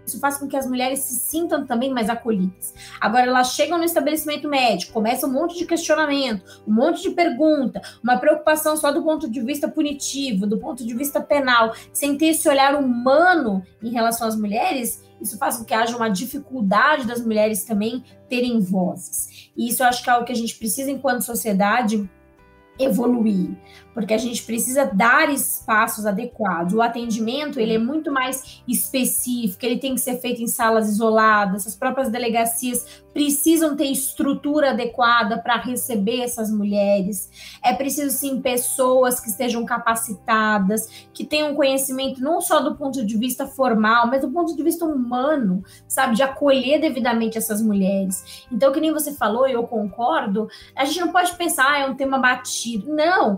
isso 0.08 0.20
faz 0.20 0.38
com 0.38 0.48
que 0.48 0.56
as 0.56 0.66
mulheres 0.66 1.00
se 1.00 1.20
sintam 1.20 1.66
também 1.66 1.94
mais 1.94 2.10
acolhidas. 2.10 2.74
Agora, 3.00 3.28
elas 3.28 3.54
chegam 3.54 3.78
no 3.78 3.84
estabelecimento 3.84 4.48
médico, 4.48 4.94
começa 4.94 5.28
um 5.28 5.32
monte 5.32 5.58
de 5.58 5.66
questionamento, 5.66 6.64
um 6.66 6.74
monte 6.74 7.04
de 7.04 7.12
pergunta, 7.12 7.82
uma 8.02 8.18
preocupação 8.18 8.78
só 8.78 8.92
do 8.92 9.04
ponto 9.04 9.30
de 9.30 9.42
vista 9.42 9.68
punitivo, 9.68 10.48
do 10.48 10.58
ponto 10.58 10.86
de 10.86 10.94
vista 10.94 11.22
penal, 11.22 11.74
sem 11.92 12.18
ter 12.18 12.28
esse 12.28 12.48
olhar 12.48 12.76
humano 12.76 13.62
em 13.84 13.90
relação 13.90 14.28
às 14.28 14.36
mulheres, 14.36 15.06
isso 15.20 15.38
faz 15.38 15.58
com 15.58 15.66
que 15.66 15.74
haja 15.74 15.96
uma 15.96 16.10
dificuldade 16.10 17.06
das 17.06 17.24
mulheres 17.24 17.64
também 17.64 18.04
terem 18.30 18.60
vozes. 18.60 19.50
E 19.58 19.68
isso 19.70 19.82
eu 19.82 19.88
acho 19.88 20.04
que 20.04 20.10
é 20.10 20.14
algo 20.14 20.26
que 20.26 20.32
a 20.32 20.36
gente 20.36 20.56
precisa, 20.56 20.92
enquanto 20.92 21.24
sociedade, 21.24 22.08
evoluir, 22.80 23.50
porque 23.94 24.14
a 24.14 24.18
gente 24.18 24.44
precisa 24.44 24.86
dar 24.86 25.30
espaços 25.34 26.06
adequados. 26.06 26.74
O 26.74 26.82
atendimento 26.82 27.60
ele 27.60 27.74
é 27.74 27.78
muito 27.78 28.12
mais 28.12 28.62
específico, 28.68 29.66
ele 29.66 29.80
tem 29.80 29.96
que 29.96 30.02
ser 30.02 30.20
feito 30.20 30.42
em 30.42 30.48
salas 30.48 30.88
isoladas. 30.88 31.66
As 31.66 31.76
próprias 31.76 32.10
delegacias 32.10 33.04
precisam 33.18 33.76
ter 33.76 33.86
estrutura 33.86 34.70
adequada 34.70 35.40
para 35.40 35.58
receber 35.58 36.22
essas 36.22 36.52
mulheres. 36.52 37.32
É 37.64 37.74
preciso 37.74 38.16
sim 38.16 38.40
pessoas 38.40 39.20
que 39.20 39.30
estejam 39.30 39.66
capacitadas, 39.66 41.08
que 41.12 41.26
tenham 41.26 41.56
conhecimento 41.56 42.22
não 42.22 42.40
só 42.40 42.60
do 42.60 42.76
ponto 42.76 43.04
de 43.04 43.18
vista 43.18 43.48
formal, 43.48 44.06
mas 44.06 44.22
do 44.22 44.30
ponto 44.30 44.56
de 44.56 44.62
vista 44.62 44.86
humano, 44.86 45.64
sabe, 45.88 46.16
de 46.16 46.22
acolher 46.22 46.80
devidamente 46.80 47.40
essas 47.40 47.60
mulheres. 47.60 48.46
Então, 48.52 48.72
que 48.72 48.80
nem 48.80 48.94
você 48.94 49.12
falou, 49.14 49.48
e 49.48 49.54
eu 49.54 49.64
concordo, 49.64 50.48
a 50.76 50.86
gente 50.86 51.00
não 51.00 51.12
pode 51.12 51.36
pensar, 51.36 51.66
ah, 51.72 51.80
é 51.80 51.88
um 51.88 51.96
tema 51.96 52.20
batido. 52.20 52.67
Não, 52.88 53.38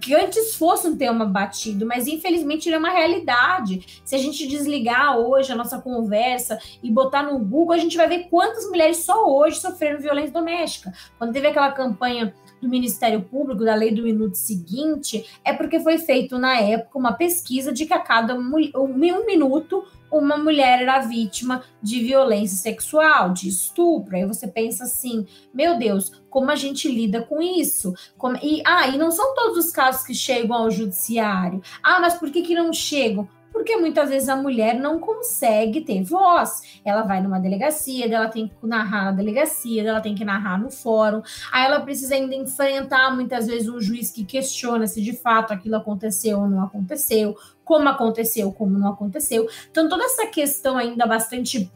que 0.00 0.14
antes 0.14 0.56
fosse 0.56 0.88
um 0.88 0.96
tema 0.96 1.24
batido, 1.24 1.86
mas 1.86 2.06
infelizmente 2.06 2.68
ele 2.68 2.76
é 2.76 2.78
uma 2.78 2.90
realidade. 2.90 4.02
Se 4.04 4.14
a 4.14 4.18
gente 4.18 4.46
desligar 4.46 5.18
hoje 5.18 5.52
a 5.52 5.56
nossa 5.56 5.80
conversa 5.80 6.58
e 6.82 6.90
botar 6.90 7.22
no 7.22 7.38
Google, 7.38 7.74
a 7.74 7.78
gente 7.78 7.96
vai 7.96 8.08
ver 8.08 8.28
quantas 8.28 8.68
mulheres 8.68 8.98
só 8.98 9.26
hoje 9.26 9.60
sofreram 9.60 10.00
violência 10.00 10.32
doméstica. 10.32 10.92
Quando 11.18 11.32
teve 11.32 11.46
aquela 11.46 11.72
campanha 11.72 12.34
do 12.60 12.68
Ministério 12.68 13.22
Público, 13.22 13.64
da 13.64 13.74
lei 13.74 13.94
do 13.94 14.02
minuto 14.02 14.34
seguinte, 14.34 15.24
é 15.44 15.52
porque 15.52 15.80
foi 15.80 15.98
feito 15.98 16.38
na 16.38 16.60
época 16.60 16.98
uma 16.98 17.12
pesquisa 17.12 17.72
de 17.72 17.86
que 17.86 17.94
a 17.94 18.00
cada 18.00 18.34
um, 18.34 18.52
um 18.76 19.24
minuto 19.24 19.84
uma 20.10 20.36
mulher 20.36 20.82
era 20.82 21.00
vítima 21.00 21.62
de 21.82 22.00
violência 22.02 22.56
sexual, 22.56 23.32
de 23.32 23.48
estupro. 23.48 24.16
Aí 24.16 24.24
você 24.24 24.46
pensa 24.46 24.84
assim, 24.84 25.26
meu 25.54 25.78
Deus, 25.78 26.22
como 26.28 26.50
a 26.50 26.56
gente 26.56 26.88
lida 26.88 27.22
com 27.22 27.40
isso? 27.40 27.94
Como... 28.16 28.36
E, 28.42 28.62
ah, 28.66 28.88
e 28.88 28.98
não 28.98 29.10
são 29.10 29.34
todos 29.34 29.66
os 29.66 29.72
casos 29.72 30.04
que 30.04 30.14
chegam 30.14 30.56
ao 30.56 30.70
judiciário. 30.70 31.62
Ah, 31.82 32.00
mas 32.00 32.14
por 32.14 32.30
que, 32.30 32.42
que 32.42 32.54
não 32.54 32.72
chegam? 32.72 33.28
Porque 33.52 33.76
muitas 33.76 34.08
vezes 34.10 34.28
a 34.28 34.36
mulher 34.36 34.74
não 34.74 34.98
consegue 34.98 35.80
ter 35.80 36.02
voz. 36.02 36.80
Ela 36.84 37.02
vai 37.02 37.22
numa 37.22 37.38
delegacia, 37.38 38.06
ela 38.06 38.28
tem 38.28 38.48
que 38.48 38.66
narrar 38.66 39.06
na 39.06 39.12
delegacia, 39.12 39.88
ela 39.88 40.00
tem 40.00 40.14
que 40.14 40.24
narrar 40.24 40.58
no 40.58 40.70
fórum, 40.70 41.22
aí 41.52 41.64
ela 41.64 41.80
precisa 41.80 42.14
ainda 42.14 42.34
enfrentar 42.34 43.14
muitas 43.14 43.46
vezes 43.46 43.68
um 43.68 43.80
juiz 43.80 44.10
que 44.10 44.24
questiona 44.24 44.86
se 44.86 45.02
de 45.02 45.12
fato 45.12 45.52
aquilo 45.52 45.76
aconteceu 45.76 46.40
ou 46.40 46.48
não 46.48 46.64
aconteceu, 46.64 47.36
como 47.64 47.88
aconteceu, 47.88 48.52
como 48.52 48.78
não 48.78 48.88
aconteceu. 48.88 49.48
Então 49.70 49.88
toda 49.88 50.04
essa 50.04 50.26
questão 50.26 50.76
ainda 50.76 51.06
bastante 51.06 51.70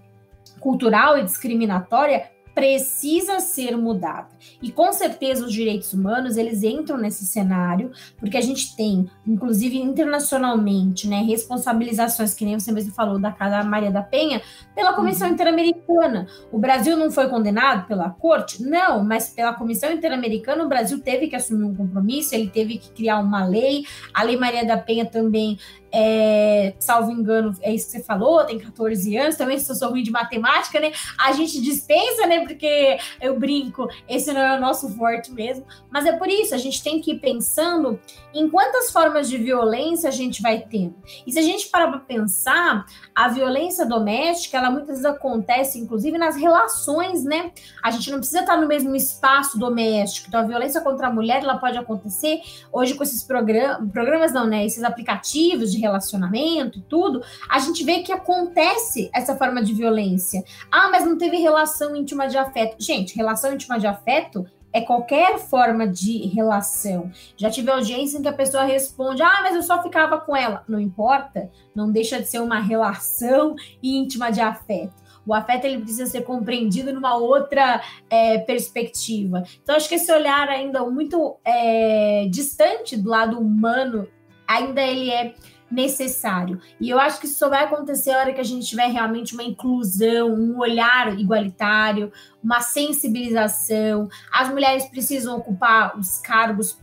cultural 0.61 1.18
e 1.18 1.25
discriminatória 1.25 2.34
precisa 2.55 3.40
ser 3.40 3.76
mudada. 3.76 4.28
E 4.62 4.70
com 4.70 4.92
certeza 4.92 5.44
os 5.44 5.52
direitos 5.52 5.92
humanos, 5.92 6.36
eles 6.36 6.62
entram 6.62 6.96
nesse 6.96 7.26
cenário, 7.26 7.90
porque 8.18 8.36
a 8.36 8.40
gente 8.40 8.76
tem, 8.76 9.11
inclusive 9.26 9.76
internacionalmente, 9.76 11.09
né, 11.09 11.22
responsabilizações, 11.22 12.34
que 12.34 12.44
nem 12.44 12.59
você 12.59 12.70
mesmo 12.70 12.92
falou, 12.92 13.18
da 13.18 13.32
Casa 13.32 13.62
Maria 13.64 13.90
da 13.90 14.02
Penha, 14.02 14.40
pela 14.74 14.92
Comissão 14.92 15.28
uhum. 15.28 15.34
Interamericana. 15.34 16.26
O 16.52 16.59
Brasil 16.59 16.96
não 16.96 17.11
foi 17.11 17.28
condenado 17.28 17.86
pela 17.86 18.11
corte? 18.11 18.62
Não, 18.62 19.02
mas 19.02 19.28
pela 19.30 19.52
Comissão 19.55 19.90
Interamericana 19.92 20.64
o 20.64 20.68
Brasil 20.68 21.00
teve 21.00 21.26
que 21.26 21.36
assumir 21.36 21.64
um 21.64 21.74
compromisso, 21.74 22.34
ele 22.34 22.48
teve 22.48 22.78
que 22.78 22.90
criar 22.90 23.18
uma 23.18 23.44
lei. 23.44 23.84
A 24.12 24.22
Lei 24.22 24.36
Maria 24.36 24.64
da 24.64 24.76
Penha 24.76 25.05
também 25.05 25.59
é, 25.97 26.74
salvo 26.80 27.12
engano, 27.12 27.57
é 27.62 27.72
isso 27.72 27.86
que 27.86 27.92
você 27.92 28.03
falou, 28.03 28.45
tem 28.45 28.59
14 28.59 29.16
anos, 29.16 29.36
também 29.36 29.61
se 29.61 29.70
eu 29.70 29.76
sou 29.76 29.90
ruim 29.90 30.03
de 30.03 30.11
matemática, 30.11 30.80
né? 30.80 30.90
A 31.16 31.30
gente 31.32 31.61
dispensa, 31.62 32.26
né? 32.26 32.40
Porque 32.40 32.99
eu 33.20 33.38
brinco, 33.38 33.88
esse 34.09 34.32
não 34.32 34.40
é 34.40 34.57
o 34.57 34.61
nosso 34.61 34.88
forte 34.97 35.30
mesmo. 35.30 35.64
Mas 35.88 36.05
é 36.05 36.12
por 36.12 36.26
isso, 36.28 36.53
a 36.53 36.59
gente 36.59 36.82
tem 36.82 37.01
que 37.01 37.12
ir 37.12 37.20
pensando 37.20 38.01
em 38.35 38.51
quantas 38.51 38.91
formas 38.91 39.28
de 39.28 39.39
violência 39.39 40.09
a 40.09 40.12
gente 40.12 40.43
vai 40.43 40.61
tendo. 40.61 40.97
E 41.26 41.32
se 41.32 41.39
a 41.39 41.43
gente 41.43 41.68
parar 41.68 41.89
para 41.89 42.01
pensar, 42.01 42.85
a 43.14 43.28
violência 43.28 43.87
doméstica, 43.87 44.59
ela 44.59 44.70
muitas 44.70 44.89
vezes 44.89 45.05
acontece, 45.05 45.78
inclusive, 45.78 46.18
nas 46.18 46.37
relações, 46.37 47.24
né? 47.24 47.53
A 47.82 47.91
gente 47.91 48.11
não 48.11 48.18
precisa 48.18 48.41
estar 48.41 48.57
no 48.57 48.66
mesmo 48.66 48.95
espaço 48.95 49.59
doméstico. 49.59 50.28
Então, 50.28 50.41
a 50.41 50.45
violência 50.45 50.80
contra 50.80 51.07
a 51.07 51.12
mulher, 51.12 51.43
ela 51.43 51.59
pode 51.59 51.78
acontecer 51.78 52.41
hoje 52.72 52.95
com 52.95 53.03
esses 53.05 53.22
programas, 53.22 53.89
programas 53.93 54.32
não, 54.32 54.47
né? 54.47 54.64
Esses 54.64 54.82
aplicativos 54.82 55.70
de 55.70 55.78
relacionamento 55.78 56.78
e 56.78 56.82
tudo, 56.82 57.22
a 57.49 57.59
gente 57.59 57.85
vê 57.85 58.03
que 58.03 58.12
acontece 58.12 59.11
essa 59.14 59.37
forma 59.37 59.62
de 59.62 59.72
violência. 59.72 60.43
Ah, 60.70 60.89
mas 60.91 61.05
não 61.05 61.16
teve 61.16 61.37
relação 61.37 61.95
íntima 61.95 62.26
de 62.26 62.37
afeto. 62.37 62.76
Gente, 62.78 63.14
relação 63.14 63.53
íntima 63.53 63.78
de 63.78 63.87
afeto 63.87 64.45
é 64.75 64.81
qualquer 64.81 65.39
forma 65.39 65.87
de 65.87 66.27
relação. 66.27 67.11
Já 67.37 67.49
tive 67.49 67.70
audiência 67.70 68.18
em 68.18 68.22
que 68.22 68.29
a 68.29 68.33
pessoa 68.33 68.64
responde: 68.64 69.22
Ah, 69.22 69.39
mas 69.43 69.55
eu 69.55 69.62
só 69.62 69.81
ficava 69.81 70.18
com 70.18 70.37
ela. 70.37 70.64
Não 70.68 70.81
importa, 70.81 71.49
não 71.75 71.91
deixa 71.91 72.20
de 72.20 72.27
ser 72.27 72.41
uma 72.41 72.59
relação 72.59 73.55
íntima 73.81 74.33
de 74.33 74.41
afeto. 74.41 75.05
O 75.27 75.33
afeto 75.33 75.64
ele 75.64 75.81
precisa 75.81 76.05
ser 76.05 76.22
compreendido 76.22 76.93
numa 76.93 77.16
outra 77.16 77.81
é, 78.11 78.39
perspectiva. 78.39 79.43
Então, 79.62 79.75
acho 79.75 79.89
que 79.89 79.95
esse 79.95 80.12
olhar 80.12 80.49
ainda 80.49 80.85
muito 80.85 81.37
é, 81.43 82.27
distante 82.29 82.95
do 82.95 83.09
lado 83.09 83.39
humano, 83.39 84.07
ainda 84.47 84.83
ele 84.83 85.11
é 85.11 85.35
necessário. 85.70 86.60
E 86.80 86.90
eu 86.90 86.98
acho 86.98 87.18
que 87.20 87.26
isso 87.26 87.38
só 87.38 87.48
vai 87.48 87.64
acontecer 87.64 88.12
a 88.12 88.18
hora 88.18 88.32
que 88.32 88.40
a 88.40 88.44
gente 88.44 88.66
tiver 88.66 88.86
realmente 88.86 89.34
uma 89.34 89.42
inclusão, 89.42 90.28
um 90.34 90.58
olhar 90.58 91.18
igualitário, 91.18 92.12
uma 92.42 92.60
sensibilização. 92.60 94.08
As 94.32 94.48
mulheres 94.48 94.84
precisam 94.86 95.36
ocupar 95.36 95.98
os 95.98 96.18
cargos 96.18 96.78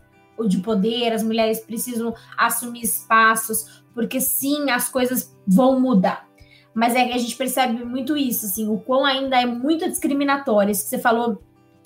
de 0.48 0.58
poder, 0.60 1.14
as 1.14 1.24
mulheres 1.24 1.60
precisam 1.60 2.16
assumir 2.38 2.82
espaços, 2.82 3.84
porque 3.94 4.20
sim, 4.20 4.72
as 4.72 4.90
coisas 4.90 5.38
vão 5.48 5.80
mudar. 5.80 6.28
Mas 6.74 6.96
é 6.96 7.06
que 7.06 7.14
a 7.14 7.18
gente 7.18 7.36
percebe 7.36 7.84
muito 7.84 8.16
isso, 8.16 8.46
assim, 8.46 8.68
o 8.68 8.80
quão 8.80 9.06
ainda 9.06 9.40
é 9.40 9.46
muito 9.46 9.88
discriminatório. 9.88 10.72
Isso 10.72 10.84
que 10.84 10.90
você 10.90 11.00
falou 11.00 11.44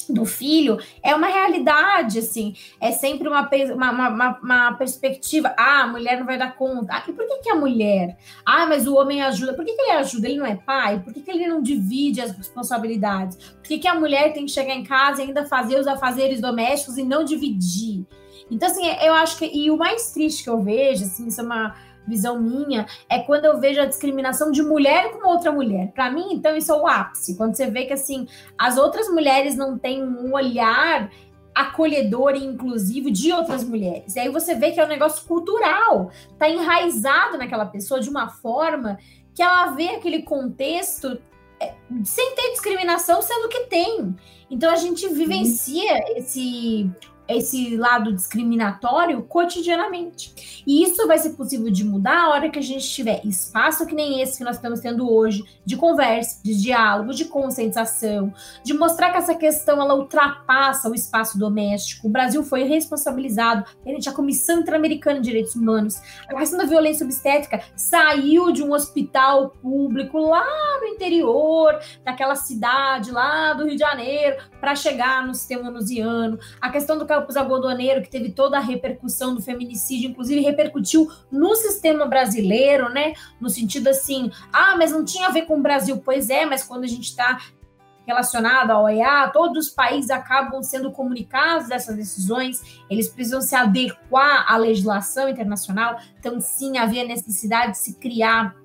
do 0.09 0.25
filho 0.25 0.77
é 1.01 1.15
uma 1.15 1.27
realidade, 1.27 2.19
assim, 2.19 2.53
é 2.79 2.91
sempre 2.91 3.27
uma, 3.27 3.49
uma, 3.73 4.09
uma, 4.09 4.39
uma, 4.41 4.73
perspectiva. 4.73 5.53
Ah, 5.57 5.83
a 5.83 5.87
mulher 5.87 6.19
não 6.19 6.25
vai 6.25 6.37
dar 6.37 6.55
conta. 6.55 6.93
Ah, 6.93 7.03
e 7.07 7.13
por 7.13 7.25
que, 7.27 7.39
que 7.39 7.49
a 7.49 7.55
mulher? 7.55 8.17
Ah, 8.45 8.65
mas 8.65 8.87
o 8.87 8.95
homem 8.95 9.21
ajuda. 9.21 9.53
Por 9.53 9.65
que, 9.65 9.73
que 9.73 9.81
ele 9.81 9.91
ajuda? 9.91 10.27
Ele 10.27 10.37
não 10.37 10.45
é 10.45 10.55
pai? 10.55 10.99
Por 10.99 11.13
que, 11.13 11.21
que 11.21 11.31
ele 11.31 11.47
não 11.47 11.61
divide 11.61 12.21
as 12.21 12.31
responsabilidades? 12.31 13.37
Por 13.37 13.63
que, 13.63 13.79
que 13.79 13.87
a 13.87 13.95
mulher 13.95 14.33
tem 14.33 14.45
que 14.45 14.51
chegar 14.51 14.75
em 14.75 14.83
casa 14.83 15.21
e 15.21 15.25
ainda 15.25 15.45
fazer 15.45 15.79
os 15.79 15.87
afazeres 15.87 16.41
domésticos 16.41 16.97
e 16.97 17.03
não 17.03 17.23
dividir? 17.23 18.05
Então, 18.49 18.69
assim, 18.69 18.85
eu 19.01 19.13
acho 19.13 19.37
que. 19.37 19.45
E 19.45 19.71
o 19.71 19.77
mais 19.77 20.11
triste 20.11 20.43
que 20.43 20.49
eu 20.49 20.59
vejo, 20.59 21.03
assim, 21.03 21.27
isso 21.27 21.41
é 21.41 21.43
uma 21.43 21.75
visão 22.07 22.39
minha, 22.39 22.85
é 23.09 23.19
quando 23.19 23.45
eu 23.45 23.59
vejo 23.59 23.81
a 23.81 23.85
discriminação 23.85 24.51
de 24.51 24.61
mulher 24.61 25.11
com 25.11 25.27
outra 25.27 25.51
mulher. 25.51 25.91
Para 25.93 26.09
mim, 26.09 26.27
então, 26.31 26.55
isso 26.55 26.71
é 26.71 26.75
o 26.75 26.87
ápice. 26.87 27.35
Quando 27.35 27.55
você 27.55 27.67
vê 27.67 27.85
que, 27.85 27.93
assim, 27.93 28.27
as 28.57 28.77
outras 28.77 29.09
mulheres 29.09 29.55
não 29.55 29.77
têm 29.77 30.03
um 30.03 30.33
olhar 30.33 31.09
acolhedor 31.55 32.35
e 32.35 32.43
inclusivo 32.43 33.09
de 33.09 33.31
outras 33.31 33.63
mulheres. 33.63 34.15
E 34.15 34.19
aí 34.19 34.29
você 34.29 34.53
vê 34.55 34.71
que 34.71 34.79
é 34.79 34.83
um 34.83 34.89
negócio 34.89 35.25
cultural, 35.25 36.11
tá 36.37 36.49
enraizado 36.49 37.37
naquela 37.37 37.65
pessoa 37.65 38.01
de 38.01 38.09
uma 38.09 38.27
forma 38.27 38.99
que 39.33 39.41
ela 39.41 39.67
vê 39.67 39.89
aquele 39.89 40.23
contexto 40.23 41.17
é, 41.59 41.73
sem 42.03 42.35
ter 42.35 42.51
discriminação, 42.51 43.21
sendo 43.21 43.47
que 43.47 43.61
tem. 43.67 44.15
Então 44.49 44.69
a 44.69 44.75
gente 44.75 45.07
vivencia 45.07 46.17
esse 46.17 46.89
esse 47.27 47.75
lado 47.75 48.13
discriminatório 48.13 49.21
cotidianamente. 49.23 50.63
E 50.65 50.83
isso 50.83 51.07
vai 51.07 51.17
ser 51.17 51.31
possível 51.31 51.71
de 51.71 51.83
mudar 51.83 52.25
a 52.25 52.29
hora 52.29 52.49
que 52.49 52.59
a 52.59 52.61
gente 52.61 52.87
tiver 52.87 53.25
espaço 53.25 53.85
que 53.85 53.95
nem 53.95 54.21
esse 54.21 54.37
que 54.37 54.43
nós 54.43 54.55
estamos 54.55 54.79
tendo 54.79 55.11
hoje, 55.11 55.43
de 55.65 55.75
conversa, 55.75 56.39
de 56.43 56.55
diálogo, 56.55 57.13
de 57.13 57.25
conscientização, 57.25 58.33
de 58.63 58.73
mostrar 58.73 59.11
que 59.11 59.17
essa 59.17 59.35
questão 59.35 59.81
ela 59.81 59.95
ultrapassa 59.95 60.89
o 60.89 60.95
espaço 60.95 61.37
doméstico. 61.37 62.07
O 62.07 62.11
Brasil 62.11 62.43
foi 62.43 62.63
responsabilizado 62.63 63.65
perante 63.83 64.09
a 64.09 64.13
Comissão 64.13 64.59
Interamericana 64.59 65.19
de 65.19 65.25
Direitos 65.25 65.55
Humanos. 65.55 65.99
A 66.27 66.35
questão 66.35 66.57
da 66.57 66.65
violência 66.65 67.05
obstétrica 67.05 67.61
saiu 67.75 68.51
de 68.51 68.63
um 68.63 68.73
hospital 68.73 69.49
público 69.61 70.19
lá 70.19 70.45
no 70.81 70.87
interior, 70.87 71.79
daquela 72.03 72.35
cidade 72.35 73.11
lá 73.11 73.53
do 73.53 73.65
Rio 73.65 73.75
de 73.75 73.79
Janeiro, 73.79 74.37
para 74.59 74.75
chegar 74.75 75.25
no 75.25 75.33
sistema 75.33 75.69
onusiano. 75.69 76.39
A 76.59 76.69
questão 76.69 76.97
do 76.97 77.05
campus 77.15 77.37
algodoneiro, 77.37 78.01
que 78.01 78.09
teve 78.09 78.31
toda 78.31 78.57
a 78.57 78.61
repercussão 78.61 79.33
do 79.33 79.41
feminicídio, 79.41 80.09
inclusive 80.09 80.41
repercutiu 80.41 81.09
no 81.31 81.55
sistema 81.55 82.05
brasileiro, 82.05 82.89
né? 82.89 83.13
No 83.39 83.49
sentido 83.49 83.87
assim, 83.87 84.31
ah, 84.51 84.75
mas 84.77 84.91
não 84.91 85.05
tinha 85.05 85.27
a 85.27 85.31
ver 85.31 85.43
com 85.43 85.57
o 85.57 85.61
Brasil. 85.61 86.01
Pois 86.03 86.29
é, 86.29 86.45
mas 86.45 86.63
quando 86.63 86.83
a 86.83 86.87
gente 86.87 87.05
está 87.05 87.41
relacionado 88.05 88.69
ao 88.69 88.83
OEA, 88.83 89.31
todos 89.33 89.67
os 89.67 89.73
países 89.73 90.11
acabam 90.11 90.61
sendo 90.61 90.91
comunicados 90.91 91.69
dessas 91.69 91.95
decisões, 91.95 92.83
eles 92.87 93.07
precisam 93.07 93.41
se 93.41 93.55
adequar 93.55 94.45
à 94.47 94.57
legislação 94.57 95.27
internacional, 95.27 95.99
então 96.19 96.39
sim 96.39 96.77
havia 96.77 97.03
necessidade 97.03 97.71
de 97.71 97.77
se 97.79 97.95
criar 97.95 98.55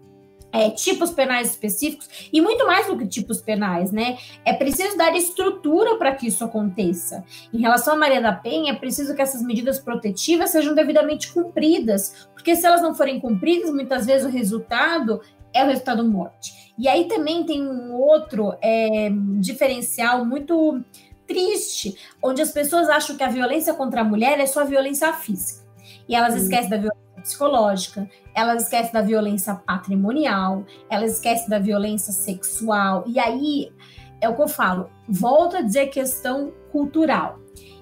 é, 0.53 0.70
tipos 0.70 1.11
penais 1.11 1.51
específicos 1.51 2.09
e 2.32 2.40
muito 2.40 2.66
mais 2.66 2.86
do 2.86 2.96
que 2.96 3.07
tipos 3.07 3.40
penais, 3.40 3.92
né? 3.92 4.18
É 4.44 4.53
preciso 4.53 4.96
dar 4.96 5.14
estrutura 5.16 5.96
para 5.96 6.14
que 6.14 6.26
isso 6.26 6.44
aconteça. 6.44 7.24
Em 7.53 7.61
relação 7.61 7.94
à 7.94 7.96
Maria 7.96 8.20
da 8.20 8.32
Penha, 8.32 8.72
é 8.72 8.76
preciso 8.76 9.14
que 9.14 9.22
essas 9.22 9.42
medidas 9.42 9.78
protetivas 9.78 10.51
sejam 10.51 10.74
devidamente 10.74 11.32
cumpridas, 11.32 12.28
porque 12.34 12.57
se 12.57 12.66
elas 12.66 12.82
não 12.82 12.94
forem 12.94 13.20
cumpridas, 13.20 13.70
muitas 13.70 14.07
vezes 14.07 14.26
o 14.26 14.30
resultado 14.30 15.20
é 15.53 15.64
o 15.64 15.66
resultado 15.66 16.05
morte. 16.09 16.72
E 16.78 16.88
aí 16.88 17.07
também 17.07 17.44
tem 17.44 17.66
um 17.66 17.94
outro 17.94 18.55
é, 18.62 19.11
diferencial 19.38 20.24
muito 20.24 20.82
triste, 21.26 21.96
onde 22.22 22.42
as 22.42 22.51
pessoas 22.51 22.88
acham 22.88 23.16
que 23.16 23.22
a 23.22 23.28
violência 23.28 23.74
contra 23.74 24.01
a 24.01 24.05
mulher 24.05 24.40
é 24.40 24.46
só 24.46 24.64
violência 24.64 25.12
física. 25.12 25.64
E 26.09 26.14
elas 26.14 26.34
hum. 26.34 26.38
esquecem 26.38 26.70
da 26.70 26.76
violência 26.76 26.99
psicológica, 27.20 28.08
elas 28.34 28.64
esquecem 28.64 28.92
da 28.92 29.02
violência 29.02 29.54
patrimonial, 29.54 30.64
elas 30.88 31.14
esquecem 31.14 31.48
da 31.48 31.58
violência 31.58 32.12
sexual. 32.12 33.04
E 33.06 33.18
aí 33.18 33.72
é 34.20 34.28
o 34.28 34.34
que 34.34 34.42
eu 34.42 34.48
falo, 34.48 34.90
volto 35.08 35.56
a 35.56 35.62
dizer 35.62 35.86
questão 35.86 36.52
cultural. 36.70 37.38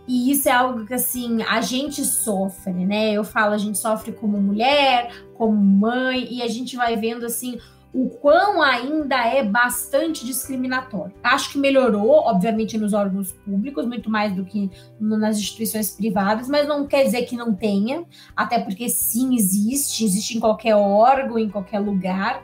E 0.07 0.31
isso 0.31 0.49
é 0.49 0.53
algo 0.53 0.87
que 0.87 0.95
assim 0.95 1.43
a 1.43 1.61
gente 1.61 2.03
sofre, 2.03 2.73
né? 2.73 3.13
Eu 3.13 3.23
falo, 3.23 3.53
a 3.53 3.59
gente 3.59 3.77
sofre 3.77 4.11
como 4.11 4.41
mulher, 4.41 5.13
como 5.35 5.55
mãe, 5.55 6.27
e 6.31 6.43
a 6.43 6.49
gente 6.49 6.77
vai 6.77 6.97
vendo 6.97 7.27
assim 7.27 7.59
o 7.93 8.09
quão 8.09 8.61
ainda 8.61 9.17
é 9.17 9.43
bastante 9.43 10.25
discriminatório. 10.25 11.15
Acho 11.23 11.53
que 11.53 11.59
melhorou, 11.59 12.11
obviamente, 12.11 12.77
nos 12.77 12.93
órgãos 12.93 13.33
públicos, 13.33 13.87
muito 13.87 14.11
mais 14.11 14.35
do 14.35 14.45
que 14.45 14.71
nas 15.01 15.39
instituições 15.39 15.91
privadas, 15.91 16.49
mas 16.49 16.69
não 16.69 16.87
quer 16.87 17.05
dizer 17.05 17.23
que 17.23 17.37
não 17.37 17.55
tenha, 17.55 18.05
até 18.37 18.59
porque 18.59 18.89
sim 18.89 19.35
existe, 19.35 20.05
existe 20.05 20.37
em 20.37 20.41
qualquer 20.41 20.77
órgão, 20.77 21.39
em 21.39 21.49
qualquer 21.49 21.79
lugar, 21.79 22.43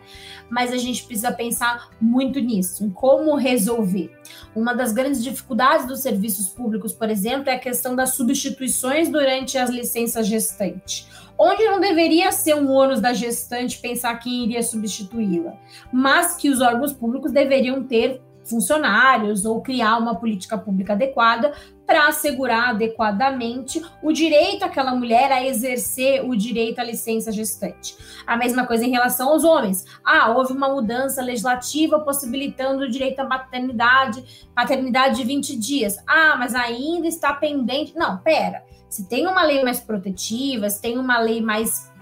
mas 0.49 0.72
a 0.72 0.78
gente 0.78 1.05
precisa 1.05 1.32
pensar 1.32 1.90
muito 2.01 2.40
nisso, 2.40 2.84
em 2.84 2.90
como 2.90 3.36
resolver. 3.36 4.11
Uma 4.55 4.74
das 4.74 4.92
grandes 4.92 5.22
dificuldades 5.22 5.86
dos 5.86 6.01
serviços 6.01 6.49
públicos, 6.49 6.92
por 6.92 7.11
exemplo, 7.11 7.51
é 7.51 7.55
a 7.55 7.59
questão 7.59 7.95
das 7.95 8.14
substituições 8.14 9.11
durante 9.11 9.59
as 9.59 9.68
licenças 9.68 10.26
gestantes 10.26 11.24
onde 11.39 11.64
não 11.64 11.80
deveria 11.80 12.30
ser 12.32 12.55
um 12.55 12.70
ônus 12.70 13.01
da 13.01 13.12
gestante 13.12 13.78
pensar 13.78 14.18
quem 14.18 14.45
iria 14.45 14.62
substituí-la, 14.62 15.55
mas 15.93 16.37
que 16.37 16.51
os 16.51 16.61
órgãos 16.61 16.93
públicos 16.93 17.32
deveriam 17.32 17.82
ter 17.85 18.22
funcionários 18.45 19.45
ou 19.45 19.62
criar 19.62 19.99
uma 19.99 20.14
política 20.14 20.57
pública 20.57 20.93
adequada 20.93 21.53
para 21.87 22.09
assegurar 22.09 22.70
adequadamente 22.70 23.82
o 24.03 24.12
direito 24.12 24.61
daquela 24.61 24.95
mulher 24.95 25.30
a 25.32 25.45
exercer 25.45 26.24
o 26.24 26.37
direito 26.37 26.78
à 26.78 26.85
licença 26.85 27.30
gestante. 27.30 27.97
A 28.26 28.37
mesma 28.37 28.66
coisa 28.66 28.85
em 28.85 28.91
relação 28.91 29.30
aos 29.30 29.45
homens. 29.45 29.85
Ah, 30.05 30.30
houve 30.30 30.53
uma 30.53 30.68
mudança 30.68 31.22
legislativa 31.22 32.01
possibilitando 32.01 32.85
o 32.85 32.91
direito 32.91 33.20
à 33.20 33.24
maternidade, 33.24 34.49
paternidade 34.55 35.16
de 35.16 35.24
20 35.24 35.57
dias. 35.57 35.97
Ah, 36.07 36.37
mas 36.39 36.55
ainda 36.55 37.07
está 37.07 37.35
pendente. 37.35 37.95
Não, 37.97 38.18
pera. 38.18 38.62
Se 38.95 39.09
tem 39.09 39.26
uma 39.26 39.42
lei 39.42 39.61
mais 39.64 39.80
protetiva, 39.80 40.70
se 40.70 40.80
tem 40.80 40.97
uma 40.97 41.18
lei 41.18 41.42
mais 41.42 41.92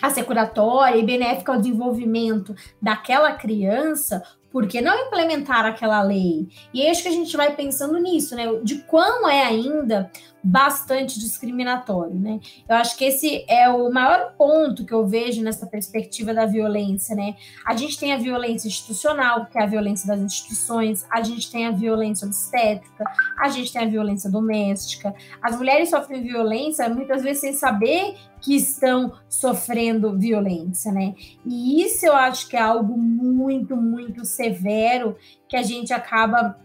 assecuratória 0.00 0.96
e 0.96 1.04
benéfica 1.04 1.52
ao 1.52 1.60
desenvolvimento 1.60 2.56
daquela 2.80 3.32
criança, 3.32 4.22
por 4.50 4.66
que 4.66 4.80
não 4.80 5.06
implementar 5.06 5.66
aquela 5.66 6.02
lei? 6.02 6.48
E 6.72 6.88
acho 6.88 7.02
que 7.02 7.10
a 7.10 7.12
gente 7.12 7.36
vai 7.36 7.54
pensando 7.54 7.98
nisso, 7.98 8.34
né? 8.34 8.46
De 8.62 8.76
quão 8.76 9.28
é 9.28 9.42
ainda 9.42 10.10
bastante 10.42 11.18
discriminatório, 11.18 12.14
né? 12.14 12.40
Eu 12.68 12.76
acho 12.76 12.96
que 12.96 13.04
esse 13.04 13.44
é 13.48 13.68
o 13.68 13.92
maior 13.92 14.34
ponto 14.36 14.84
que 14.84 14.92
eu 14.92 15.06
vejo 15.06 15.42
nessa 15.42 15.66
perspectiva 15.66 16.32
da 16.32 16.46
violência, 16.46 17.14
né? 17.14 17.36
A 17.66 17.76
gente 17.76 17.98
tem 17.98 18.12
a 18.12 18.16
violência 18.16 18.66
institucional, 18.68 19.46
que 19.46 19.58
é 19.58 19.62
a 19.62 19.66
violência 19.66 20.06
das 20.06 20.20
instituições, 20.20 21.06
a 21.10 21.22
gente 21.22 21.50
tem 21.50 21.66
a 21.66 21.70
violência 21.70 22.26
obstétrica, 22.26 23.04
a 23.38 23.48
gente 23.48 23.72
tem 23.72 23.82
a 23.82 23.88
violência 23.88 24.30
doméstica. 24.30 25.14
As 25.42 25.56
mulheres 25.56 25.90
sofrem 25.90 26.22
violência 26.22 26.88
muitas 26.88 27.22
vezes 27.22 27.40
sem 27.40 27.52
saber 27.52 28.16
que 28.40 28.56
estão 28.56 29.12
sofrendo 29.28 30.18
violência, 30.18 30.90
né? 30.90 31.14
E 31.44 31.82
isso 31.82 32.06
eu 32.06 32.14
acho 32.14 32.48
que 32.48 32.56
é 32.56 32.60
algo 32.60 32.96
muito, 32.96 33.76
muito 33.76 34.24
severo 34.24 35.16
que 35.48 35.56
a 35.56 35.62
gente 35.62 35.92
acaba 35.92 36.56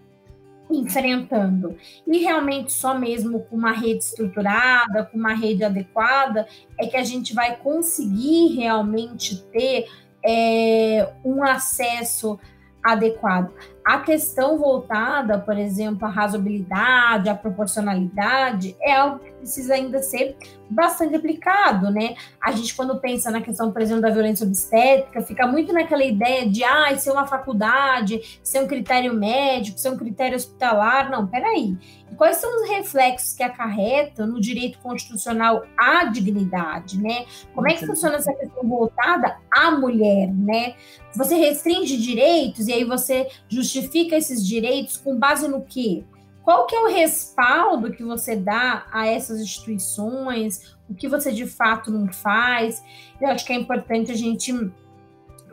enfrentando. 0.69 1.77
E 2.07 2.19
realmente 2.19 2.71
só 2.71 2.97
mesmo 2.97 3.41
com 3.41 3.55
uma 3.55 3.71
rede 3.71 4.03
estruturada, 4.03 5.05
com 5.05 5.17
uma 5.17 5.33
rede 5.33 5.63
adequada, 5.63 6.47
é 6.79 6.87
que 6.87 6.97
a 6.97 7.03
gente 7.03 7.33
vai 7.33 7.57
conseguir 7.57 8.55
realmente 8.55 9.43
ter 9.51 9.87
é, 10.25 11.11
um 11.23 11.43
acesso 11.43 12.39
adequado. 12.83 13.53
A 13.85 13.99
questão 13.99 14.57
voltada, 14.57 15.37
por 15.37 15.55
exemplo, 15.55 16.07
à 16.07 16.09
razoabilidade, 16.09 17.29
à 17.29 17.35
proporcionalidade, 17.35 18.75
é 18.81 18.95
algo 18.95 19.19
que 19.19 19.31
precisa 19.33 19.75
ainda 19.75 20.01
ser 20.01 20.35
bastante 20.67 21.15
aplicado, 21.15 21.91
né? 21.91 22.15
A 22.41 22.51
gente, 22.51 22.75
quando 22.75 22.99
pensa 22.99 23.29
na 23.29 23.41
questão, 23.41 23.71
por 23.71 23.79
exemplo, 23.83 24.01
da 24.01 24.09
violência 24.09 24.43
obstétrica, 24.43 25.21
fica 25.21 25.45
muito 25.45 25.71
naquela 25.71 26.03
ideia 26.03 26.49
de, 26.49 26.63
ah, 26.63 26.97
ser 26.97 27.11
uma 27.11 27.27
faculdade, 27.27 28.39
ser 28.41 28.59
um 28.61 28.67
critério 28.67 29.13
médico, 29.13 29.77
ser 29.77 29.91
um 29.91 29.97
critério 29.97 30.35
hospitalar. 30.35 31.11
Não, 31.11 31.27
peraí. 31.27 31.77
E 32.11 32.15
quais 32.15 32.37
são 32.37 32.63
os 32.63 32.67
reflexos 32.67 33.33
que 33.35 33.43
acarretam 33.43 34.25
no 34.25 34.41
direito 34.41 34.79
constitucional 34.79 35.63
à 35.77 36.05
dignidade, 36.05 36.99
né? 36.99 37.25
Como 37.53 37.69
é 37.69 37.75
que 37.75 37.85
funciona 37.85 38.15
essa 38.15 38.33
questão 38.33 38.67
voltada 38.67 39.37
à 39.51 39.69
mulher, 39.69 40.33
né? 40.33 40.73
Você 41.15 41.35
restringe 41.35 41.97
direitos 41.97 42.67
e 42.67 42.73
aí 42.73 42.83
você 42.83 43.29
justifica 43.47 43.74
justifica 43.75 44.15
esses 44.15 44.45
direitos 44.45 44.97
com 44.97 45.17
base 45.17 45.47
no 45.47 45.61
quê? 45.61 46.03
Qual 46.43 46.67
que 46.67 46.75
é 46.75 46.79
o 46.79 46.93
respaldo 46.93 47.91
que 47.91 48.03
você 48.03 48.35
dá 48.35 48.85
a 48.91 49.07
essas 49.07 49.39
instituições? 49.39 50.77
O 50.87 50.93
que 50.93 51.07
você 51.07 51.31
de 51.31 51.47
fato 51.47 51.89
não 51.89 52.11
faz? 52.13 52.83
Eu 53.19 53.29
acho 53.29 53.45
que 53.45 53.51
é 53.51 53.55
importante 53.55 54.11
a 54.11 54.15
gente 54.15 54.53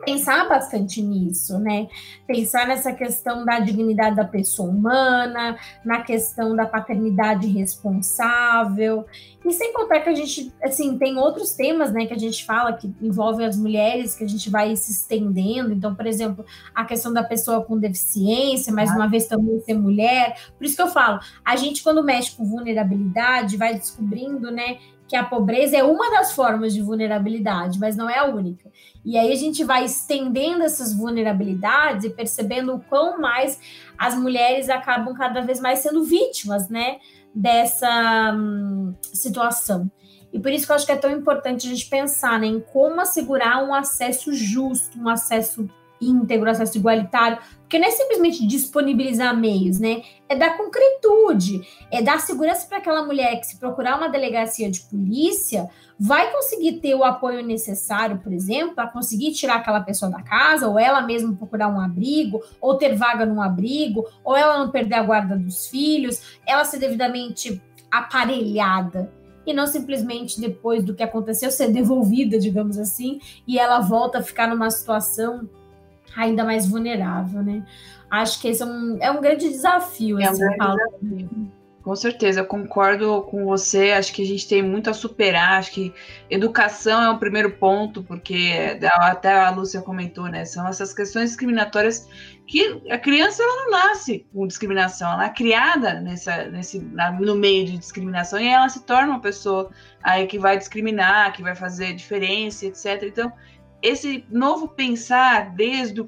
pensar 0.05 0.47
bastante 0.47 1.01
nisso, 1.01 1.59
né? 1.59 1.87
Pensar 2.27 2.67
nessa 2.67 2.93
questão 2.93 3.45
da 3.45 3.59
dignidade 3.59 4.15
da 4.15 4.25
pessoa 4.25 4.69
humana, 4.69 5.57
na 5.83 6.01
questão 6.01 6.55
da 6.55 6.65
paternidade 6.65 7.47
responsável, 7.47 9.05
e 9.45 9.51
sem 9.51 9.73
contar 9.73 9.99
que 9.99 10.09
a 10.09 10.15
gente, 10.15 10.53
assim, 10.63 10.97
tem 10.97 11.17
outros 11.17 11.53
temas, 11.53 11.91
né, 11.91 12.05
que 12.05 12.13
a 12.13 12.17
gente 12.17 12.45
fala 12.45 12.73
que 12.73 12.93
envolvem 13.01 13.45
as 13.45 13.57
mulheres, 13.57 14.15
que 14.15 14.23
a 14.23 14.27
gente 14.27 14.49
vai 14.49 14.73
se 14.75 14.91
estendendo. 14.91 15.73
Então, 15.73 15.93
por 15.93 16.07
exemplo, 16.07 16.45
a 16.73 16.85
questão 16.85 17.11
da 17.11 17.23
pessoa 17.23 17.63
com 17.63 17.77
deficiência, 17.77 18.71
mais 18.71 18.89
uma 18.91 19.07
vez 19.07 19.27
também 19.27 19.59
ser 19.61 19.73
mulher. 19.73 20.37
Por 20.57 20.65
isso 20.65 20.75
que 20.75 20.81
eu 20.81 20.87
falo, 20.87 21.19
a 21.43 21.55
gente 21.57 21.83
quando 21.83 22.03
mexe 22.03 22.35
com 22.35 22.45
vulnerabilidade, 22.45 23.57
vai 23.57 23.73
descobrindo, 23.73 24.49
né, 24.49 24.77
que 25.07 25.15
a 25.15 25.23
pobreza 25.23 25.77
é 25.77 25.83
uma 25.83 26.09
das 26.09 26.33
formas 26.33 26.73
de 26.73 26.81
vulnerabilidade, 26.81 27.79
mas 27.79 27.95
não 27.95 28.09
é 28.09 28.19
a 28.19 28.25
única. 28.25 28.71
E 29.03 29.17
aí 29.17 29.31
a 29.31 29.35
gente 29.35 29.63
vai 29.63 29.85
estendendo 29.85 30.63
essas 30.63 30.93
vulnerabilidades 30.93 32.05
e 32.05 32.09
percebendo 32.09 32.75
o 32.75 32.79
quão 32.79 33.19
mais 33.19 33.59
as 33.97 34.15
mulheres 34.15 34.69
acabam 34.69 35.13
cada 35.13 35.41
vez 35.41 35.59
mais 35.59 35.79
sendo 35.79 36.03
vítimas, 36.03 36.69
né, 36.69 36.97
dessa 37.33 38.33
hum, 38.33 38.93
situação. 39.01 39.91
E 40.31 40.39
por 40.39 40.51
isso 40.51 40.65
que 40.65 40.71
eu 40.71 40.75
acho 40.75 40.85
que 40.85 40.91
é 40.91 40.97
tão 40.97 41.11
importante 41.11 41.67
a 41.67 41.69
gente 41.69 41.85
pensar 41.87 42.39
né, 42.39 42.47
em 42.47 42.59
como 42.59 42.99
assegurar 42.99 43.63
um 43.63 43.73
acesso 43.73 44.33
justo, 44.33 44.97
um 44.99 45.07
acesso 45.07 45.69
íntegro, 46.01 46.49
acesso 46.49 46.77
igualitário, 46.77 47.37
porque 47.73 47.79
não 47.79 47.87
é 47.87 47.91
simplesmente 47.91 48.45
disponibilizar 48.45 49.35
meios, 49.35 49.79
né? 49.79 50.03
É 50.29 50.35
dar 50.35 50.55
concretude, 50.55 51.59
é 51.89 52.03
dar 52.03 52.19
segurança 52.19 52.67
para 52.67 52.77
aquela 52.77 53.03
mulher 53.03 53.39
que, 53.39 53.47
se 53.47 53.57
procurar 53.57 53.97
uma 53.97 54.09
delegacia 54.09 54.69
de 54.69 54.81
polícia, 54.81 55.67
vai 55.99 56.31
conseguir 56.31 56.73
ter 56.73 56.93
o 56.93 57.03
apoio 57.03 57.43
necessário, 57.43 58.19
por 58.19 58.31
exemplo, 58.31 58.75
para 58.75 58.91
conseguir 58.91 59.31
tirar 59.31 59.55
aquela 59.55 59.81
pessoa 59.81 60.11
da 60.11 60.21
casa, 60.21 60.67
ou 60.67 60.77
ela 60.77 61.01
mesma 61.01 61.33
procurar 61.33 61.67
um 61.67 61.81
abrigo, 61.81 62.43
ou 62.61 62.77
ter 62.77 62.95
vaga 62.95 63.25
num 63.25 63.41
abrigo, 63.41 64.05
ou 64.23 64.37
ela 64.37 64.59
não 64.59 64.69
perder 64.69 64.97
a 64.97 65.03
guarda 65.03 65.35
dos 65.35 65.67
filhos, 65.67 66.37
ela 66.45 66.65
ser 66.65 66.77
devidamente 66.77 67.59
aparelhada 67.89 69.11
e 69.47 69.51
não 69.51 69.65
simplesmente 69.65 70.39
depois 70.39 70.83
do 70.83 70.93
que 70.93 71.01
aconteceu 71.01 71.49
ser 71.49 71.71
devolvida, 71.71 72.37
digamos 72.37 72.77
assim, 72.77 73.19
e 73.47 73.57
ela 73.57 73.79
volta 73.79 74.19
a 74.19 74.23
ficar 74.23 74.47
numa 74.47 74.69
situação 74.69 75.49
ainda 76.15 76.43
mais 76.43 76.67
vulnerável, 76.67 77.41
né? 77.41 77.63
Acho 78.09 78.39
que 78.39 78.47
esse 78.47 78.61
é 78.61 78.65
um, 78.65 78.97
é 79.01 79.11
um 79.11 79.21
grande 79.21 79.49
desafio. 79.49 80.19
É 80.19 80.29
um 80.29 80.37
grande 80.37 80.57
desafio. 80.57 81.51
Com 81.83 81.97
certeza, 81.97 82.39
eu 82.39 82.45
concordo 82.45 83.23
com 83.23 83.43
você. 83.43 83.91
Acho 83.91 84.13
que 84.13 84.21
a 84.21 84.25
gente 84.25 84.47
tem 84.47 84.61
muito 84.61 84.89
a 84.89 84.93
superar. 84.93 85.59
Acho 85.59 85.71
que 85.71 85.93
educação 86.29 87.03
é 87.03 87.09
um 87.09 87.17
primeiro 87.17 87.51
ponto, 87.51 88.01
porque 88.01 88.79
até 89.01 89.33
a 89.33 89.49
Lúcia 89.49 89.81
comentou, 89.81 90.29
né? 90.29 90.45
São 90.45 90.65
essas 90.65 90.93
questões 90.93 91.31
discriminatórias 91.31 92.07
que 92.47 92.81
a 92.89 92.97
criança 92.97 93.43
ela 93.43 93.63
não 93.63 93.71
nasce 93.71 94.25
com 94.33 94.47
discriminação, 94.47 95.11
ela 95.11 95.25
é 95.25 95.29
criada 95.29 95.99
nessa, 95.99 96.45
nesse, 96.45 96.79
no 97.19 97.35
meio 97.35 97.65
de 97.65 97.77
discriminação 97.77 98.39
e 98.39 98.47
ela 98.47 98.69
se 98.69 98.83
torna 98.83 99.13
uma 99.13 99.21
pessoa 99.21 99.69
aí 100.01 100.25
que 100.27 100.39
vai 100.39 100.57
discriminar, 100.57 101.33
que 101.33 101.41
vai 101.41 101.55
fazer 101.55 101.93
diferença, 101.93 102.65
etc. 102.65 103.03
Então, 103.03 103.31
esse 103.83 104.25
novo 104.29 104.69
pensar 104.69 105.53
desde 105.53 105.99
o 105.99 106.07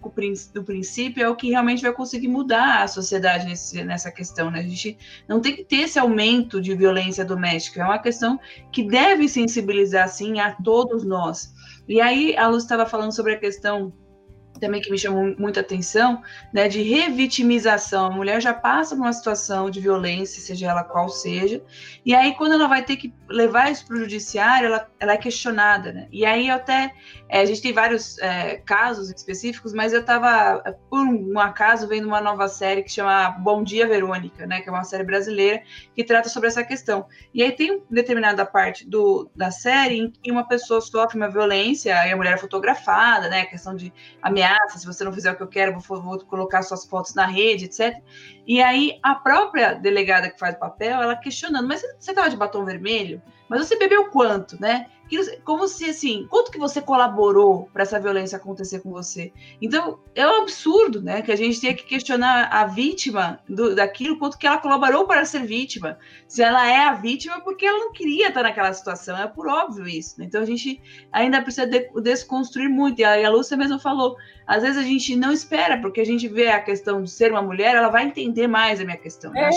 do 0.53 0.63
princípio 0.63 1.21
é 1.21 1.29
o 1.29 1.35
que 1.35 1.49
realmente 1.49 1.81
vai 1.81 1.91
conseguir 1.91 2.29
mudar 2.29 2.83
a 2.83 2.87
sociedade 2.87 3.45
nesse, 3.45 3.83
nessa 3.83 4.09
questão. 4.09 4.49
Né? 4.49 4.59
A 4.59 4.63
gente 4.63 4.97
não 5.27 5.41
tem 5.41 5.57
que 5.57 5.65
ter 5.65 5.81
esse 5.81 5.99
aumento 5.99 6.61
de 6.61 6.73
violência 6.73 7.25
doméstica, 7.25 7.81
é 7.81 7.83
uma 7.85 7.99
questão 7.99 8.39
que 8.71 8.81
deve 8.81 9.27
sensibilizar, 9.27 10.07
sim, 10.07 10.39
a 10.39 10.53
todos 10.53 11.03
nós. 11.03 11.53
E 11.85 11.99
aí, 11.99 12.35
a 12.37 12.47
Luz 12.47 12.63
estava 12.63 12.85
falando 12.85 13.13
sobre 13.13 13.33
a 13.33 13.39
questão 13.39 13.93
também 14.59 14.81
que 14.81 14.91
me 14.91 14.97
chamou 14.97 15.35
muita 15.37 15.59
atenção, 15.59 16.21
né, 16.53 16.67
de 16.67 16.81
revitimização. 16.81 18.07
A 18.07 18.11
mulher 18.11 18.41
já 18.41 18.53
passa 18.53 18.95
por 18.95 19.01
uma 19.01 19.13
situação 19.13 19.69
de 19.69 19.79
violência, 19.79 20.41
seja 20.41 20.69
ela 20.69 20.83
qual 20.83 21.09
seja, 21.09 21.61
e 22.05 22.13
aí 22.13 22.35
quando 22.35 22.53
ela 22.53 22.67
vai 22.67 22.83
ter 22.83 22.97
que 22.97 23.13
levar 23.29 23.71
isso 23.71 23.85
para 23.85 23.95
o 23.95 23.99
judiciário, 23.99 24.67
ela, 24.67 24.87
ela 24.99 25.13
é 25.13 25.17
questionada, 25.17 25.91
né? 25.91 26.07
E 26.11 26.25
aí 26.25 26.49
até 26.49 26.93
é, 27.27 27.41
a 27.41 27.45
gente 27.45 27.61
tem 27.61 27.73
vários 27.73 28.17
é, 28.19 28.57
casos 28.57 29.09
específicos, 29.09 29.73
mas 29.73 29.93
eu 29.93 30.01
estava 30.01 30.61
por 30.89 30.99
um 30.99 31.39
acaso 31.39 31.87
vendo 31.87 32.07
uma 32.07 32.21
nova 32.21 32.47
série 32.47 32.83
que 32.83 32.91
chama 32.91 33.29
Bom 33.29 33.63
Dia 33.63 33.87
Verônica, 33.87 34.45
né, 34.45 34.61
que 34.61 34.69
é 34.69 34.71
uma 34.71 34.83
série 34.83 35.03
brasileira 35.03 35.61
que 35.95 36.03
trata 36.03 36.29
sobre 36.29 36.49
essa 36.49 36.63
questão. 36.63 37.05
E 37.33 37.41
aí 37.41 37.51
tem 37.51 37.83
determinada 37.89 38.45
parte 38.45 38.87
do, 38.87 39.29
da 39.35 39.51
série 39.51 39.97
em 39.97 40.11
que 40.11 40.31
uma 40.31 40.47
pessoa 40.47 40.79
sofre 40.81 41.17
uma 41.17 41.29
violência, 41.29 41.99
aí 41.99 42.11
a 42.11 42.15
mulher 42.15 42.35
é 42.35 42.37
fotografada, 42.37 43.27
né, 43.27 43.45
questão 43.45 43.75
de 43.75 43.91
ameaça 44.21 44.44
ameaça, 44.45 44.77
se 44.77 44.85
você 44.85 45.03
não 45.03 45.11
fizer 45.11 45.31
o 45.31 45.35
que 45.35 45.43
eu 45.43 45.47
quero, 45.47 45.79
vou, 45.79 46.01
vou 46.01 46.19
colocar 46.25 46.61
suas 46.61 46.85
fotos 46.85 47.13
na 47.13 47.25
rede, 47.25 47.65
etc. 47.65 47.97
E 48.45 48.61
aí 48.61 48.99
a 49.01 49.15
própria 49.15 49.73
delegada 49.73 50.29
que 50.29 50.39
faz 50.39 50.55
o 50.55 50.59
papel, 50.59 51.01
ela 51.01 51.15
questionando, 51.15 51.67
mas 51.67 51.81
você 51.81 52.11
estava 52.11 52.29
de 52.29 52.37
batom 52.37 52.63
vermelho? 52.63 53.21
Mas 53.49 53.67
você 53.67 53.77
bebeu 53.77 54.09
quanto, 54.09 54.59
né? 54.59 54.87
Como 55.43 55.67
se 55.67 55.89
assim, 55.89 56.25
quanto 56.29 56.51
que 56.51 56.57
você 56.57 56.81
colaborou 56.81 57.69
para 57.71 57.83
essa 57.83 57.99
violência 57.99 58.37
acontecer 58.37 58.79
com 58.79 58.89
você? 58.89 59.31
Então, 59.61 59.99
é 60.15 60.27
um 60.27 60.41
absurdo, 60.41 61.01
né? 61.01 61.21
Que 61.21 61.31
a 61.31 61.35
gente 61.35 61.61
tenha 61.61 61.73
que 61.73 61.83
questionar 61.83 62.49
a 62.51 62.65
vítima 62.65 63.39
do, 63.47 63.75
daquilo, 63.75 64.17
quanto 64.17 64.37
que 64.37 64.47
ela 64.47 64.57
colaborou 64.57 65.05
para 65.05 65.23
ser 65.25 65.45
vítima. 65.45 65.97
Se 66.27 66.41
ela 66.41 66.67
é 66.67 66.85
a 66.85 66.93
vítima, 66.93 67.39
porque 67.41 67.65
ela 67.65 67.79
não 67.79 67.91
queria 67.91 68.29
estar 68.29 68.43
naquela 68.43 68.73
situação, 68.73 69.17
é 69.17 69.27
por 69.27 69.47
óbvio 69.47 69.87
isso. 69.87 70.19
Né? 70.19 70.25
Então 70.25 70.41
a 70.41 70.45
gente 70.45 70.81
ainda 71.11 71.41
precisa 71.41 71.67
de, 71.67 71.89
desconstruir 72.01 72.69
muito. 72.69 72.99
E 72.99 73.03
a, 73.03 73.27
a 73.27 73.29
Lúcia 73.29 73.55
mesmo 73.55 73.79
falou: 73.79 74.15
às 74.47 74.63
vezes 74.63 74.77
a 74.77 74.83
gente 74.83 75.15
não 75.15 75.31
espera, 75.31 75.79
porque 75.79 76.01
a 76.01 76.05
gente 76.05 76.27
vê 76.27 76.47
a 76.47 76.61
questão 76.61 77.03
de 77.03 77.11
ser 77.11 77.31
uma 77.31 77.41
mulher, 77.41 77.75
ela 77.75 77.89
vai 77.89 78.05
entender 78.05 78.47
mais 78.47 78.81
a 78.81 78.83
minha 78.83 78.97
questão. 78.97 79.35
É. 79.35 79.49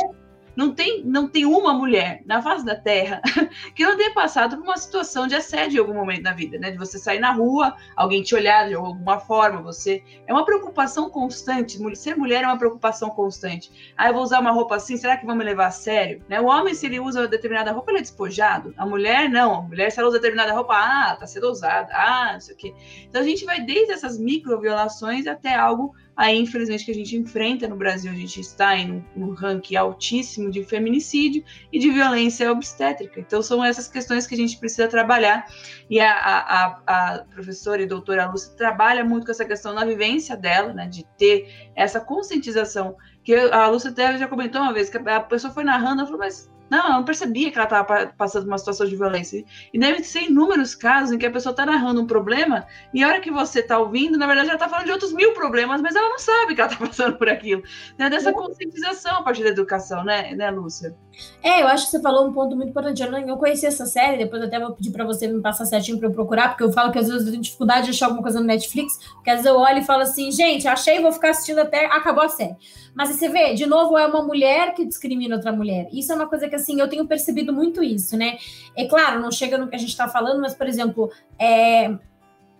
Não 0.58 0.74
tem, 0.74 1.04
não 1.04 1.28
tem 1.28 1.46
uma 1.46 1.72
mulher 1.72 2.20
na 2.26 2.42
face 2.42 2.64
da 2.64 2.74
Terra 2.74 3.22
que 3.76 3.84
não 3.84 3.96
tenha 3.96 4.12
passado 4.12 4.56
por 4.56 4.64
uma 4.64 4.76
situação 4.76 5.28
de 5.28 5.36
assédio 5.36 5.76
em 5.76 5.78
algum 5.78 5.94
momento 5.94 6.24
na 6.24 6.32
vida, 6.32 6.58
né? 6.58 6.72
De 6.72 6.76
você 6.76 6.98
sair 6.98 7.20
na 7.20 7.30
rua, 7.30 7.76
alguém 7.94 8.24
te 8.24 8.34
olhar 8.34 8.66
de 8.66 8.74
alguma 8.74 9.20
forma, 9.20 9.62
você. 9.62 10.02
É 10.26 10.32
uma 10.32 10.44
preocupação 10.44 11.08
constante. 11.10 11.78
Ser 11.94 12.16
mulher 12.16 12.42
é 12.42 12.46
uma 12.48 12.58
preocupação 12.58 13.08
constante. 13.10 13.94
Ah, 13.96 14.08
eu 14.08 14.14
vou 14.14 14.24
usar 14.24 14.40
uma 14.40 14.50
roupa 14.50 14.74
assim, 14.74 14.96
será 14.96 15.16
que 15.16 15.24
vão 15.24 15.36
me 15.36 15.44
levar 15.44 15.66
a 15.66 15.70
sério? 15.70 16.24
Né? 16.28 16.40
O 16.40 16.46
homem, 16.46 16.74
se 16.74 16.86
ele 16.86 16.98
usa 16.98 17.28
determinada 17.28 17.70
roupa, 17.70 17.92
ele 17.92 17.98
é 17.98 18.02
despojado. 18.02 18.74
A 18.76 18.84
mulher, 18.84 19.30
não. 19.30 19.54
A 19.54 19.62
mulher, 19.62 19.92
se 19.92 20.00
ela 20.00 20.08
usa 20.08 20.18
determinada 20.18 20.52
roupa, 20.52 20.74
ah, 20.74 21.14
tá 21.14 21.24
sendo 21.24 21.48
usada, 21.48 21.94
ah, 21.94 22.32
não 22.32 22.40
sei 22.40 22.56
o 22.56 22.58
quê. 22.58 22.74
Então 23.08 23.20
a 23.20 23.24
gente 23.24 23.44
vai 23.44 23.60
desde 23.60 23.92
essas 23.92 24.18
micro-violações 24.18 25.28
até 25.28 25.54
algo 25.54 25.94
Aí, 26.18 26.36
infelizmente, 26.36 26.84
que 26.84 26.90
a 26.90 26.94
gente 26.94 27.16
enfrenta 27.16 27.68
no 27.68 27.76
Brasil, 27.76 28.10
a 28.10 28.14
gente 28.14 28.40
está 28.40 28.76
em 28.76 29.04
um 29.16 29.30
ranking 29.34 29.76
altíssimo 29.76 30.50
de 30.50 30.64
feminicídio 30.64 31.44
e 31.72 31.78
de 31.78 31.88
violência 31.90 32.50
obstétrica. 32.50 33.20
Então, 33.20 33.40
são 33.40 33.64
essas 33.64 33.86
questões 33.86 34.26
que 34.26 34.34
a 34.34 34.36
gente 34.36 34.58
precisa 34.58 34.88
trabalhar. 34.88 35.46
E 35.88 36.00
a, 36.00 36.10
a, 36.10 36.82
a 36.88 37.24
professora 37.32 37.82
e 37.82 37.86
doutora 37.86 38.28
Lúcia 38.28 38.52
trabalha 38.56 39.04
muito 39.04 39.26
com 39.26 39.30
essa 39.30 39.44
questão 39.44 39.72
na 39.72 39.84
vivência 39.84 40.36
dela, 40.36 40.72
né, 40.72 40.88
de 40.88 41.06
ter 41.16 41.70
essa 41.76 42.00
conscientização. 42.00 42.96
Que 43.22 43.36
a 43.36 43.68
Lúcia 43.68 43.90
até 43.90 44.18
já 44.18 44.26
comentou 44.26 44.60
uma 44.60 44.74
vez, 44.74 44.90
que 44.90 44.98
a 44.98 45.20
pessoa 45.20 45.54
foi 45.54 45.62
narrando, 45.62 46.00
ela 46.00 46.06
falou, 46.06 46.18
mas 46.18 46.50
não, 46.70 46.78
ela 46.78 46.96
não 46.96 47.04
percebia 47.04 47.50
que 47.50 47.58
ela 47.58 47.64
estava 47.64 48.06
passando 48.16 48.42
por 48.42 48.50
uma 48.50 48.58
situação 48.58 48.86
de 48.86 48.96
violência. 48.96 49.44
E 49.72 49.78
deve 49.78 50.02
ser 50.04 50.24
inúmeros 50.24 50.74
casos 50.74 51.12
em 51.12 51.18
que 51.18 51.26
a 51.26 51.30
pessoa 51.30 51.50
está 51.52 51.64
narrando 51.64 52.00
um 52.00 52.06
problema 52.06 52.66
e 52.92 53.02
a 53.02 53.08
hora 53.08 53.20
que 53.20 53.30
você 53.30 53.60
está 53.60 53.78
ouvindo, 53.78 54.18
na 54.18 54.26
verdade, 54.26 54.48
ela 54.48 54.56
está 54.56 54.68
falando 54.68 54.86
de 54.86 54.92
outros 54.92 55.12
mil 55.12 55.32
problemas, 55.32 55.80
mas 55.80 55.94
ela 55.94 56.08
não 56.08 56.18
sabe 56.18 56.54
que 56.54 56.60
ela 56.60 56.72
está 56.72 56.84
passando 56.84 57.16
por 57.16 57.28
aquilo. 57.28 57.62
Né? 57.98 58.10
Dessa 58.10 58.32
conscientização 58.32 59.16
a 59.18 59.22
partir 59.22 59.42
da 59.42 59.50
educação, 59.50 60.04
né, 60.04 60.34
né, 60.34 60.50
Lúcia? 60.50 60.96
É, 61.42 61.62
eu 61.62 61.68
acho 61.68 61.86
que 61.86 61.90
você 61.92 62.00
falou 62.00 62.28
um 62.28 62.32
ponto 62.32 62.56
muito 62.56 62.70
importante. 62.70 63.02
Eu 63.02 63.10
não 63.10 63.36
conheci 63.36 63.66
essa 63.66 63.86
série, 63.86 64.18
depois 64.18 64.42
até 64.42 64.58
vou 64.58 64.72
pedir 64.72 64.90
para 64.90 65.04
você 65.04 65.26
me 65.26 65.40
passar 65.40 65.64
certinho 65.64 65.98
para 65.98 66.08
eu 66.08 66.12
procurar, 66.12 66.48
porque 66.48 66.64
eu 66.64 66.72
falo 66.72 66.92
que 66.92 66.98
às 66.98 67.08
vezes 67.08 67.26
eu 67.26 67.30
tenho 67.32 67.42
dificuldade 67.42 67.86
de 67.86 67.90
achar 67.90 68.06
alguma 68.06 68.22
coisa 68.22 68.40
no 68.40 68.46
Netflix, 68.46 68.98
porque 69.14 69.30
às 69.30 69.36
vezes 69.36 69.50
eu 69.50 69.58
olho 69.58 69.78
e 69.78 69.84
falo 69.84 70.02
assim, 70.02 70.30
gente, 70.30 70.66
achei, 70.66 71.00
vou 71.00 71.12
ficar 71.12 71.30
assistindo 71.30 71.58
até 71.60 71.86
acabou 71.86 72.24
a 72.24 72.28
série. 72.28 72.56
Mas 72.94 73.10
você 73.10 73.28
vê, 73.28 73.54
de 73.54 73.66
novo, 73.66 73.96
é 73.96 74.06
uma 74.06 74.22
mulher 74.22 74.74
que 74.74 74.84
discrimina 74.84 75.36
outra 75.36 75.52
mulher. 75.52 75.88
Isso 75.92 76.10
é 76.12 76.14
uma 76.16 76.26
coisa 76.26 76.48
que, 76.48 76.56
assim, 76.56 76.80
eu 76.80 76.88
tenho 76.88 77.06
percebido 77.06 77.52
muito 77.52 77.82
isso, 77.82 78.16
né? 78.16 78.38
É 78.76 78.86
claro, 78.86 79.20
não 79.20 79.30
chega 79.30 79.56
no 79.56 79.68
que 79.68 79.76
a 79.76 79.78
gente 79.78 79.90
está 79.90 80.08
falando, 80.08 80.40
mas, 80.40 80.54
por 80.54 80.66
exemplo, 80.66 81.10
é, 81.38 81.96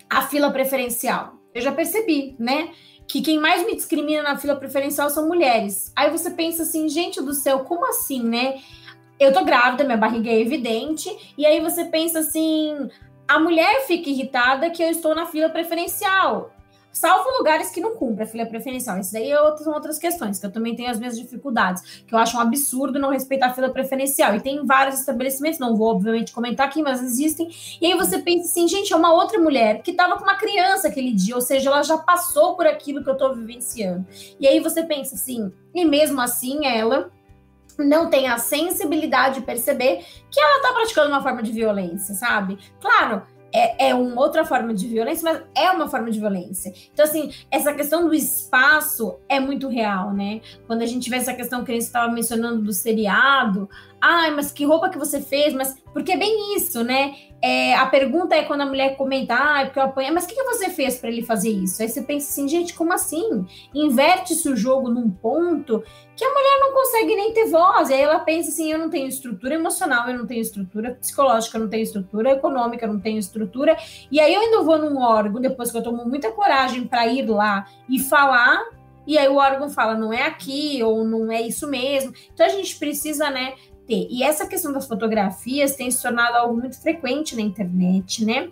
a 0.09 0.23
fila 0.23 0.51
preferencial. 0.51 1.35
Eu 1.55 1.61
já 1.61 1.73
percebi, 1.73 2.37
né? 2.39 2.71
Que 3.09 3.23
quem 3.23 3.39
mais 3.39 3.65
me 3.67 3.75
discrimina 3.75 4.23
na 4.23 4.37
fila 4.37 4.55
preferencial 4.55 5.11
são 5.11 5.27
mulheres. 5.27 5.93
Aí 5.97 6.11
você 6.11 6.31
pensa 6.31 6.63
assim, 6.63 6.89
gente 6.89 7.21
do 7.23 7.33
céu, 7.33 7.61
como 7.61 7.89
assim, 7.89 8.23
né? 8.23 8.61
Eu 9.19 9.33
tô 9.33 9.45
grávida, 9.45 9.83
minha 9.83 9.97
barriga 9.97 10.31
é 10.31 10.41
evidente, 10.41 11.11
e 11.37 11.45
aí 11.45 11.59
você 11.61 11.87
pensa 11.87 12.21
assim, 12.21 12.89
a 13.27 13.41
mulher 13.41 13.87
fica 13.87 14.09
irritada 14.09 14.71
que 14.71 14.83
eu 14.83 14.91
estou 14.91 15.15
na 15.15 15.27
fila 15.27 15.49
preferencial 15.49 16.53
salvo 16.93 17.39
lugares 17.39 17.71
que 17.71 17.81
não 17.81 17.95
cumprem 17.95 18.27
a 18.27 18.31
fila 18.31 18.47
preferencial. 18.47 18.99
Isso 18.99 19.13
daí 19.13 19.31
é 19.31 19.57
são 19.59 19.73
outras 19.73 19.99
questões, 19.99 20.39
que 20.39 20.47
eu 20.47 20.53
também 20.53 20.75
tenho 20.75 20.91
as 20.91 20.99
minhas 20.99 21.17
dificuldades, 21.17 22.03
que 22.07 22.15
eu 22.15 22.19
acho 22.19 22.37
um 22.37 22.41
absurdo 22.41 22.99
não 22.99 23.11
respeitar 23.11 23.47
a 23.47 23.55
fila 23.55 23.71
preferencial. 23.71 24.35
E 24.35 24.41
tem 24.41 24.65
vários 24.67 24.99
estabelecimentos, 25.01 25.59
não 25.59 25.77
vou, 25.77 25.89
obviamente, 25.89 26.33
comentar 26.33 26.67
aqui, 26.67 26.83
mas 26.83 27.03
existem. 27.03 27.49
E 27.81 27.87
aí 27.87 27.97
você 27.97 28.19
pensa 28.19 28.47
assim, 28.47 28.67
gente, 28.69 28.93
é 28.93 28.97
uma 28.97 29.13
outra 29.13 29.39
mulher 29.39 29.83
que 29.83 29.91
estava 29.91 30.17
com 30.17 30.25
uma 30.25 30.37
criança 30.37 30.89
aquele 30.89 31.13
dia, 31.13 31.35
ou 31.35 31.41
seja, 31.41 31.71
ela 31.71 31.83
já 31.83 31.99
passou 31.99 32.55
por 32.55 32.67
aquilo 32.67 33.03
que 33.03 33.09
eu 33.09 33.15
estou 33.15 33.35
vivenciando. 33.35 34.07
E 34.41 34.47
aí 34.47 34.61
você 34.61 34.83
pensa 34.83 35.15
assim, 35.15 35.53
e 35.75 35.85
mesmo 35.85 36.21
assim 36.21 36.67
ela 36.67 37.11
não 37.79 38.11
tem 38.11 38.27
a 38.29 38.39
sensibilidade 38.39 39.37
de 39.37 39.47
perceber 39.47 40.05
que 40.31 40.41
ela 40.41 40.57
está 40.57 40.73
praticando 40.73 41.09
uma 41.09 41.23
forma 41.23 41.43
de 41.43 41.53
violência, 41.53 42.15
sabe? 42.15 42.59
Claro, 42.81 43.23
é, 43.53 43.89
é 43.89 43.95
uma 43.95 44.21
outra 44.21 44.45
forma 44.45 44.75
de 44.75 44.87
violência, 44.87 45.25
mas 45.33 45.43
é 45.55 45.71
uma 45.71 45.89
forma 45.89 46.11
de 46.11 46.19
violência. 46.19 46.73
Então, 46.93 47.05
assim, 47.05 47.33
essa 47.51 47.73
questão 47.73 48.07
do 48.07 48.15
espaço 48.15 49.19
é 49.29 49.41
muito 49.41 49.69
real, 49.69 50.13
né? 50.13 50.41
Quando 50.67 50.83
a 50.83 50.87
gente 50.87 51.09
vê 51.09 51.17
essa 51.17 51.35
questão 51.35 51.65
que 51.65 51.71
a 51.71 51.75
gente 51.75 51.85
estava 51.85 52.13
mencionando 52.13 52.63
do 52.63 52.73
seriado, 52.73 53.69
ai, 54.01 54.31
mas 54.31 54.53
que 54.53 54.65
roupa 54.65 54.89
que 54.89 54.99
você 54.99 55.21
fez? 55.21 55.53
Mas 55.55 55.77
Porque 55.93 56.13
é 56.13 56.17
bem 56.17 56.57
isso, 56.57 56.85
né? 56.85 57.15
É, 57.41 57.75
a 57.77 57.87
pergunta 57.87 58.35
é 58.35 58.43
quando 58.43 58.63
a 58.63 58.67
mulher 58.67 58.97
comenta, 58.97 59.35
ah, 59.39 59.63
é 59.63 59.65
porque 59.67 59.79
eu 59.79 59.85
apanhei, 59.85 60.11
mas 60.11 60.25
o 60.25 60.27
que, 60.29 60.35
que 60.35 60.43
você 60.43 60.71
fez 60.71 60.99
para 60.99 61.09
ele 61.09 61.23
fazer 61.23 61.51
isso? 61.51 61.81
Aí 61.81 61.89
você 61.89 62.03
pensa 62.03 62.29
assim, 62.29 62.49
gente, 62.49 62.75
como 62.75 62.93
assim? 62.93 63.47
Inverte-se 63.73 64.49
o 64.49 64.57
jogo 64.57 64.91
num 64.91 65.09
ponto 65.09 65.83
que 66.17 66.25
a 66.25 66.29
mulher 66.29 66.59
não 66.61 66.73
consegue 66.73 67.15
nem 67.15 67.33
ter 67.33 67.47
voz. 67.47 67.91
E 67.91 67.95
aí 67.95 68.01
ela 68.01 68.19
pensa 68.19 68.51
assim: 68.51 68.73
eu 68.73 68.79
não 68.79 68.91
tenho 68.91 69.07
estrutura 69.07 69.55
emocional, 69.55 70.09
eu 70.09 70.19
não 70.19 70.27
tenho 70.27 70.41
estrutura 70.41 70.97
psicológica, 71.01 71.57
eu 71.57 71.63
não 71.63 71.69
tenho 71.69 71.83
estrutura 71.85 72.33
econômica, 72.33 72.85
eu 72.85 72.93
não 72.93 73.01
tenho 73.01 73.19
estrutura. 73.19 73.77
E 74.11 74.21
aí 74.21 74.35
eu 74.35 74.41
ainda 74.41 74.63
vou 74.63 74.79
num 74.79 75.01
órgão, 75.01 75.41
depois 75.41 75.71
que 75.71 75.79
eu 75.79 75.83
tomo 75.83 76.05
muita 76.05 76.33
coragem 76.33 76.87
para 76.87 77.07
ir 77.07 77.27
lá 77.29 77.67
e 77.89 78.01
falar, 78.01 78.65
e 79.07 79.17
aí 79.17 79.29
o 79.29 79.37
órgão 79.37 79.71
fala, 79.71 79.95
não 79.95 80.13
é 80.13 80.23
aqui, 80.23 80.83
ou 80.83 81.05
não 81.05 81.31
é 81.31 81.41
isso 81.41 81.67
mesmo. 81.69 82.13
Então 82.35 82.45
a 82.45 82.51
gente 82.51 82.77
precisa, 82.79 83.31
né, 83.31 83.55
ter. 83.89 84.07
E 84.11 84.23
essa 84.23 84.47
questão 84.47 84.73
das 84.73 84.87
fotografias 84.87 85.75
tem 85.75 85.91
se 85.91 86.03
tornado 86.03 86.37
algo 86.37 86.61
muito 86.61 86.81
frequente 86.81 87.35
na 87.35 87.41
internet, 87.41 88.25
né? 88.25 88.51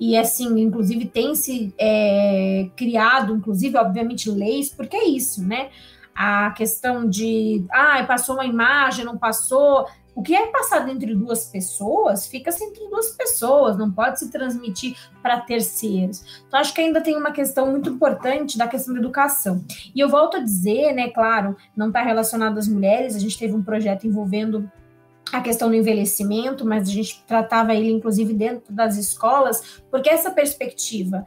E 0.00 0.16
assim, 0.16 0.58
inclusive 0.58 1.04
tem 1.04 1.34
se 1.34 1.74
é, 1.78 2.70
criado, 2.74 3.36
inclusive, 3.36 3.76
obviamente, 3.76 4.30
leis, 4.30 4.70
porque 4.70 4.96
é 4.96 5.06
isso, 5.06 5.46
né? 5.46 5.68
A 6.14 6.50
questão 6.52 7.08
de, 7.08 7.64
ah, 7.70 8.02
passou 8.04 8.34
uma 8.34 8.46
imagem, 8.46 9.04
não 9.04 9.18
passou. 9.18 9.86
O 10.16 10.22
que 10.22 10.34
é 10.34 10.48
passado 10.48 10.90
entre 10.90 11.14
duas 11.14 11.44
pessoas, 11.44 12.26
fica-se 12.26 12.64
entre 12.64 12.88
duas 12.88 13.10
pessoas, 13.10 13.78
não 13.78 13.88
pode 13.88 14.18
se 14.18 14.32
transmitir 14.32 14.96
para 15.22 15.40
terceiros. 15.42 16.42
Então, 16.48 16.58
acho 16.58 16.74
que 16.74 16.80
ainda 16.80 17.00
tem 17.00 17.16
uma 17.16 17.30
questão 17.30 17.70
muito 17.70 17.88
importante 17.88 18.58
da 18.58 18.66
questão 18.66 18.94
da 18.94 18.98
educação. 18.98 19.64
E 19.94 20.00
eu 20.00 20.08
volto 20.08 20.38
a 20.38 20.40
dizer, 20.40 20.92
né, 20.92 21.08
claro, 21.10 21.56
não 21.76 21.86
está 21.86 22.02
relacionado 22.02 22.58
às 22.58 22.66
mulheres, 22.66 23.14
a 23.14 23.20
gente 23.20 23.38
teve 23.38 23.54
um 23.54 23.62
projeto 23.62 24.08
envolvendo 24.08 24.68
a 25.32 25.40
questão 25.40 25.68
do 25.68 25.74
envelhecimento, 25.74 26.64
mas 26.64 26.88
a 26.88 26.92
gente 26.92 27.22
tratava 27.26 27.74
ele, 27.74 27.90
inclusive, 27.90 28.32
dentro 28.32 28.72
das 28.72 28.96
escolas, 28.96 29.82
porque 29.90 30.08
essa 30.08 30.30
perspectiva 30.30 31.24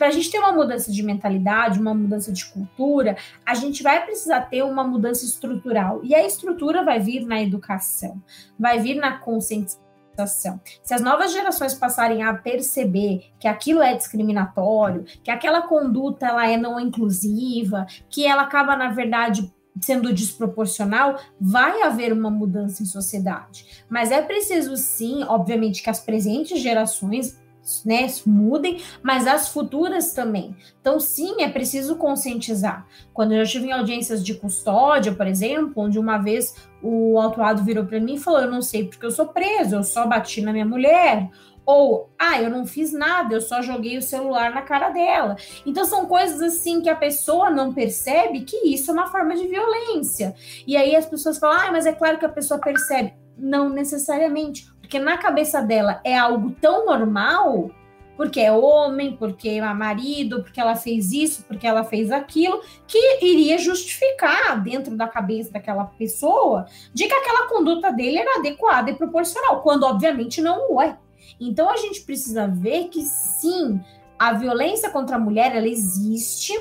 para 0.00 0.08
a 0.08 0.10
gente 0.10 0.30
ter 0.30 0.38
uma 0.38 0.52
mudança 0.52 0.90
de 0.90 1.02
mentalidade, 1.02 1.78
uma 1.78 1.92
mudança 1.92 2.32
de 2.32 2.46
cultura, 2.46 3.18
a 3.44 3.54
gente 3.54 3.82
vai 3.82 4.02
precisar 4.02 4.40
ter 4.40 4.62
uma 4.62 4.82
mudança 4.82 5.26
estrutural. 5.26 6.00
E 6.02 6.14
a 6.14 6.26
estrutura 6.26 6.82
vai 6.82 6.98
vir 6.98 7.26
na 7.26 7.42
educação, 7.42 8.18
vai 8.58 8.80
vir 8.80 8.94
na 8.94 9.18
conscientização. 9.18 10.58
Se 10.82 10.94
as 10.94 11.02
novas 11.02 11.34
gerações 11.34 11.74
passarem 11.74 12.22
a 12.22 12.32
perceber 12.32 13.30
que 13.38 13.46
aquilo 13.46 13.82
é 13.82 13.94
discriminatório, 13.94 15.04
que 15.22 15.30
aquela 15.30 15.60
conduta 15.60 16.28
ela 16.28 16.48
é 16.48 16.56
não 16.56 16.80
inclusiva, 16.80 17.86
que 18.08 18.26
ela 18.26 18.44
acaba 18.44 18.74
na 18.74 18.88
verdade 18.88 19.52
sendo 19.80 20.12
desproporcional, 20.12 21.18
vai 21.40 21.82
haver 21.82 22.12
uma 22.12 22.30
mudança 22.30 22.82
em 22.82 22.86
sociedade. 22.86 23.84
Mas 23.88 24.10
é 24.10 24.20
preciso 24.20 24.76
sim, 24.76 25.24
obviamente, 25.24 25.82
que 25.82 25.90
as 25.90 26.00
presentes 26.00 26.60
gerações 26.60 27.38
né, 27.84 28.06
mudem, 28.26 28.80
mas 29.02 29.26
as 29.26 29.48
futuras 29.48 30.12
também. 30.12 30.56
Então, 30.80 30.98
sim, 30.98 31.42
é 31.42 31.48
preciso 31.48 31.96
conscientizar. 31.96 32.86
Quando 33.12 33.32
eu 33.32 33.42
estive 33.42 33.66
em 33.66 33.72
audiências 33.72 34.24
de 34.24 34.34
custódia, 34.34 35.12
por 35.12 35.26
exemplo, 35.26 35.72
onde 35.76 35.98
uma 35.98 36.18
vez 36.18 36.54
o 36.82 37.18
autuado 37.20 37.62
virou 37.62 37.84
para 37.84 38.00
mim 38.00 38.14
e 38.14 38.18
falou: 38.18 38.40
Eu 38.40 38.50
não 38.50 38.62
sei 38.62 38.86
porque 38.86 39.04
eu 39.04 39.10
sou 39.10 39.26
preso, 39.26 39.76
eu 39.76 39.84
só 39.84 40.06
bati 40.06 40.40
na 40.40 40.52
minha 40.52 40.66
mulher. 40.66 41.30
Ou, 41.64 42.10
ah, 42.18 42.40
eu 42.40 42.50
não 42.50 42.66
fiz 42.66 42.92
nada, 42.92 43.34
eu 43.34 43.40
só 43.40 43.62
joguei 43.62 43.96
o 43.96 44.02
celular 44.02 44.52
na 44.52 44.62
cara 44.62 44.90
dela. 44.90 45.36
Então, 45.64 45.84
são 45.84 46.06
coisas 46.06 46.40
assim 46.42 46.80
que 46.80 46.88
a 46.88 46.96
pessoa 46.96 47.50
não 47.50 47.72
percebe 47.72 48.40
que 48.40 48.56
isso 48.68 48.90
é 48.90 48.94
uma 48.94 49.06
forma 49.06 49.36
de 49.36 49.46
violência. 49.46 50.34
E 50.66 50.76
aí 50.76 50.96
as 50.96 51.06
pessoas 51.06 51.38
falam, 51.38 51.60
ah, 51.60 51.72
mas 51.72 51.86
é 51.86 51.92
claro 51.92 52.18
que 52.18 52.26
a 52.26 52.30
pessoa 52.30 52.60
percebe. 52.60 53.14
Não 53.36 53.70
necessariamente 53.70 54.70
porque 54.90 54.98
na 54.98 55.16
cabeça 55.16 55.62
dela 55.62 56.00
é 56.02 56.18
algo 56.18 56.50
tão 56.60 56.84
normal, 56.84 57.70
porque 58.16 58.40
é 58.40 58.50
homem, 58.50 59.16
porque 59.16 59.48
é 59.48 59.72
marido, 59.72 60.42
porque 60.42 60.60
ela 60.60 60.74
fez 60.74 61.12
isso, 61.12 61.44
porque 61.44 61.64
ela 61.64 61.84
fez 61.84 62.10
aquilo, 62.10 62.60
que 62.88 63.24
iria 63.24 63.56
justificar 63.56 64.60
dentro 64.60 64.96
da 64.96 65.06
cabeça 65.06 65.52
daquela 65.52 65.84
pessoa 65.84 66.66
de 66.92 67.06
que 67.06 67.14
aquela 67.14 67.46
conduta 67.46 67.92
dele 67.92 68.18
era 68.18 68.40
adequada 68.40 68.90
e 68.90 68.96
proporcional, 68.96 69.62
quando 69.62 69.84
obviamente 69.84 70.40
não 70.40 70.72
o 70.72 70.82
é. 70.82 70.98
Então 71.38 71.70
a 71.70 71.76
gente 71.76 72.02
precisa 72.02 72.46
ver 72.46 72.88
que 72.88 73.02
sim, 73.02 73.80
a 74.18 74.32
violência 74.32 74.90
contra 74.90 75.16
a 75.16 75.18
mulher 75.18 75.54
ela 75.54 75.68
existe, 75.68 76.54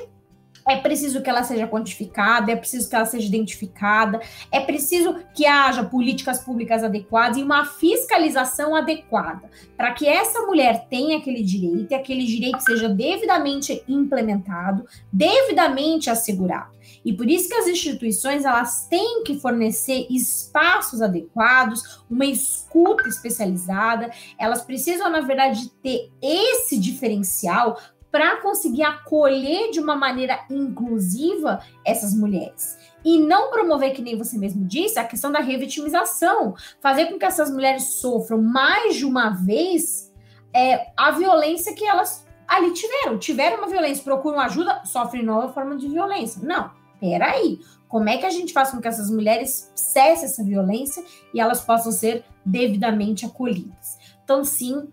é 0.67 0.77
preciso 0.77 1.21
que 1.21 1.29
ela 1.29 1.43
seja 1.43 1.67
quantificada, 1.67 2.51
é 2.51 2.55
preciso 2.55 2.89
que 2.89 2.95
ela 2.95 3.05
seja 3.05 3.27
identificada, 3.27 4.19
é 4.51 4.59
preciso 4.59 5.15
que 5.33 5.45
haja 5.45 5.83
políticas 5.83 6.39
públicas 6.39 6.83
adequadas 6.83 7.37
e 7.37 7.43
uma 7.43 7.65
fiscalização 7.65 8.75
adequada, 8.75 9.49
para 9.75 9.91
que 9.93 10.07
essa 10.07 10.41
mulher 10.41 10.85
tenha 10.89 11.17
aquele 11.17 11.43
direito 11.43 11.91
e 11.91 11.95
aquele 11.95 12.25
direito 12.25 12.61
seja 12.61 12.87
devidamente 12.87 13.83
implementado, 13.87 14.85
devidamente 15.11 16.09
assegurado. 16.09 16.78
E 17.03 17.13
por 17.13 17.29
isso 17.29 17.49
que 17.49 17.55
as 17.55 17.67
instituições 17.67 18.45
elas 18.45 18.87
têm 18.87 19.23
que 19.23 19.39
fornecer 19.39 20.07
espaços 20.09 21.01
adequados, 21.01 22.03
uma 22.09 22.25
escuta 22.25 23.07
especializada, 23.07 24.09
elas 24.37 24.61
precisam, 24.61 25.09
na 25.09 25.21
verdade, 25.21 25.69
ter 25.81 26.11
esse 26.21 26.77
diferencial 26.77 27.79
para 28.11 28.37
conseguir 28.37 28.83
acolher 28.83 29.69
de 29.71 29.79
uma 29.79 29.95
maneira 29.95 30.39
inclusiva 30.49 31.59
essas 31.85 32.13
mulheres. 32.13 32.77
E 33.05 33.19
não 33.19 33.49
promover, 33.49 33.93
que 33.93 34.01
nem 34.01 34.17
você 34.17 34.37
mesmo 34.37 34.65
disse, 34.65 34.99
a 34.99 35.05
questão 35.05 35.31
da 35.31 35.39
revitimização, 35.39 36.55
fazer 36.81 37.05
com 37.05 37.19
que 37.19 37.25
essas 37.25 37.51
mulheres 37.51 37.99
sofram 37.99 38.41
mais 38.41 38.95
de 38.95 39.05
uma 39.05 39.29
vez 39.29 40.11
é, 40.53 40.91
a 40.97 41.11
violência 41.11 41.73
que 41.73 41.85
elas 41.85 42.27
ali 42.47 42.73
tiveram. 42.73 43.17
Tiveram 43.17 43.59
uma 43.59 43.67
violência, 43.67 44.03
procuram 44.03 44.39
ajuda, 44.39 44.81
sofrem 44.85 45.23
nova 45.23 45.53
forma 45.53 45.77
de 45.77 45.87
violência. 45.87 46.41
Não, 46.43 46.71
peraí. 46.99 47.59
Como 47.87 48.07
é 48.07 48.17
que 48.17 48.25
a 48.25 48.29
gente 48.29 48.53
faz 48.53 48.71
com 48.71 48.79
que 48.79 48.87
essas 48.87 49.09
mulheres 49.09 49.71
cessem 49.75 50.25
essa 50.25 50.43
violência 50.43 51.03
e 51.33 51.39
elas 51.39 51.61
possam 51.61 51.91
ser 51.91 52.23
devidamente 52.45 53.25
acolhidas? 53.25 53.97
Então, 54.23 54.43
sim, 54.45 54.87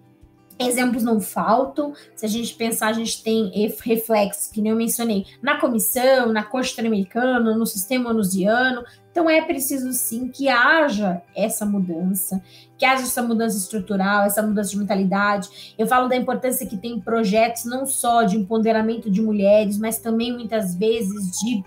Exemplos 0.59 1.03
não 1.03 1.21
faltam. 1.21 1.93
Se 2.15 2.25
a 2.25 2.29
gente 2.29 2.55
pensar, 2.55 2.89
a 2.89 2.93
gente 2.93 3.23
tem 3.23 3.51
reflexos, 3.83 4.51
que 4.51 4.63
nem 4.63 4.73
eu 4.73 4.77
mencionei, 4.77 5.27
na 5.43 5.61
comissão, 5.61 6.33
na 6.33 6.43
Corte 6.43 6.73
Interamericana, 6.73 7.55
no 7.55 7.67
sistema 7.67 8.09
onusiano. 8.11 8.83
Então, 9.11 9.29
é 9.29 9.43
preciso 9.43 9.93
sim 9.93 10.29
que 10.29 10.49
haja 10.49 11.21
essa 11.35 11.67
mudança, 11.67 12.43
que 12.79 12.87
haja 12.87 13.03
essa 13.03 13.23
mudança 13.23 13.57
estrutural, 13.57 14.25
essa 14.25 14.43
mudança 14.43 14.71
de 14.71 14.79
mentalidade. 14.79 15.75
Eu 15.79 15.87
falo 15.87 16.09
da 16.09 16.17
importância 16.17 16.67
que 16.67 16.77
tem 16.77 17.01
projetos 17.01 17.67
não 17.67 17.85
só 17.85 18.23
de 18.23 18.39
empoderamento 18.39 19.11
de 19.11 19.21
mulheres, 19.21 19.79
mas 19.79 19.99
também 19.99 20.33
muitas 20.33 20.75
vezes 20.75 21.39
de 21.39 21.63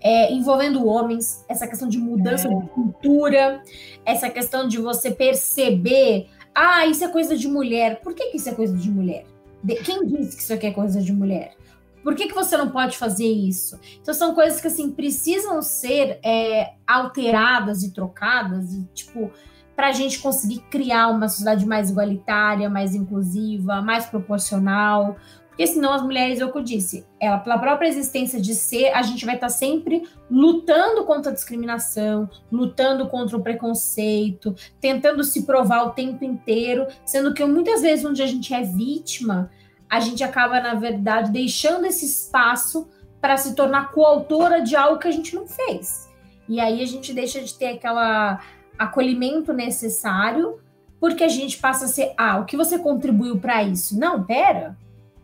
é, 0.00 0.32
envolvendo 0.32 0.86
homens, 0.86 1.44
essa 1.48 1.66
questão 1.66 1.88
de 1.88 1.98
mudança 1.98 2.48
é. 2.48 2.54
de 2.54 2.68
cultura, 2.68 3.62
essa 4.04 4.28
questão 4.28 4.68
de 4.68 4.78
você 4.78 5.10
perceber 5.10 6.28
ah, 6.58 6.86
isso 6.86 7.04
é 7.04 7.08
coisa 7.08 7.36
de 7.36 7.46
mulher. 7.46 8.00
Por 8.00 8.14
que, 8.14 8.30
que 8.30 8.38
isso 8.38 8.48
é 8.48 8.54
coisa 8.54 8.74
de 8.74 8.90
mulher? 8.90 9.26
De, 9.62 9.74
quem 9.76 10.06
disse 10.06 10.36
que 10.36 10.42
isso 10.42 10.54
aqui 10.54 10.66
é 10.66 10.70
coisa 10.70 11.02
de 11.02 11.12
mulher? 11.12 11.54
Por 12.02 12.14
que, 12.14 12.28
que 12.28 12.34
você 12.34 12.56
não 12.56 12.70
pode 12.70 12.96
fazer 12.96 13.26
isso? 13.26 13.78
Então 14.00 14.14
são 14.14 14.34
coisas 14.34 14.58
que 14.58 14.66
assim 14.66 14.90
precisam 14.90 15.60
ser 15.60 16.18
é, 16.24 16.72
alteradas 16.86 17.82
e 17.82 17.92
trocadas 17.92 18.72
e 18.72 18.84
tipo 18.94 19.30
para 19.74 19.88
a 19.88 19.92
gente 19.92 20.20
conseguir 20.20 20.60
criar 20.70 21.08
uma 21.08 21.28
sociedade 21.28 21.66
mais 21.66 21.90
igualitária, 21.90 22.70
mais 22.70 22.94
inclusiva, 22.94 23.82
mais 23.82 24.06
proporcional, 24.06 25.16
porque 25.56 25.68
senão 25.68 25.90
as 25.90 26.02
mulheres, 26.02 26.38
é 26.38 26.44
o 26.44 26.52
que 26.52 26.58
eu 26.58 26.62
disse, 26.62 27.06
ela, 27.18 27.38
pela 27.38 27.56
própria 27.56 27.88
existência 27.88 28.38
de 28.38 28.54
ser, 28.54 28.90
a 28.92 29.00
gente 29.00 29.24
vai 29.24 29.36
estar 29.36 29.46
tá 29.46 29.52
sempre 29.52 30.06
lutando 30.30 31.02
contra 31.06 31.32
a 31.32 31.34
discriminação, 31.34 32.28
lutando 32.52 33.08
contra 33.08 33.38
o 33.38 33.42
preconceito, 33.42 34.54
tentando 34.78 35.24
se 35.24 35.46
provar 35.46 35.84
o 35.84 35.90
tempo 35.92 36.22
inteiro, 36.22 36.86
sendo 37.06 37.32
que 37.32 37.42
muitas 37.46 37.80
vezes 37.80 38.04
onde 38.04 38.22
a 38.22 38.26
gente 38.26 38.52
é 38.52 38.60
vítima, 38.62 39.50
a 39.88 39.98
gente 39.98 40.22
acaba, 40.22 40.60
na 40.60 40.74
verdade, 40.74 41.32
deixando 41.32 41.86
esse 41.86 42.04
espaço 42.04 42.86
para 43.18 43.38
se 43.38 43.54
tornar 43.54 43.92
coautora 43.92 44.60
de 44.60 44.76
algo 44.76 44.98
que 44.98 45.08
a 45.08 45.12
gente 45.12 45.34
não 45.34 45.46
fez. 45.46 46.06
E 46.46 46.60
aí 46.60 46.82
a 46.82 46.86
gente 46.86 47.14
deixa 47.14 47.40
de 47.40 47.54
ter 47.54 47.68
aquela 47.68 48.42
acolhimento 48.78 49.54
necessário, 49.54 50.60
porque 51.00 51.24
a 51.24 51.28
gente 51.28 51.56
passa 51.56 51.86
a 51.86 51.88
ser, 51.88 52.12
ah, 52.18 52.40
o 52.40 52.44
que 52.44 52.58
você 52.58 52.78
contribuiu 52.78 53.38
para 53.38 53.62
isso? 53.62 53.98
Não, 53.98 54.22
pera, 54.22 54.76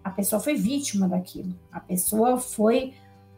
a 0.05 0.11
pessoa 0.11 0.41
foi 0.41 0.55
vítima 0.55 1.09
daquilo, 1.09 1.55
a 1.71 1.81
pessoa 1.81 2.39
foi 2.39 2.95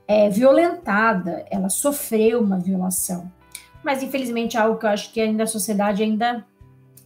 é, 0.06 0.28
violentada, 0.28 1.44
ela 1.50 1.68
sofreu 1.68 2.40
uma 2.40 2.58
violação. 2.58 3.30
Mas 3.84 4.02
infelizmente 4.02 4.56
é 4.56 4.60
algo 4.60 4.78
que 4.78 4.86
eu 4.86 4.90
acho 4.90 5.12
que 5.12 5.20
ainda 5.20 5.44
a 5.44 5.46
sociedade 5.46 6.02
ainda 6.02 6.44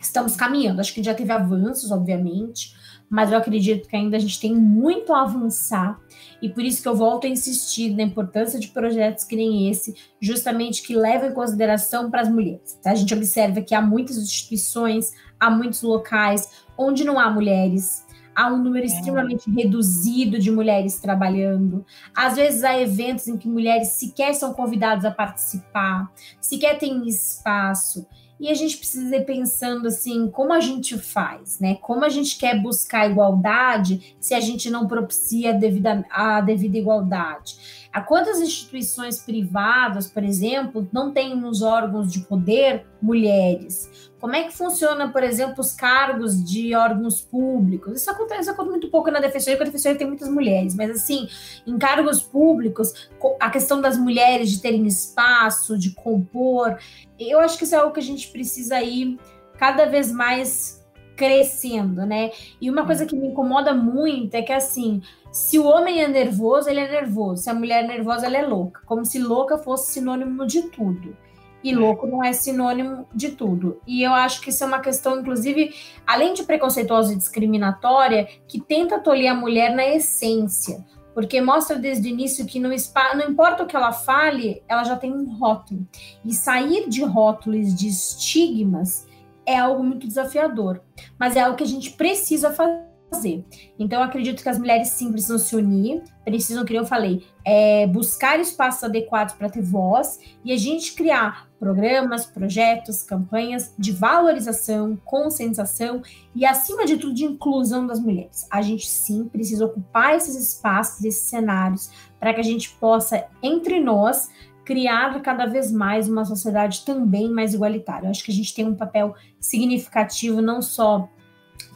estamos 0.01 0.37
caminhando. 0.37 0.81
Acho 0.81 0.95
que 0.95 1.03
já 1.03 1.15
teve 1.15 1.33
avanços, 1.33 1.91
obviamente, 1.91 2.77
mas 3.11 3.33
eu 3.33 3.39
acredito 3.39 3.89
que 3.89 3.97
ainda 3.97 4.17
a 4.17 4.21
gente 4.21 4.39
tem 4.39 4.55
muito 4.55 5.13
a 5.13 5.23
avançar. 5.23 5.99
E 6.41 6.49
por 6.49 6.63
isso 6.63 6.83
que 6.83 6.89
eu 6.89 6.95
volto 6.95 7.27
a 7.27 7.31
insistir 7.31 7.95
na 7.95 8.03
importância 8.03 8.61
de 8.61 8.69
projetos 8.69 9.25
que 9.25 9.35
nem 9.35 9.69
esse, 9.69 9.95
justamente 10.21 10.83
que 10.83 10.95
levam 10.95 11.31
em 11.31 11.35
consideração 11.35 12.11
para 12.11 12.21
as 12.21 12.29
mulheres. 12.29 12.79
A 12.85 12.95
gente 12.95 13.13
observa 13.15 13.61
que 13.61 13.75
há 13.75 13.81
muitas 13.81 14.17
instituições, 14.17 15.13
há 15.41 15.51
muitos 15.51 15.83
locais 15.83 16.49
onde 16.77 17.03
não 17.03 17.19
há 17.19 17.29
mulheres, 17.31 18.07
há 18.39 18.47
um 18.47 18.63
número 18.63 18.85
é. 18.85 18.87
extremamente 18.87 19.51
reduzido 19.51 20.39
de 20.39 20.49
mulheres 20.49 21.01
trabalhando. 21.01 21.85
Às 22.15 22.37
vezes 22.37 22.63
há 22.63 22.81
eventos 22.81 23.27
em 23.27 23.37
que 23.37 23.49
mulheres 23.49 23.89
sequer 23.89 24.33
são 24.33 24.55
convidadas 24.55 25.05
a 25.05 25.11
participar, 25.11 26.09
sequer 26.41 26.79
têm 26.79 27.09
espaço. 27.09 28.07
E 28.41 28.49
a 28.49 28.55
gente 28.55 28.77
precisa 28.77 29.17
ir 29.17 29.25
pensando 29.25 29.89
assim, 29.89 30.31
como 30.31 30.53
a 30.53 30.61
gente 30.61 30.97
faz, 30.97 31.59
né? 31.59 31.75
Como 31.81 32.05
a 32.05 32.09
gente 32.09 32.39
quer 32.39 32.63
buscar 32.63 33.11
igualdade 33.11 34.17
se 34.21 34.33
a 34.33 34.39
gente 34.39 34.71
não 34.71 34.87
propicia 34.87 35.51
a 35.51 35.55
devida, 35.55 36.05
a 36.09 36.41
devida 36.41 36.79
igualdade? 36.79 37.89
A 37.93 38.01
quantas 38.01 38.41
instituições 38.41 39.19
privadas, 39.19 40.07
por 40.07 40.23
exemplo, 40.23 40.89
não 40.93 41.13
têm 41.13 41.35
nos 41.35 41.63
órgãos 41.63 42.13
de 42.13 42.21
poder 42.21 42.87
mulheres? 43.03 44.08
Como 44.21 44.35
é 44.35 44.45
que 44.45 44.57
funciona, 44.57 45.09
por 45.11 45.23
exemplo, 45.23 45.61
os 45.61 45.73
cargos 45.73 46.43
de 46.45 46.75
órgãos 46.75 47.21
públicos? 47.21 48.01
Isso 48.01 48.11
acontece, 48.11 48.51
acontece 48.51 48.71
muito 48.71 48.91
pouco 48.91 49.11
na 49.11 49.21
defensoria, 49.21 49.57
porque 49.57 49.69
a 49.69 49.73
defensoria 49.73 49.99
tem 49.99 50.07
muitas 50.07 50.29
mulheres, 50.29 50.75
mas 50.75 50.91
assim, 50.91 51.29
em 51.67 51.79
cargos 51.79 52.21
públicos, 52.21 53.09
a 53.39 53.49
questão 53.49 53.81
das 53.81 53.97
mulheres 53.97 54.51
de 54.51 54.61
terem 54.61 54.87
espaço, 54.87 55.79
de 55.79 55.93
compor, 55.93 56.77
eu 57.19 57.39
acho 57.39 57.57
que 57.57 57.65
isso 57.65 57.75
é 57.75 57.79
algo 57.79 57.93
que 57.93 58.01
a 58.01 58.03
gente 58.03 58.29
precisa 58.31 58.83
ir 58.83 59.19
cada 59.57 59.87
vez 59.87 60.11
mais 60.11 60.79
crescendo, 61.17 62.07
né? 62.07 62.31
E 62.61 62.71
uma 62.71 62.87
coisa 62.87 63.05
que 63.05 63.17
me 63.17 63.27
incomoda 63.27 63.75
muito 63.75 64.35
é 64.35 64.43
que 64.43 64.53
assim, 64.53 65.03
se 65.33 65.59
o 65.59 65.65
homem 65.65 66.01
é 66.01 66.09
nervoso, 66.09 66.71
ele 66.71 66.81
é 66.81 66.89
nervoso. 66.89 67.43
Se 67.43 67.51
a 67.51 67.55
mulher 67.55 67.85
é 67.85 67.89
nervosa, 67.89 68.27
ela 68.27 68.39
é 68.39 68.47
louca. 68.47 68.81
Como 68.87 69.05
se 69.05 69.19
louca 69.19 69.59
fosse 69.59 69.93
sinônimo 69.93 70.47
de 70.47 70.63
tudo. 70.71 71.17
E 71.63 71.75
louco 71.75 72.07
não 72.07 72.23
é 72.23 72.33
sinônimo 72.33 73.07
de 73.13 73.31
tudo. 73.31 73.81
E 73.87 74.03
eu 74.03 74.13
acho 74.13 74.41
que 74.41 74.51
isso 74.51 74.63
é 74.63 74.67
uma 74.67 74.81
questão, 74.81 75.21
inclusive, 75.21 75.75
além 76.07 76.33
de 76.33 76.45
preconceituosa 76.45 77.13
e 77.13 77.17
discriminatória, 77.17 78.29
que 78.47 78.61
tenta 78.61 78.99
tolir 78.99 79.31
a 79.31 79.35
mulher 79.35 79.75
na 79.75 79.87
essência. 79.87 80.85
Porque 81.15 81.41
mostra 81.41 81.77
desde 81.77 82.09
o 82.09 82.11
início 82.11 82.47
que 82.47 82.61
não, 82.61 82.71
não 82.71 83.29
importa 83.29 83.65
o 83.65 83.67
que 83.67 83.75
ela 83.75 83.93
fale, 83.93 84.63
ela 84.69 84.85
já 84.85 84.97
tem 84.97 85.13
um 85.13 85.37
rótulo. 85.37 85.87
E 86.25 86.33
sair 86.33 86.89
de 86.89 87.03
rótulos, 87.03 87.75
de 87.75 87.89
estigmas, 87.89 89.07
é 89.45 89.59
algo 89.59 89.83
muito 89.83 90.07
desafiador. 90.07 90.81
Mas 91.19 91.35
é 91.35 91.41
algo 91.41 91.57
que 91.57 91.65
a 91.65 91.67
gente 91.67 91.91
precisa 91.91 92.53
fazer 92.53 92.88
fazer. 93.11 93.45
Então, 93.79 94.03
acredito 94.03 94.43
que 94.43 94.49
as 94.49 94.59
mulheres 94.59 94.89
sim 94.89 95.11
precisam 95.11 95.39
se 95.39 95.57
unir, 95.57 96.03
precisam, 96.25 96.65
como 96.65 96.79
eu 96.79 96.87
falei, 96.87 97.27
é, 97.45 97.87
buscar 97.87 98.39
espaços 98.39 98.85
adequados 98.85 99.35
para 99.35 99.49
ter 99.49 99.63
voz 99.63 100.21
e 100.45 100.53
a 100.53 100.57
gente 100.57 100.95
criar 100.95 101.49
programas, 101.59 102.27
projetos, 102.27 103.03
campanhas 103.03 103.75
de 103.79 103.91
valorização, 103.93 104.97
conscientização 105.05 106.03
e, 106.35 106.45
acima 106.45 106.85
de 106.85 106.97
tudo, 106.97 107.15
de 107.15 107.25
inclusão 107.25 107.87
das 107.87 107.99
mulheres. 107.99 108.47
A 108.51 108.63
gente 108.63 108.87
sim 108.87 109.25
precisa 109.25 109.65
ocupar 109.65 110.15
esses 110.15 110.37
espaços, 110.37 111.05
esses 111.05 111.23
cenários, 111.23 111.91
para 112.21 112.35
que 112.35 112.41
a 112.41 112.45
gente 112.45 112.71
possa, 112.79 113.25
entre 113.43 113.81
nós, 113.81 114.29
criar 114.65 115.21
cada 115.23 115.47
vez 115.47 115.73
mais 115.73 116.11
uma 116.11 116.27
sociedade 116.27 116.85
também 116.85 117.31
mais 117.31 117.55
igualitária. 117.55 118.07
Eu 118.07 118.11
acho 118.11 118.23
que 118.23 118.31
a 118.31 118.35
gente 118.35 118.55
tem 118.55 118.67
um 118.67 118.75
papel 118.75 119.15
significativo, 119.41 120.43
não 120.43 120.61
só 120.61 121.09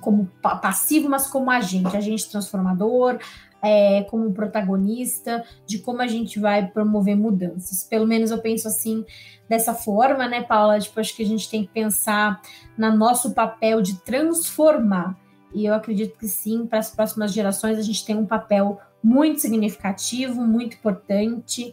como 0.03 0.29
passivo, 0.43 1.09
mas 1.09 1.29
como 1.29 1.51
agente, 1.51 1.97
agente 1.97 2.29
transformador, 2.29 3.19
é, 3.63 4.03
como 4.11 4.33
protagonista 4.33 5.45
de 5.65 5.79
como 5.79 6.03
a 6.03 6.09
gente 6.09 6.41
vai 6.41 6.67
promover 6.67 7.17
mudanças. 7.17 7.85
Pelo 7.85 8.07
menos 8.07 8.33
eu 8.33 8.39
penso 8.39 8.67
assim 8.67 9.05
dessa 9.49 9.73
forma, 9.73 10.27
né, 10.27 10.43
Paula? 10.43 10.81
Tipo, 10.81 10.99
acho 10.99 11.15
que 11.15 11.23
a 11.23 11.27
gente 11.27 11.49
tem 11.49 11.65
que 11.65 11.73
pensar 11.73 12.43
no 12.77 12.95
nosso 12.97 13.33
papel 13.33 13.81
de 13.81 14.03
transformar. 14.03 15.17
E 15.55 15.65
eu 15.65 15.75
acredito 15.75 16.19
que 16.19 16.27
sim, 16.27 16.67
para 16.67 16.81
as 16.81 16.91
próximas 16.91 17.33
gerações 17.33 17.79
a 17.79 17.83
gente 17.83 18.05
tem 18.05 18.17
um 18.17 18.27
papel 18.27 18.81
muito 19.03 19.41
significativo, 19.41 20.43
muito 20.43 20.77
importante 20.77 21.73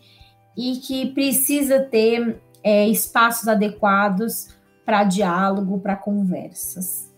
e 0.56 0.78
que 0.78 1.12
precisa 1.14 1.80
ter 1.80 2.42
é, 2.64 2.88
espaços 2.88 3.48
adequados 3.48 4.50
para 4.86 5.04
diálogo, 5.04 5.80
para 5.80 5.96
conversas. 5.96 7.09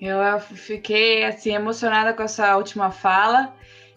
Eu 0.00 0.38
fiquei 0.40 1.24
assim 1.24 1.54
emocionada 1.54 2.12
com 2.12 2.22
essa 2.22 2.56
última 2.56 2.90
fala. 2.90 3.54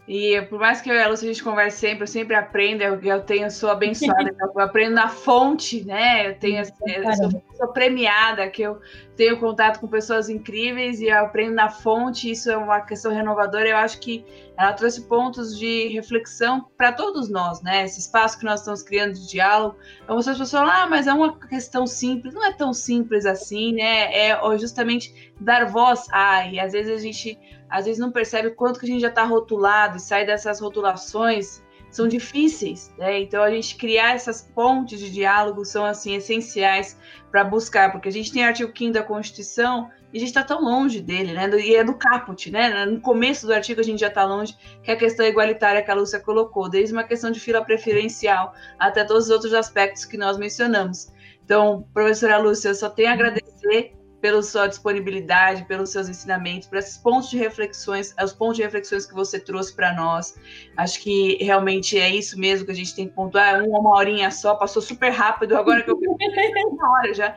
E 0.07 0.41
por 0.49 0.59
mais 0.59 0.81
que 0.81 0.89
eu 0.89 0.95
e 0.95 1.01
a 1.01 1.07
Lúcia 1.07 1.29
a 1.29 1.31
gente 1.31 1.43
converse 1.43 1.77
sempre, 1.77 2.03
eu 2.03 2.07
sempre 2.07 2.35
aprendo, 2.35 2.81
eu, 2.81 2.99
eu 3.01 3.21
tenho, 3.21 3.49
sou 3.51 3.69
abençoada, 3.69 4.35
eu 4.41 4.59
aprendo 4.59 4.95
na 4.95 5.07
fonte, 5.07 5.85
né? 5.85 6.27
Eu 6.27 6.35
tenho 6.39 6.59
assim, 6.59 6.73
eu 6.87 7.13
sou, 7.15 7.43
sou, 7.55 7.67
premiada, 7.67 8.49
que 8.49 8.63
eu 8.63 8.79
tenho 9.15 9.39
contato 9.39 9.79
com 9.79 9.87
pessoas 9.87 10.29
incríveis 10.29 11.01
e 11.01 11.09
aprendo 11.09 11.53
na 11.53 11.69
fonte, 11.69 12.31
isso 12.31 12.49
é 12.49 12.57
uma 12.57 12.81
questão 12.81 13.11
renovadora. 13.11 13.67
Eu 13.67 13.77
acho 13.77 13.99
que 13.99 14.25
ela 14.57 14.73
trouxe 14.73 15.01
pontos 15.01 15.57
de 15.57 15.87
reflexão 15.89 16.65
para 16.77 16.91
todos 16.91 17.29
nós, 17.29 17.61
né? 17.61 17.83
Esse 17.83 17.99
espaço 17.99 18.39
que 18.39 18.45
nós 18.45 18.61
estamos 18.61 18.81
criando 18.81 19.13
de 19.13 19.27
diálogo. 19.27 19.75
Então 20.03 20.15
vocês 20.15 20.49
falam, 20.49 20.71
ah, 20.71 20.87
mas 20.89 21.07
é 21.07 21.13
uma 21.13 21.37
questão 21.37 21.85
simples, 21.85 22.33
não 22.33 22.45
é 22.45 22.53
tão 22.53 22.73
simples 22.73 23.25
assim, 23.25 23.73
né? 23.73 24.29
É 24.29 24.57
justamente 24.57 25.33
dar 25.39 25.65
voz 25.65 26.07
a, 26.11 26.47
e 26.47 26.59
às 26.59 26.71
vezes 26.71 26.93
a 26.93 27.01
gente 27.01 27.37
às 27.69 27.85
vezes 27.85 27.99
não 27.99 28.11
percebe 28.11 28.51
quanto 28.51 28.79
que 28.79 28.85
a 28.85 28.89
gente 28.89 29.01
já 29.01 29.07
está 29.07 29.23
rotulado 29.23 29.97
e 29.97 29.99
sai 29.99 30.25
dessas 30.25 30.59
rotulações 30.59 31.63
são 31.91 32.07
difíceis, 32.07 32.91
né? 32.97 33.19
Então 33.19 33.43
a 33.43 33.51
gente 33.51 33.75
criar 33.75 34.15
essas 34.15 34.41
pontes 34.41 34.99
de 34.99 35.11
diálogo 35.11 35.65
são 35.65 35.85
assim 35.85 36.15
essenciais 36.15 36.97
para 37.29 37.43
buscar, 37.43 37.91
porque 37.91 38.07
a 38.07 38.11
gente 38.11 38.31
tem 38.31 38.43
artigo 38.43 38.71
5 38.75 38.93
da 38.93 39.03
Constituição 39.03 39.89
e 40.13 40.17
a 40.17 40.19
gente 40.19 40.29
está 40.29 40.43
tão 40.43 40.61
longe 40.61 41.01
dele, 41.01 41.33
né? 41.33 41.49
E 41.59 41.75
é 41.75 41.83
do 41.83 41.93
caput, 41.93 42.49
né? 42.49 42.85
No 42.85 43.01
começo 43.01 43.45
do 43.45 43.53
artigo 43.53 43.81
a 43.81 43.83
gente 43.83 43.99
já 43.99 44.07
está 44.07 44.23
longe, 44.25 44.55
que 44.81 44.89
é 44.89 44.93
a 44.93 44.97
questão 44.97 45.25
igualitária 45.25 45.81
que 45.81 45.91
a 45.91 45.93
Lúcia 45.93 46.19
colocou, 46.19 46.69
desde 46.69 46.93
uma 46.93 47.03
questão 47.03 47.29
de 47.29 47.39
fila 47.39 47.63
preferencial 47.63 48.53
até 48.79 49.03
todos 49.03 49.25
os 49.25 49.29
outros 49.29 49.53
aspectos 49.53 50.05
que 50.05 50.17
nós 50.17 50.37
mencionamos. 50.37 51.11
Então, 51.43 51.85
professora 51.93 52.37
Lúcia, 52.37 52.69
eu 52.69 52.75
só 52.75 52.89
tenho 52.89 53.09
a 53.09 53.13
agradecer 53.13 53.93
pela 54.21 54.41
sua 54.43 54.67
disponibilidade, 54.67 55.65
pelos 55.65 55.89
seus 55.89 56.07
ensinamentos, 56.07 56.67
por 56.67 56.77
esses 56.77 56.97
pontos 56.97 57.29
de 57.29 57.37
reflexões, 57.37 58.13
os 58.23 58.31
pontos 58.31 58.57
de 58.57 58.63
reflexões 58.63 59.05
que 59.05 59.13
você 59.13 59.39
trouxe 59.39 59.73
para 59.73 59.93
nós. 59.93 60.37
Acho 60.77 61.01
que 61.01 61.43
realmente 61.43 61.97
é 61.97 62.09
isso 62.09 62.39
mesmo 62.39 62.65
que 62.65 62.71
a 62.71 62.75
gente 62.75 62.95
tem 62.95 63.07
que 63.07 63.15
pontuar. 63.15 63.63
Uma, 63.63 63.79
uma 63.79 63.95
horinha 63.95 64.29
só, 64.29 64.55
passou 64.55 64.81
super 64.81 65.09
rápido, 65.09 65.57
agora 65.57 65.81
que 65.81 65.89
eu 65.89 65.97
uma 65.97 66.91
hora 66.91 67.13
já, 67.13 67.35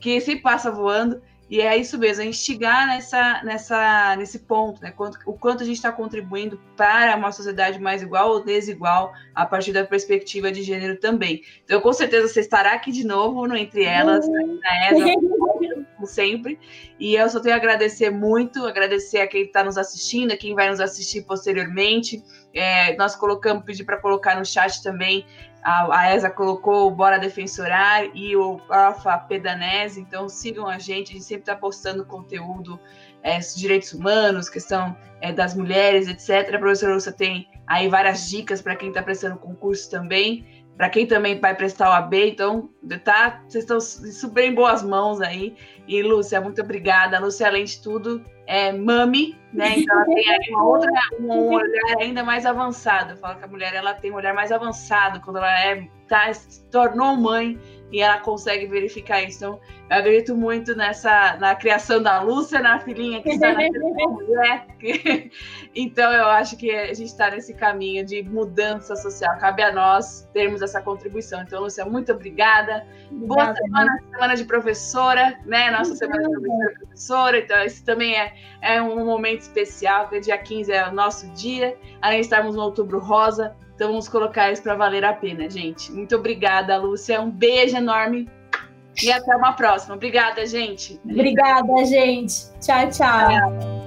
que 0.00 0.20
se 0.20 0.36
passa 0.36 0.70
voando. 0.70 1.22
E 1.48 1.60
é 1.60 1.76
isso 1.76 1.98
mesmo, 1.98 2.22
a 2.22 2.26
instigar 2.26 2.86
nessa, 2.86 3.42
nessa, 3.44 4.16
nesse 4.16 4.40
ponto, 4.40 4.82
né? 4.82 4.90
Quanto, 4.90 5.18
o 5.26 5.34
quanto 5.34 5.62
a 5.62 5.66
gente 5.66 5.76
está 5.76 5.92
contribuindo 5.92 6.58
para 6.74 7.14
uma 7.16 7.30
sociedade 7.30 7.78
mais 7.78 8.02
igual 8.02 8.30
ou 8.30 8.44
desigual 8.44 9.12
a 9.34 9.44
partir 9.44 9.72
da 9.72 9.84
perspectiva 9.84 10.50
de 10.50 10.62
gênero 10.62 10.98
também. 10.98 11.42
Então, 11.64 11.80
com 11.80 11.92
certeza, 11.92 12.28
você 12.28 12.40
estará 12.40 12.72
aqui 12.72 12.90
de 12.90 13.06
novo 13.06 13.46
no 13.46 13.54
Entre 13.54 13.84
Elas, 13.84 14.26
uhum. 14.26 14.58
na 14.60 14.90
ESA, 14.90 15.04
como 16.04 16.06
sempre. 16.06 16.58
E 16.98 17.16
eu 17.16 17.28
só 17.28 17.40
tenho 17.40 17.54
a 17.54 17.58
agradecer 17.58 18.10
muito, 18.10 18.64
agradecer 18.64 19.18
a 19.18 19.26
quem 19.26 19.42
está 19.42 19.64
nos 19.64 19.76
assistindo, 19.76 20.32
a 20.32 20.36
quem 20.36 20.54
vai 20.54 20.70
nos 20.70 20.80
assistir 20.80 21.22
posteriormente. 21.22 22.22
É, 22.52 22.94
nós 22.96 23.16
colocamos, 23.16 23.64
pedir 23.64 23.84
para 23.84 23.96
colocar 23.96 24.38
no 24.38 24.44
chat 24.44 24.82
também 24.82 25.26
a, 25.64 25.98
a 25.98 26.14
ESA 26.14 26.28
colocou 26.28 26.86
o 26.86 26.90
Bora 26.90 27.18
Defensorar 27.18 28.04
e 28.14 28.36
o 28.36 28.60
Alfa 28.68 29.16
Pedanese, 29.16 29.98
então 29.98 30.28
sigam 30.28 30.68
a 30.68 30.78
gente, 30.78 31.10
a 31.10 31.14
gente 31.14 31.24
sempre 31.24 31.40
está 31.40 31.56
postando 31.56 32.04
conteúdo 32.04 32.78
é, 33.22 33.38
direitos 33.38 33.94
humanos, 33.94 34.50
questão 34.50 34.94
é, 35.22 35.32
das 35.32 35.54
mulheres, 35.54 36.06
etc. 36.06 36.54
A 36.54 36.58
professora 36.58 36.92
Lúcia 36.92 37.12
tem 37.12 37.48
aí 37.66 37.88
várias 37.88 38.28
dicas 38.28 38.60
para 38.60 38.76
quem 38.76 38.90
está 38.90 39.02
prestando 39.02 39.38
concurso 39.38 39.90
também, 39.90 40.53
para 40.76 40.88
quem 40.88 41.06
também 41.06 41.38
vai 41.38 41.54
prestar 41.54 41.90
o 41.90 41.92
AB, 41.92 42.30
então 42.30 42.68
tá, 43.04 43.42
vocês 43.46 43.62
estão 43.64 43.80
super 43.80 44.44
em 44.44 44.54
boas 44.54 44.82
mãos 44.82 45.20
aí. 45.20 45.56
E 45.86 46.02
Lúcia, 46.02 46.40
muito 46.40 46.60
obrigada. 46.60 47.20
Lúcia, 47.20 47.46
além 47.46 47.64
de 47.64 47.80
tudo, 47.80 48.24
é 48.46 48.72
mami, 48.72 49.38
né? 49.52 49.78
Então 49.78 49.96
ela 49.96 50.04
tem 50.06 50.28
aí 50.30 50.50
uma 50.50 50.64
outra, 50.64 50.90
um 51.20 51.52
olhar 51.52 51.98
ainda 52.00 52.24
mais 52.24 52.44
avançado. 52.44 53.12
Eu 53.12 53.16
falo 53.16 53.38
que 53.38 53.44
a 53.44 53.48
mulher 53.48 53.74
ela 53.74 53.94
tem 53.94 54.10
um 54.10 54.16
olhar 54.16 54.34
mais 54.34 54.50
avançado 54.50 55.20
quando 55.20 55.36
ela 55.36 55.60
é, 55.60 55.88
tá, 56.08 56.32
se 56.32 56.64
tornou 56.70 57.16
mãe. 57.16 57.58
E 57.94 58.00
ela 58.00 58.18
consegue 58.18 58.66
verificar 58.66 59.22
isso. 59.22 59.36
Então, 59.36 59.60
eu 59.88 59.96
acredito 59.98 60.36
muito 60.36 60.74
nessa 60.74 61.36
na 61.36 61.54
criação 61.54 62.02
da 62.02 62.20
Lúcia, 62.20 62.58
na 62.58 62.80
filhinha 62.80 63.22
que 63.22 63.28
está 63.28 63.52
na 63.52 64.08
mulher. 64.08 64.66
então, 65.72 66.12
eu 66.12 66.26
acho 66.26 66.56
que 66.56 66.72
a 66.72 66.92
gente 66.92 67.04
está 67.04 67.30
nesse 67.30 67.54
caminho 67.54 68.04
de 68.04 68.20
mudança 68.24 68.96
social. 68.96 69.38
Cabe 69.38 69.62
a 69.62 69.72
nós 69.72 70.28
termos 70.32 70.60
essa 70.60 70.82
contribuição. 70.82 71.42
Então, 71.42 71.62
Lúcia, 71.62 71.84
muito 71.84 72.10
obrigada. 72.10 72.84
obrigada 73.12 73.26
Boa 73.26 73.54
semana, 73.54 73.92
né? 73.92 73.98
semana 74.10 74.34
de 74.34 74.44
professora, 74.44 75.38
né? 75.46 75.70
Nossa 75.70 75.94
semana 75.94 76.28
de 76.28 76.30
professora, 76.30 76.74
professora. 76.80 77.38
Então, 77.38 77.62
esse 77.62 77.84
também 77.84 78.18
é, 78.18 78.34
é 78.60 78.82
um 78.82 79.04
momento 79.04 79.42
especial, 79.42 80.08
porque 80.08 80.18
dia 80.18 80.36
15 80.36 80.72
é 80.72 80.88
o 80.88 80.92
nosso 80.92 81.30
dia. 81.34 81.78
Além 82.02 82.18
de 82.18 82.24
estarmos 82.24 82.56
no 82.56 82.62
Outubro 82.62 82.98
Rosa, 82.98 83.54
então 83.74 83.88
vamos 83.88 84.08
colocar 84.08 84.52
isso 84.52 84.62
para 84.62 84.74
valer 84.74 85.04
a 85.04 85.12
pena, 85.12 85.50
gente. 85.50 85.90
Muito 85.92 86.14
obrigada, 86.16 86.76
Lúcia. 86.76 87.20
Um 87.20 87.30
beijo 87.30 87.76
enorme 87.76 88.28
e 89.02 89.10
até 89.10 89.34
uma 89.36 89.52
próxima. 89.52 89.94
Obrigada, 89.94 90.46
gente. 90.46 91.00
Obrigada, 91.04 91.84
gente. 91.84 92.50
Tchau, 92.60 92.88
tchau. 92.90 93.28
tchau. 93.28 93.83